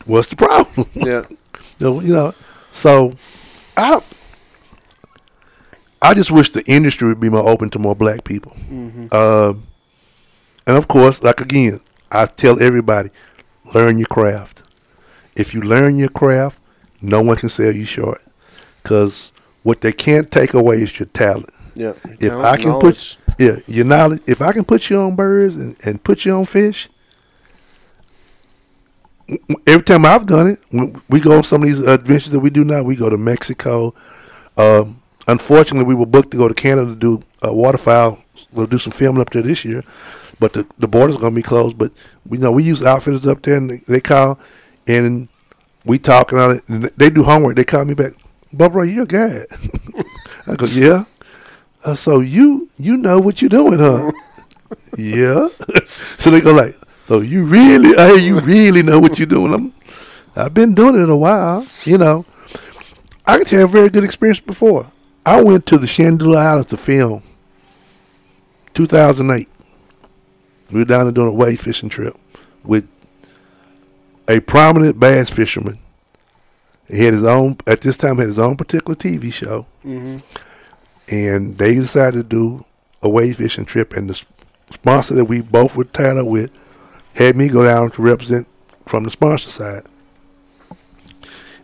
[0.07, 0.87] What's the problem?
[0.95, 1.25] Yeah.
[1.85, 2.33] So, you know,
[2.73, 3.13] so
[3.77, 4.01] I.
[6.01, 8.53] I just wish the industry would be more open to more black people.
[9.13, 9.63] Um,
[10.67, 11.81] and of course, like again,
[12.11, 13.11] I tell everybody,
[13.75, 14.63] learn your craft.
[15.37, 16.59] If you learn your craft,
[17.03, 18.23] no one can sell you short.
[18.83, 19.31] Because
[19.63, 21.51] What they can't take away is your talent.
[21.75, 21.93] Yeah.
[22.05, 23.19] If Talent, I can knowledge.
[23.19, 26.33] put yeah your knowledge, if I can put you on birds and, and put you
[26.33, 26.89] on fish,
[29.67, 32.51] every time I've done it, when we go on some of these adventures that we
[32.51, 32.83] do now.
[32.83, 33.95] We go to Mexico.
[34.57, 38.19] Um, unfortunately, we were booked to go to Canada to do uh, waterfowl.
[38.53, 39.83] We'll do some filming up there this year,
[40.39, 41.79] but the the border's going to be closed.
[41.79, 41.93] But
[42.29, 44.39] we know we use outfitters up there, and they, they call
[44.87, 45.29] and
[45.85, 46.69] we talking on it.
[46.69, 47.57] And they do homework.
[47.57, 48.13] They call me back,
[48.53, 49.45] Bubba, you're a guy.
[50.47, 51.05] I go, yeah.
[51.85, 54.11] Uh, so you you know what you're doing, huh?
[54.99, 55.49] yeah.
[55.85, 56.77] so they go like,
[57.07, 59.53] so you really, hey, you really know what you're doing.
[59.53, 59.73] I'm,
[60.37, 62.25] I've been doing it a while, you know.
[63.27, 64.91] I can tell you a very good experience before.
[65.25, 67.23] I went to the Chandeleur Islands to film.
[68.75, 69.49] 2008.
[70.73, 72.17] We were down there doing a wade fishing trip
[72.65, 72.89] with
[74.29, 75.79] a prominent bass fisherman.
[76.89, 80.19] He had his own at this time had his own particular TV show, mm-hmm.
[81.15, 82.65] and they decided to do
[83.03, 83.95] a wade fishing trip.
[83.95, 84.15] And the
[84.73, 86.51] sponsor that we both were tied up with
[87.15, 88.47] had me go down to represent
[88.87, 89.83] from the sponsor side.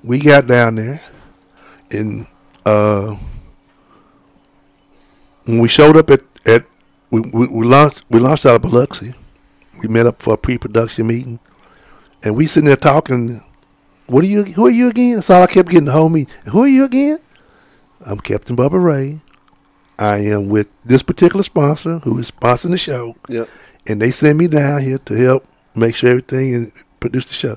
[0.02, 1.02] We got down there,
[1.90, 2.26] and
[2.64, 3.16] uh,
[5.44, 6.64] when we showed up at at
[7.10, 9.14] we, we, we launched we launched out of Biloxi.
[9.82, 11.38] We met up for a pre-production meeting,
[12.22, 13.42] and we sitting there talking.
[14.06, 14.42] What are you?
[14.44, 15.16] Who are you again?
[15.16, 16.28] That's all I kept getting, homie.
[16.46, 17.18] Who are you again?
[18.04, 19.20] I'm Captain Bubba Ray.
[19.98, 23.48] I am with this particular sponsor who is sponsoring the show, Yep.
[23.90, 25.44] And they sent me down here to help
[25.74, 27.56] make sure everything and produce the show.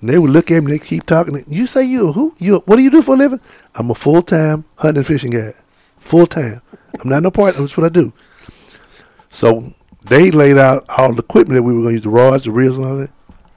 [0.00, 1.42] And they would look at me, they keep talking.
[1.48, 2.34] You say you who?
[2.38, 3.40] You what do you do for a living?
[3.74, 5.52] I'm a full time hunting and fishing guy.
[5.98, 6.60] Full time.
[7.02, 7.56] I'm not no part.
[7.56, 8.12] That's what I do.
[9.30, 9.72] So
[10.04, 12.52] they laid out all the equipment that we were going to use, the rods, the
[12.52, 13.10] reels, and all that.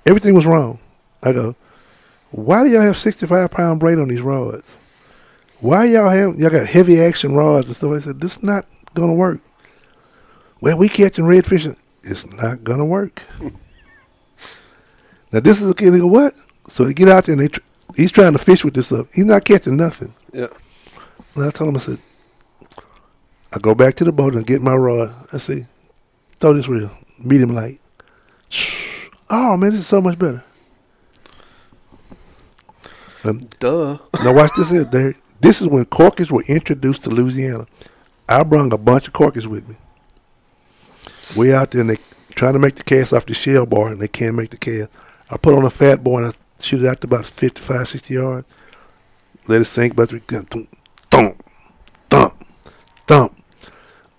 [0.05, 0.79] Everything was wrong.
[1.21, 1.55] I go,
[2.31, 4.77] why do y'all have 65 pound braid on these rods?
[5.59, 7.91] Why y'all have y'all got heavy action rods and stuff?
[7.91, 9.41] I said, this is not gonna work.
[10.61, 11.77] Well, we catching redfish.
[12.03, 13.21] It's not gonna work.
[15.31, 15.91] now this is a kid.
[15.91, 16.33] They go, what?
[16.67, 17.61] So they get out there and they tr-
[17.95, 19.07] he's trying to fish with this stuff.
[19.13, 20.13] He's not catching nothing.
[20.33, 20.47] Yeah.
[21.35, 21.97] And I told him, I said,
[23.53, 25.13] I go back to the boat and get my rod.
[25.33, 25.65] I say,
[26.39, 26.91] throw this reel,
[27.23, 27.79] medium light.
[29.31, 30.43] Oh man, this is so much better.
[33.23, 33.99] And Duh.
[34.23, 35.17] now watch this here, Derek.
[35.39, 37.67] This is when corkers were introduced to Louisiana.
[38.27, 39.75] I brung a bunch of corkers with me.
[41.35, 41.97] We out there and they
[42.35, 44.91] trying to make the cast off the shell bar and they can't make the cast.
[45.29, 48.13] I put on a fat board and I shoot it out to about 55, 60
[48.13, 48.47] yards.
[49.47, 50.49] Let it sink, but thump,
[51.11, 51.43] thump,
[52.09, 52.45] thump,
[53.07, 53.35] thump.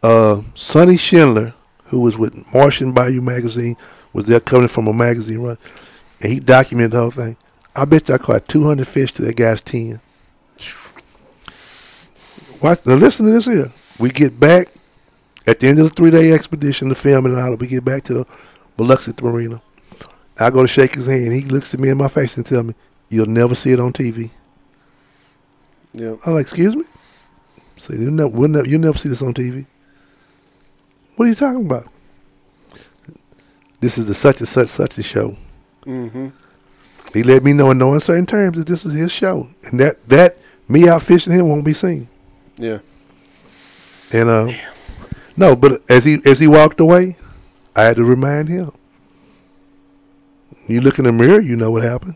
[0.03, 1.55] Uh, Sonny Schindler,
[1.87, 3.77] who was with Martian Bayou magazine,
[4.13, 5.59] was there coming from a magazine run,
[6.21, 7.37] and he documented the whole thing.
[7.75, 10.01] I bet you I caught 200 fish to that guy's 10.
[12.61, 13.71] Watch, now listen to this here.
[13.99, 14.69] We get back
[15.47, 17.61] at the end of the three day expedition, the filming and all that.
[17.61, 18.27] We get back to the
[18.77, 19.61] Biloxi Marina.
[20.39, 21.33] I go to shake his hand.
[21.33, 22.75] He looks at me in my face and tell me,
[23.09, 24.31] "You'll never see it on TV."
[25.93, 26.17] Yeah.
[26.25, 26.85] I'm like, "Excuse me."
[27.77, 29.67] Say, "You never, we'll never, you'll never see this on TV."
[31.17, 31.85] What are you talking about?
[33.81, 35.37] This is the such and such such a show.
[35.85, 36.29] Mm-hmm.
[37.13, 40.07] He let me know in no uncertain terms that this is his show, and that
[40.09, 40.37] that
[40.69, 42.09] me out fishing him won't be seen.
[42.57, 42.79] Yeah.
[44.13, 44.53] And uh,
[45.41, 47.17] no, but as he as he walked away,
[47.75, 48.73] I had to remind him.
[50.69, 52.15] You look in the mirror, you know what happened.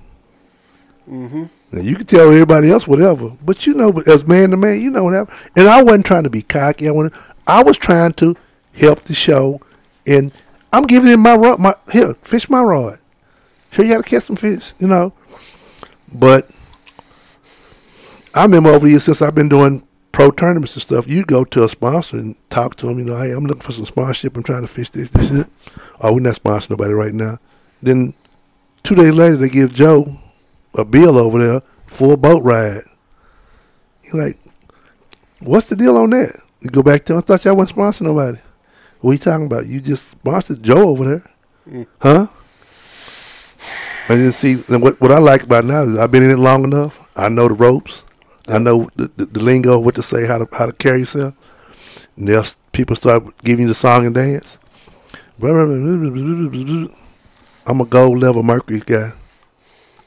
[1.09, 1.45] Mm-hmm.
[1.73, 4.91] Now you can tell everybody else whatever, but you know, as man to man, you
[4.91, 5.39] know what happened.
[5.57, 6.87] And I wasn't trying to be cocky.
[6.87, 7.15] I wanted,
[7.47, 8.37] I was trying to
[8.75, 9.59] help the show,
[10.07, 10.31] and
[10.71, 11.59] I'm giving him my rod.
[11.59, 12.99] My here, fish my rod.
[13.71, 15.15] Show you how to catch some fish, you know.
[16.15, 16.51] But
[18.35, 19.83] I remember over the years since I've been doing
[20.15, 23.01] pro tournaments and stuff, you go to a sponsor and talk to them.
[23.01, 24.36] You know, hey, I'm looking for some sponsorship.
[24.36, 25.49] I'm trying to fish this, this, this.
[26.01, 27.39] Oh, we're not sponsoring nobody right now.
[27.82, 28.15] Then
[28.85, 30.07] two days later, they give Joe
[30.78, 32.82] a bill over there for a boat ride.
[34.05, 34.39] You're like,
[35.41, 36.41] what's the deal on that?
[36.61, 38.39] You go back to him, I thought y'all wasn't sponsoring nobody.
[39.01, 39.66] What are you talking about?
[39.66, 41.31] You just sponsored Joe over there.
[41.69, 41.86] Mm.
[42.01, 42.27] Huh?
[44.09, 46.39] And then see, and what, what I like about now is I've been in it
[46.39, 47.01] long enough.
[47.16, 48.03] I know the ropes.
[48.49, 51.35] I know the, the, the lingo, what to say, how to how to carry yourself.
[52.16, 54.59] And there's people start giving you the song and dance.
[57.66, 59.12] I'm a gold level Mercury guy.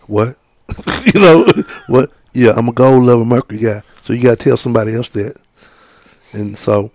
[0.06, 0.36] What?
[1.14, 1.46] you know
[1.88, 2.12] what?
[2.34, 3.82] Yeah, I'm a gold level Mercury guy.
[4.04, 5.36] So you got to tell somebody else that.
[6.34, 6.92] And so,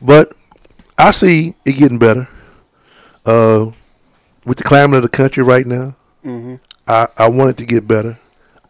[0.00, 0.32] but
[0.96, 2.28] I see it getting better.
[3.26, 3.72] Uh,
[4.46, 5.94] with the climate of the country right now,
[6.24, 6.56] Mm-hmm.
[6.86, 8.18] I, I want it to get better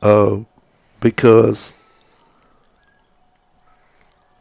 [0.03, 0.39] uh,
[1.01, 1.73] because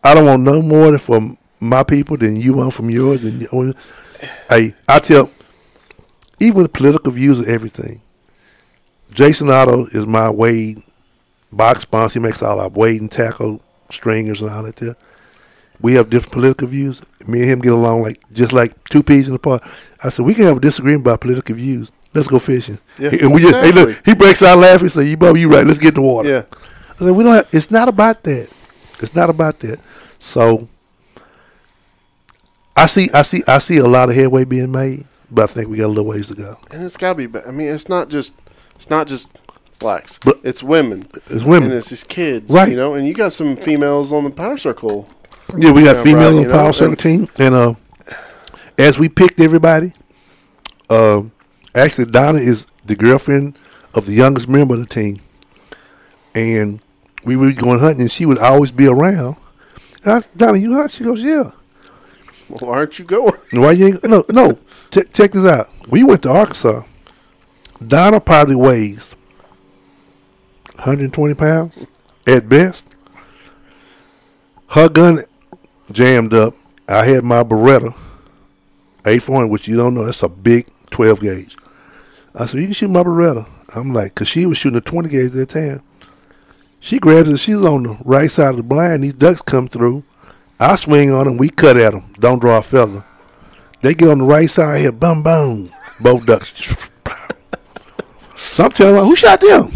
[0.04, 3.24] I don't want no more from my people than you want from yours.
[3.26, 3.74] And you,
[4.50, 5.30] hey, I tell,
[6.40, 8.02] even the political views of everything.
[9.12, 10.78] Jason Otto is my weight
[11.52, 12.20] box sponsor.
[12.20, 14.96] He makes all our weight and tackle stringers and all that there.
[15.82, 17.02] We have different political views.
[17.28, 19.62] Me and him get along like just like two peas in a pod.
[20.04, 21.90] I said we can have a disagreement about political views.
[22.14, 22.80] Let's go fishing.
[22.98, 24.86] Yeah, and we just, hey, look, he breaks out laughing.
[24.86, 25.66] And say, "You, Bob, you right.
[25.66, 26.44] Let's get in the water." Yeah.
[26.92, 27.34] I said, "We don't.
[27.34, 28.50] Have, it's not about that.
[29.00, 29.80] It's not about that."
[30.20, 30.68] So,
[32.76, 35.70] I see, I see, I see a lot of headway being made, but I think
[35.70, 36.58] we got a little ways to go.
[36.72, 37.40] And it's got to be.
[37.40, 38.36] I mean, it's not just.
[38.76, 39.28] It's not just
[39.80, 40.20] blacks.
[40.24, 41.08] But- it's women.
[41.30, 41.70] It's women.
[41.72, 42.54] And it's these kids.
[42.54, 42.70] Right.
[42.70, 45.10] You know, and you got some females on the power circle.
[45.58, 47.74] Yeah, we got Yeah, females right, on the know, power and- circle team, and uh,
[48.78, 49.94] as we picked everybody,
[50.90, 51.24] uh,
[51.76, 53.58] actually Donna is the girlfriend
[53.96, 55.20] of the youngest member of the team,
[56.36, 56.80] and
[57.26, 59.36] we were going hunting, and she would always be around.
[60.04, 60.92] And I said, Donna, you hunt?
[60.92, 61.52] She goes, Yeah.
[62.50, 63.34] Well, why aren't you going?
[63.52, 64.54] Why you ain't, no no?
[64.92, 65.70] Ch- check this out.
[65.90, 66.84] We went to Arkansas.
[67.86, 69.14] Donna probably weighs
[70.76, 71.86] 120 pounds
[72.26, 72.96] at best.
[74.70, 75.24] Her gun
[75.92, 76.54] jammed up.
[76.88, 77.96] I had my Beretta
[79.04, 81.58] A4, which you don't know, that's a big 12 gauge.
[82.36, 83.48] I said, You can shoot my Beretta.
[83.76, 85.82] I'm like, because she was shooting a 20 gauge at the time.
[86.80, 89.04] She grabs it, she's on the right side of the blind.
[89.04, 90.04] These ducks come through.
[90.60, 92.14] I swing on them, we cut at them.
[92.20, 93.04] Don't draw a feather.
[93.82, 95.70] They get on the right side here, boom, boom.
[96.02, 96.88] Both ducks.
[98.36, 99.72] so I'm telling her, who shot them?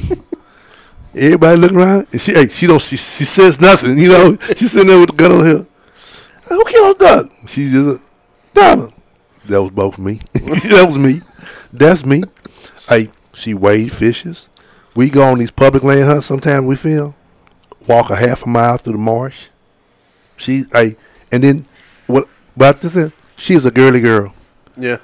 [1.15, 4.37] Everybody looking around, and she, hey, she don't, she, she says nothing, you know.
[4.55, 5.65] She's sitting there with the gun on her.
[6.49, 7.29] Who killed Duck?
[7.47, 8.01] She just,
[8.53, 8.89] Donna.
[9.45, 10.21] That was both me.
[10.33, 11.21] that was me.
[11.71, 12.23] That's me.
[12.87, 14.49] Hey, she weighed fishes.
[14.95, 16.27] We go on these public land hunts.
[16.27, 17.15] Sometimes we film.
[17.87, 19.49] Walk a half a mile through the marsh.
[20.37, 20.95] She, hey,
[21.31, 21.65] and then
[22.07, 22.95] what about this?
[22.95, 24.33] is, She's a girly girl.
[24.77, 24.97] Yeah.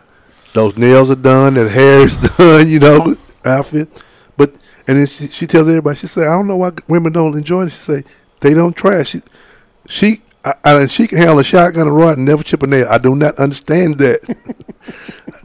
[0.54, 1.56] Those nails are done.
[1.56, 2.70] That hair is done.
[2.70, 4.04] You know, outfit.
[4.38, 4.52] But
[4.88, 5.98] and then she, she tells everybody.
[5.98, 7.72] She say, I don't know why women don't enjoy it.
[7.72, 8.04] She say
[8.40, 9.00] they don't try.
[9.00, 9.20] it." She
[9.88, 12.88] she I, I, she can handle a shotgun and rod and never chip a nail.
[12.90, 14.22] I do not understand that.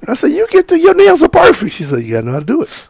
[0.09, 1.73] I said, you get to your nails are perfect.
[1.73, 2.89] She said, you gotta know how to do it.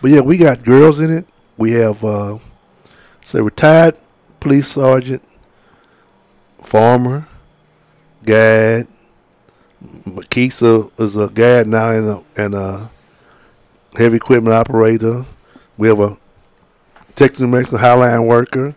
[0.00, 1.26] But yeah, we got girls in it.
[1.56, 2.38] We have uh,
[3.20, 3.96] say retired
[4.40, 5.22] police sergeant,
[6.62, 7.28] farmer,
[8.24, 8.86] guide.
[9.82, 12.90] Keisa is a guide now and a, and a
[13.96, 15.24] heavy equipment operator.
[15.78, 16.18] We have a
[17.14, 18.74] technical Mexican highline worker.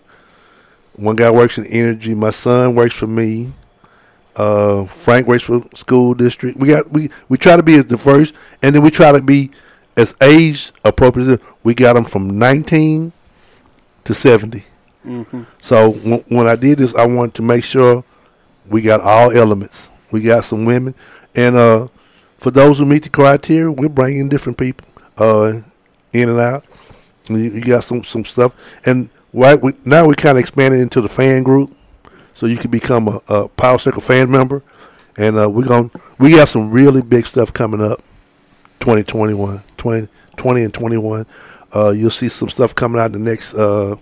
[0.95, 2.13] One guy works in energy.
[2.13, 3.51] My son works for me.
[4.35, 6.57] Uh, Frank works for school district.
[6.57, 9.51] We got we we try to be as diverse, and then we try to be
[9.95, 11.41] as age appropriate.
[11.63, 13.11] We got them from 19
[14.03, 14.63] to 70.
[15.59, 18.03] So w- when I did this, I wanted to make sure
[18.69, 19.89] we got all elements.
[20.11, 20.93] We got some women,
[21.35, 21.87] and uh,
[22.37, 24.87] for those who meet the criteria, we're bringing different people
[25.17, 25.61] uh,
[26.13, 26.63] in and out.
[27.27, 28.55] You, you got some some stuff,
[28.85, 31.71] and right we, now we kind of expanded into the fan group,
[32.33, 34.61] so you can become a, a Power Circle fan member,
[35.17, 35.89] and uh, we're going
[36.19, 37.99] we got some really big stuff coming up.
[38.79, 40.07] 2021, 20,
[40.37, 41.25] 20 and 21.
[41.75, 43.95] Uh, you'll see some stuff coming out in the next uh,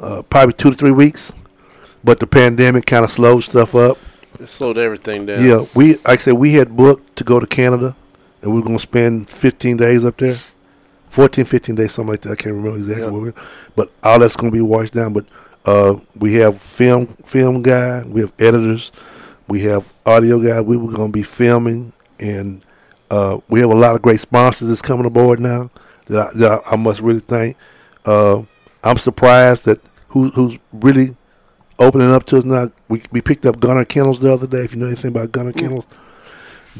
[0.00, 1.32] uh, probably two to three weeks.
[2.02, 3.98] But the pandemic kind of slowed stuff up.
[4.40, 5.44] It slowed everything down.
[5.44, 7.94] Yeah, we like I said we had booked to go to Canada,
[8.42, 10.36] and we were gonna spend 15 days up there,
[11.08, 12.32] 14, 15 days, something like that.
[12.32, 13.10] I can't remember exactly Yeah.
[13.10, 13.32] what we.
[13.74, 15.12] But all that's gonna be washed down.
[15.12, 15.26] But
[15.66, 18.92] uh, we have film film guy, we have editors,
[19.48, 20.60] we have audio guy.
[20.60, 22.62] We were gonna be filming, and
[23.10, 25.70] uh, we have a lot of great sponsors that's coming aboard now.
[26.06, 27.56] That I, that I must really thank.
[28.04, 28.42] Uh,
[28.84, 31.16] I'm surprised that who, who's really
[31.78, 32.70] opening up to us now.
[32.88, 34.64] We we picked up Gunner Kennels the other day.
[34.64, 35.86] If you know anything about Gunner Kennels,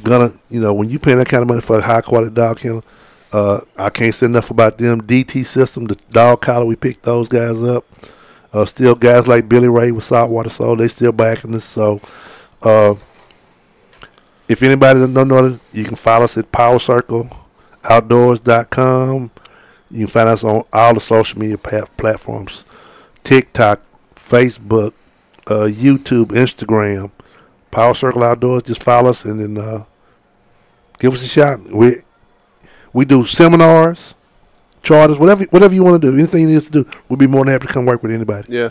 [0.02, 2.58] Gunner, you know when you pay that kind of money for a high quality dog
[2.60, 2.84] kennel,
[3.32, 5.00] uh, I can't say enough about them.
[5.02, 7.84] DT System, the dog collar, we picked those guys up.
[8.52, 11.64] Uh, still guys like Billy Ray with Saltwater Soul, they still backing us.
[11.64, 12.00] So,
[12.62, 12.94] uh,
[14.48, 19.30] if anybody don't know you can follow us at PowerCircleOutdoors.com.
[19.90, 22.64] You can find us on all the social media platforms
[23.24, 23.80] TikTok,
[24.16, 24.92] Facebook,
[25.46, 27.12] uh, YouTube, Instagram.
[27.76, 28.62] Power Circle Outdoors.
[28.62, 29.84] Just follow us and then uh,
[30.98, 31.60] give us a shot.
[31.60, 31.96] We
[32.94, 34.14] we do seminars,
[34.82, 36.16] charters, whatever whatever you want to do.
[36.16, 38.50] Anything you need to do, we'll be more than happy to come work with anybody.
[38.50, 38.70] Yeah.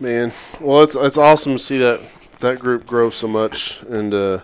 [0.00, 2.00] Man, well, it's it's awesome to see that
[2.40, 4.40] that group grow so much, and uh,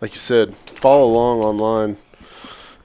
[0.00, 1.96] like you said, follow along online.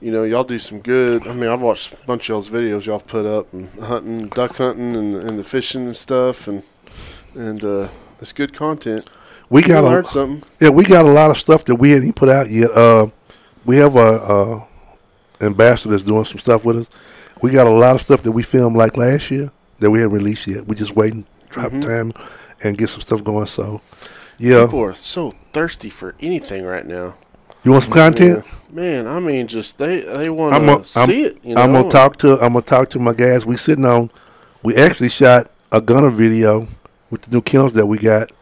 [0.00, 1.26] You know, y'all do some good.
[1.26, 4.56] I mean, I've watched a bunch of y'all's videos y'all put up and hunting, duck
[4.56, 6.62] hunting, and and the fishing and stuff, and
[7.34, 7.88] and uh,
[8.20, 9.08] it's good content.
[9.50, 10.48] We got learned a, something.
[10.60, 12.70] yeah, we got a lot of stuff that we hadn't put out yet.
[12.70, 13.08] Uh,
[13.66, 14.66] we have a,
[15.40, 16.88] a ambassador that's doing some stuff with us.
[17.42, 19.50] We got a lot of stuff that we filmed like last year
[19.80, 20.66] that we haven't released yet.
[20.66, 21.80] We're just waiting, drop Mm-hmm.
[21.80, 22.12] time,
[22.62, 23.46] and get some stuff going.
[23.46, 23.80] So,
[24.40, 27.14] yeah, People are so thirsty for anything right now.
[27.62, 28.44] you want some content?
[28.44, 28.54] Yeah.
[28.72, 31.44] Man, I mean, just they they want to gonna see it.
[31.44, 31.62] You know?
[31.62, 33.44] I'm gonna talk to I'm gonna talk to my guys.
[33.44, 34.10] We sitting on.
[34.62, 36.68] We actually shot a gunner video
[37.10, 38.32] with the new kills that we got.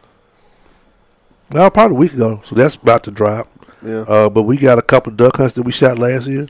[1.51, 3.47] Now, probably a week ago, so that's about to drop.
[3.85, 6.47] Yeah, Uh, but we got a couple duck hunts that we shot last year.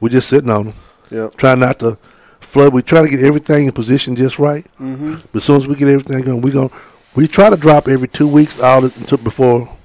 [0.00, 0.74] We're just sitting on them,
[1.10, 1.28] yeah.
[1.36, 1.98] trying not to
[2.40, 2.72] flood.
[2.72, 4.64] We try to get everything in position just right.
[4.80, 5.14] Mm-hmm.
[5.32, 6.70] But as soon as we get everything going, we're going
[7.14, 9.76] we try to drop every two weeks out until before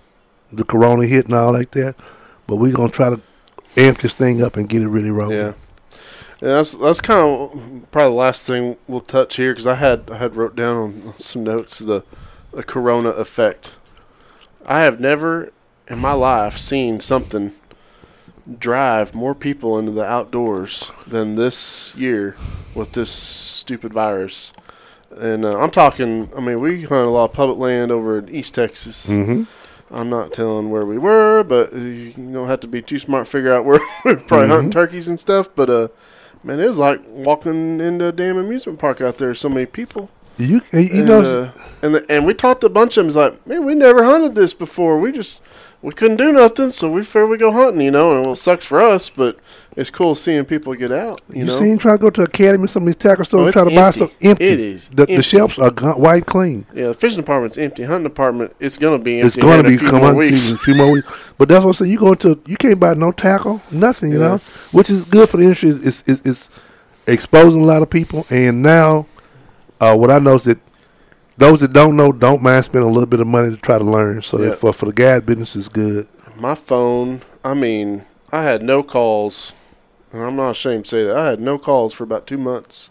[0.52, 1.96] the corona hit and all like that.
[2.48, 3.22] But we're gonna try to
[3.78, 5.38] amp this thing up and get it really rolling.
[5.38, 5.54] Yeah.
[6.42, 10.10] And that's that's kind of probably the last thing we'll touch here because I had
[10.10, 12.04] I had wrote down some notes the
[12.52, 13.76] the corona effect.
[14.66, 15.52] I have never
[15.88, 17.54] in my life seen something
[18.60, 22.36] drive more people into the outdoors than this year
[22.76, 24.52] with this stupid virus.
[25.20, 26.30] And uh, I'm talking.
[26.36, 29.10] I mean, we hunt a lot of public land over in East Texas.
[29.10, 29.44] Mm-hmm.
[29.94, 33.32] I'm not telling where we were, but you don't have to be too smart to
[33.32, 35.50] figure out where we're probably hunting turkeys and stuff.
[35.56, 35.88] But uh,
[36.44, 39.36] man, it was like walking into a damn amusement park out there.
[39.36, 40.10] So many people.
[40.38, 41.52] You you and, know uh,
[41.84, 43.10] and the, and we talked to a bunch of them.
[43.10, 45.00] It's like, man, we never hunted this before.
[45.00, 45.44] We just
[45.84, 47.82] we couldn't do nothing, so we figured we go hunting.
[47.82, 49.38] You know, and well, it sucks for us, but
[49.76, 51.22] it's cool seeing people get out.
[51.30, 53.48] You, You, know, seen try to go to Academy, some of these tackle Oh, stores,
[53.50, 54.46] it's try to buy some empty.
[54.46, 56.66] It is The, the shelves are gone, white clean.
[56.74, 57.84] yeah, the fishing department's empty.
[57.84, 59.28] Hunting department, it's gonna be empty.
[59.28, 60.42] It's going to in be a few come more on weeks.
[60.42, 61.08] season, a few more weeks.
[61.38, 61.92] But that's what I say.
[61.92, 64.12] You go to you can't buy no tackle, nothing.
[64.12, 64.28] You Yeah.
[64.28, 64.38] know,
[64.72, 65.70] which is good for the industry.
[65.72, 66.50] It's, it's, it's
[67.08, 68.26] exposing a lot of people.
[68.30, 69.08] And now,
[69.82, 70.60] uh, what I know is that
[71.38, 73.84] those that don't know don't mind spending a little bit of money to try to
[73.84, 74.22] learn.
[74.22, 76.08] So that for for the guys, business is good.
[76.40, 79.54] my phone i mean i had no calls
[80.12, 82.90] and i'm not ashamed to say that i had no calls for about two months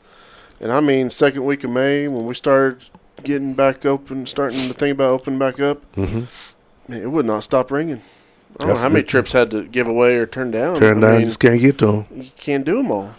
[0.60, 2.78] and i mean second week of may when we started
[3.24, 6.26] getting back open starting to think about opening back up Mhm.
[6.88, 8.00] man, it would not stop ringing
[8.60, 11.00] i don't know how many trips had to give away or turn down Turn I
[11.08, 12.04] down, mean, just can't get to them.
[12.14, 13.10] you can't do them all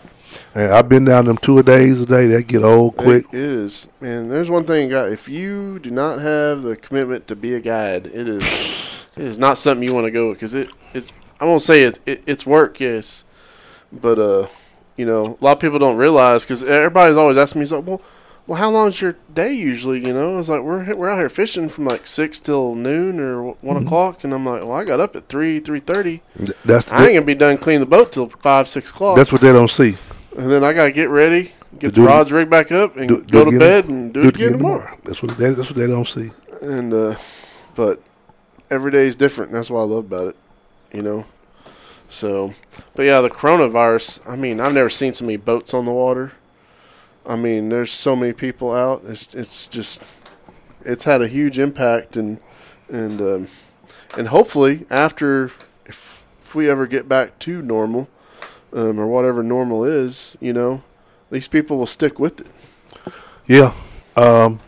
[0.56, 2.28] And I've been down them two a days a day.
[2.28, 3.26] That get old quick.
[3.34, 7.36] It- is man there's one thing guy if you do not have the commitment to
[7.36, 8.44] be a guide it is
[9.18, 12.00] it is not something you want to go because it it's i won't say it,
[12.06, 13.24] it it's work yes
[13.92, 14.48] but uh
[14.98, 18.02] you know a lot of people don't realize because everybody's always asking me like well
[18.48, 21.68] well how long's your day usually you know it's like we're we're out here fishing
[21.70, 23.86] from like six till noon or one Mm-hmm.
[23.88, 26.22] o'clock and i'm like well i got up at three three thirty
[26.66, 29.42] That's i ain't gonna be done cleaning the boat till five six o'clock that's what
[29.42, 29.96] they don't see.
[30.38, 33.22] And then i gotta get ready get Do the rods rigged back up and Do-
[33.22, 35.78] do go to again- bed and do, it again tomorrow That's what they, that's what
[35.78, 36.32] they don't see.
[36.62, 37.16] and uh,
[37.76, 38.00] but
[38.70, 39.52] every day is different.
[39.52, 40.36] That's what I love about it,
[40.94, 41.26] you know.
[42.10, 42.54] So,
[42.96, 44.22] but yeah, the coronavirus.
[44.30, 46.34] I mean, I've never seen so many boats on the water.
[47.28, 49.02] I mean, there's so many people out.
[49.08, 50.04] It's it's just
[50.86, 52.40] it's had a huge impact, and
[52.90, 53.48] and um,
[54.18, 55.46] and hopefully after
[55.88, 58.08] if if we ever get back to normal,
[58.74, 60.82] um, or whatever normal is, you know,
[61.32, 62.48] these people will stick with it.
[63.46, 63.74] Yeah.
[64.16, 64.60] Um,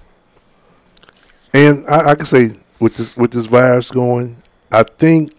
[1.54, 4.38] and I, I can say with this with this virus going,
[4.72, 5.34] I think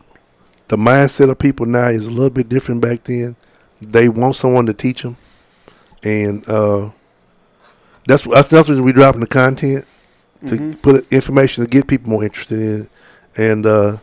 [0.69, 3.37] the mindset of people now is a little bit different back then.
[3.81, 5.17] They want someone to teach them,
[6.03, 6.91] and uh,
[8.07, 9.85] that's that's that's what we dropping the content
[10.47, 12.91] to put information to get people more interested in it,
[13.37, 13.97] and uh,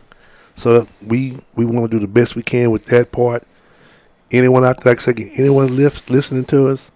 [0.56, 3.44] so we we want to do the best we can with that part.
[4.30, 6.90] Anyone out there, like I said, anyone lif- listening to us,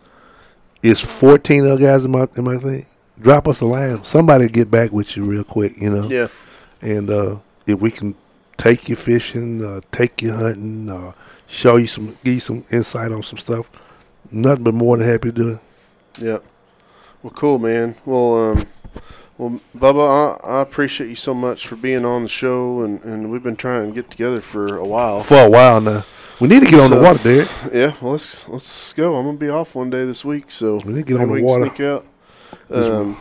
[0.82, 2.86] is 14 other guys in my in my thing.
[3.20, 4.04] Drop us a line.
[4.04, 6.08] Somebody get back with you real quick, you know.
[6.08, 6.28] Yeah,
[6.80, 7.36] And uh,
[7.66, 8.14] if we can
[8.56, 11.12] take you fishing, uh, take you hunting, uh,
[11.48, 13.70] show you some, give you some insight on some stuff,
[14.30, 15.58] nothing but more than happy to do it.
[16.18, 16.38] Yeah.
[17.22, 17.96] Well, cool, man.
[18.04, 18.66] Well, um,
[19.36, 23.30] well, Bubba, I, I appreciate you so much for being on the show, and, and
[23.30, 25.20] we've been trying to get together for a while.
[25.20, 26.04] For a while now,
[26.40, 27.48] we need to get on the water, Derek.
[27.72, 29.16] Yeah, well, let's let's go.
[29.16, 31.34] I'm gonna be off one day this week, so We need to get on the
[31.34, 31.66] we water.
[31.66, 32.04] Sneak out.
[32.70, 33.16] Um,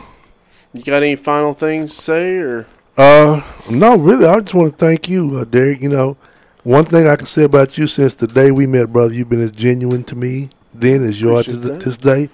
[0.72, 2.66] you got any final things to say, or
[2.96, 5.80] Uh, no, really, I just want to thank you, uh, Derek.
[5.80, 6.16] You know,
[6.64, 9.40] one thing I can say about you since the day we met, brother, you've been
[9.40, 11.80] as genuine to me then as you are to that.
[11.82, 12.28] this day.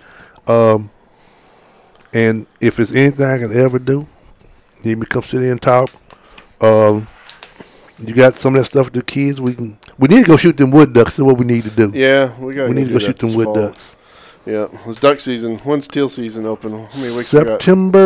[0.47, 0.91] Um,
[2.13, 4.07] and if it's anything I can ever do,
[4.85, 5.91] need me to come sit in and talk.
[6.61, 7.09] Um,
[7.99, 9.41] you got some of that stuff with the kids.
[9.41, 9.79] We can.
[9.99, 11.17] We need to go shoot them wood ducks.
[11.17, 11.91] That's what we need to do.
[11.95, 12.69] yeah, we got.
[12.69, 13.97] we need to go shoot them wood ducks.
[14.47, 15.57] Yeah, it's duck season.
[15.59, 16.73] When's teal season open?
[16.73, 17.41] How many weeks we?
[17.41, 18.05] September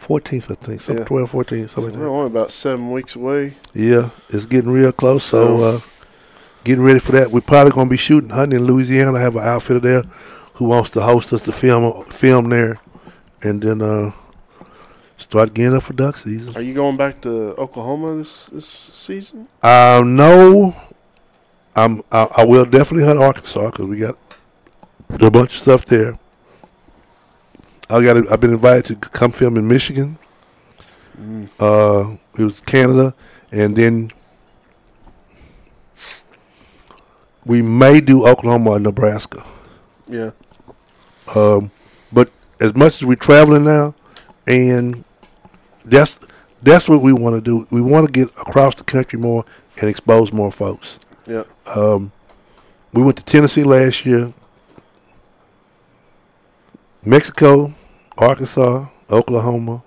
[0.00, 0.80] 14th, I think.
[0.80, 1.04] Some Yeah.
[1.04, 2.10] 12, 14, something like We're that.
[2.10, 3.54] only about seven weeks away.
[3.74, 5.24] Yeah, it's getting real close.
[5.24, 5.80] So, uh,
[6.64, 7.30] getting ready for that.
[7.30, 9.12] We're probably going to be shooting, hunting in Louisiana.
[9.14, 10.02] I have an outfitter there
[10.54, 12.78] who wants to host us to film film there.
[13.42, 14.12] And then uh,
[15.18, 16.56] start getting up for duck season.
[16.56, 19.48] Are you going back to Oklahoma this this season?
[19.62, 20.74] Uh, no,
[21.74, 24.16] I'm, I, I will definitely hunt Arkansas because we got
[25.10, 26.18] a bunch of stuff there.
[27.88, 28.30] I got.
[28.32, 30.18] I've been invited to come film in Michigan.
[31.58, 33.14] Uh, it was Canada,
[33.52, 34.10] and then
[37.46, 39.44] we may do Oklahoma or Nebraska.
[40.08, 40.32] Yeah.
[41.34, 41.70] Um,
[42.12, 42.30] but
[42.60, 43.94] as much as we're traveling now,
[44.46, 45.04] and
[45.86, 46.20] that's
[46.62, 47.66] that's what we want to do.
[47.70, 49.44] We want to get across the country more
[49.80, 50.98] and expose more folks.
[51.26, 51.44] Yeah.
[51.74, 52.12] Um,
[52.92, 54.32] we went to Tennessee last year,
[57.04, 57.74] Mexico,
[58.16, 59.82] Arkansas, Oklahoma,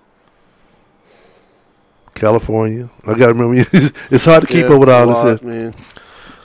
[2.16, 2.90] California.
[3.08, 3.68] I got to remember,
[4.12, 5.42] it's hard to keep Yeah, up with all lot, this.
[5.42, 5.74] man.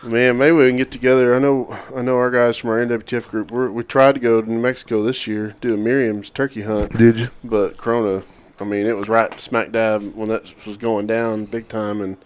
[0.03, 1.35] Man, maybe we can get together.
[1.35, 3.51] I know, I know our guys from our NWTF group.
[3.51, 6.93] We're, we tried to go to New Mexico this year, do a Merriam's turkey hunt,
[6.93, 7.29] Did you?
[7.43, 8.23] but Corona.
[8.61, 12.17] I mean, it was right smack dab when that was going down big time, and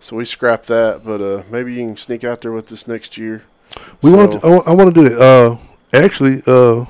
[0.00, 1.02] so we scrapped that.
[1.04, 3.42] But uh, maybe you can sneak out there with us next year.
[4.02, 4.32] We want.
[4.32, 5.20] To, I, want, to do it.
[5.20, 5.56] Uh,
[5.92, 6.86] actually, uh,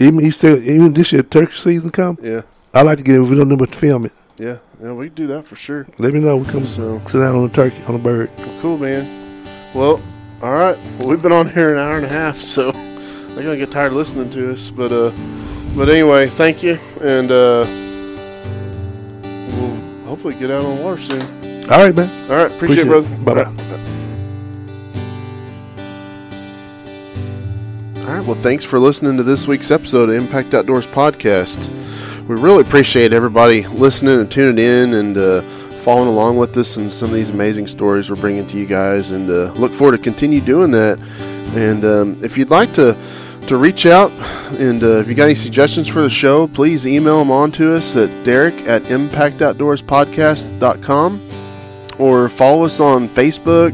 [0.00, 2.16] even even this year turkey season come.
[2.22, 2.42] Yeah,
[2.74, 4.12] I like to get if we don't know to film it.
[4.38, 4.92] yeah, yeah.
[4.92, 5.86] We can do that for sure.
[5.98, 6.38] Let me know.
[6.38, 8.30] We come So- sit down on a turkey on a bird.
[8.38, 9.44] Well, cool, man.
[9.74, 10.00] Well,
[10.42, 10.78] all right.
[10.98, 13.88] Well, we've been on here an hour and a half, so they're gonna get tired
[13.88, 14.70] of listening to us.
[14.70, 15.12] But uh,
[15.76, 17.64] but anyway, thank you, and uh,
[20.12, 21.22] hopefully get out on the water soon.
[21.70, 22.30] All right, man.
[22.30, 23.44] All right, appreciate, Appreciate it, brother.
[23.44, 23.72] Bye-bye.
[28.02, 28.26] All right.
[28.26, 31.70] Well, thanks for listening to this week's episode of Impact Outdoors podcast.
[32.28, 35.40] We really appreciate everybody listening and tuning in and uh,
[35.80, 39.12] following along with us and some of these amazing stories we're bringing to you guys.
[39.12, 40.98] And uh, look forward to continue doing that.
[41.54, 42.94] And um, if you'd like to
[43.48, 44.12] to reach out
[44.58, 47.74] and uh, if you got any suggestions for the show, please email them on to
[47.74, 51.28] us at Derek at ImpactOutdoorsPodcast.com
[51.98, 53.72] or follow us on Facebook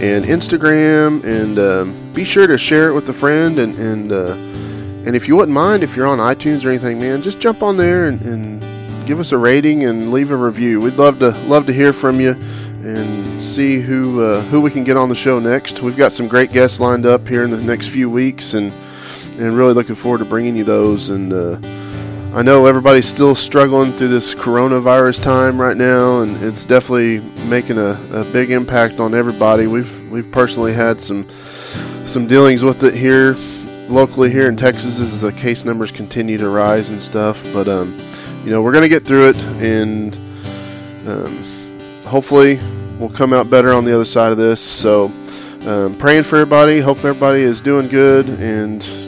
[0.00, 3.58] and Instagram, and um, be sure to share it with a friend.
[3.58, 4.32] And and uh,
[5.06, 7.76] and if you wouldn't mind, if you're on iTunes or anything, man, just jump on
[7.76, 10.80] there and, and give us a rating and leave a review.
[10.80, 12.34] We'd love to love to hear from you
[12.82, 15.80] and see who uh, who we can get on the show next.
[15.80, 18.72] We've got some great guests lined up here in the next few weeks, and
[19.38, 21.08] and really looking forward to bringing you those.
[21.08, 21.58] And uh,
[22.34, 27.78] I know everybody's still struggling through this coronavirus time right now, and it's definitely making
[27.78, 29.66] a, a big impact on everybody.
[29.66, 31.26] We've we've personally had some
[32.04, 33.36] some dealings with it here
[33.88, 37.42] locally here in Texas as the case numbers continue to rise and stuff.
[37.52, 37.98] But um,
[38.44, 40.14] you know we're gonna get through it, and
[41.06, 41.42] um,
[42.04, 42.60] hopefully
[42.98, 44.60] we'll come out better on the other side of this.
[44.60, 45.06] So
[45.66, 46.80] um, praying for everybody.
[46.80, 49.07] Hope everybody is doing good and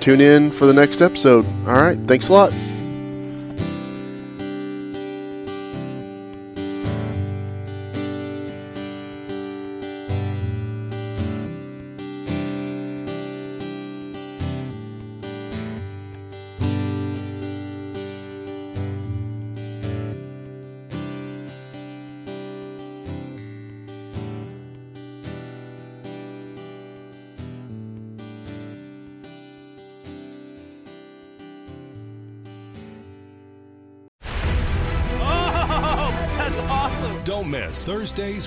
[0.00, 1.44] tune in for the next episode.
[1.66, 1.98] All right.
[2.06, 2.52] Thanks a lot.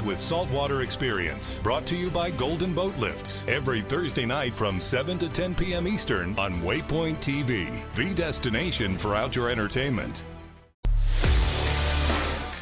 [0.02, 3.46] With Saltwater Experience, brought to you by Golden Boat Lifts.
[3.48, 5.88] Every Thursday night from 7 to 10 p.m.
[5.88, 10.24] Eastern on Waypoint TV, the destination for outdoor entertainment.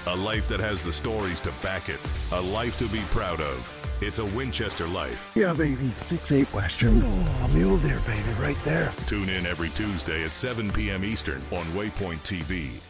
[0.07, 1.99] A life that has the stories to back it,
[2.33, 3.77] a life to be proud of.
[4.01, 5.31] It's a Winchester life.
[5.33, 5.89] Yeah, baby.
[6.01, 7.01] Six eight Western.
[7.01, 8.91] Oh, mule deer, baby, right there.
[9.05, 11.05] Tune in every Tuesday at 7 p.m.
[11.05, 12.81] Eastern on Waypoint TV.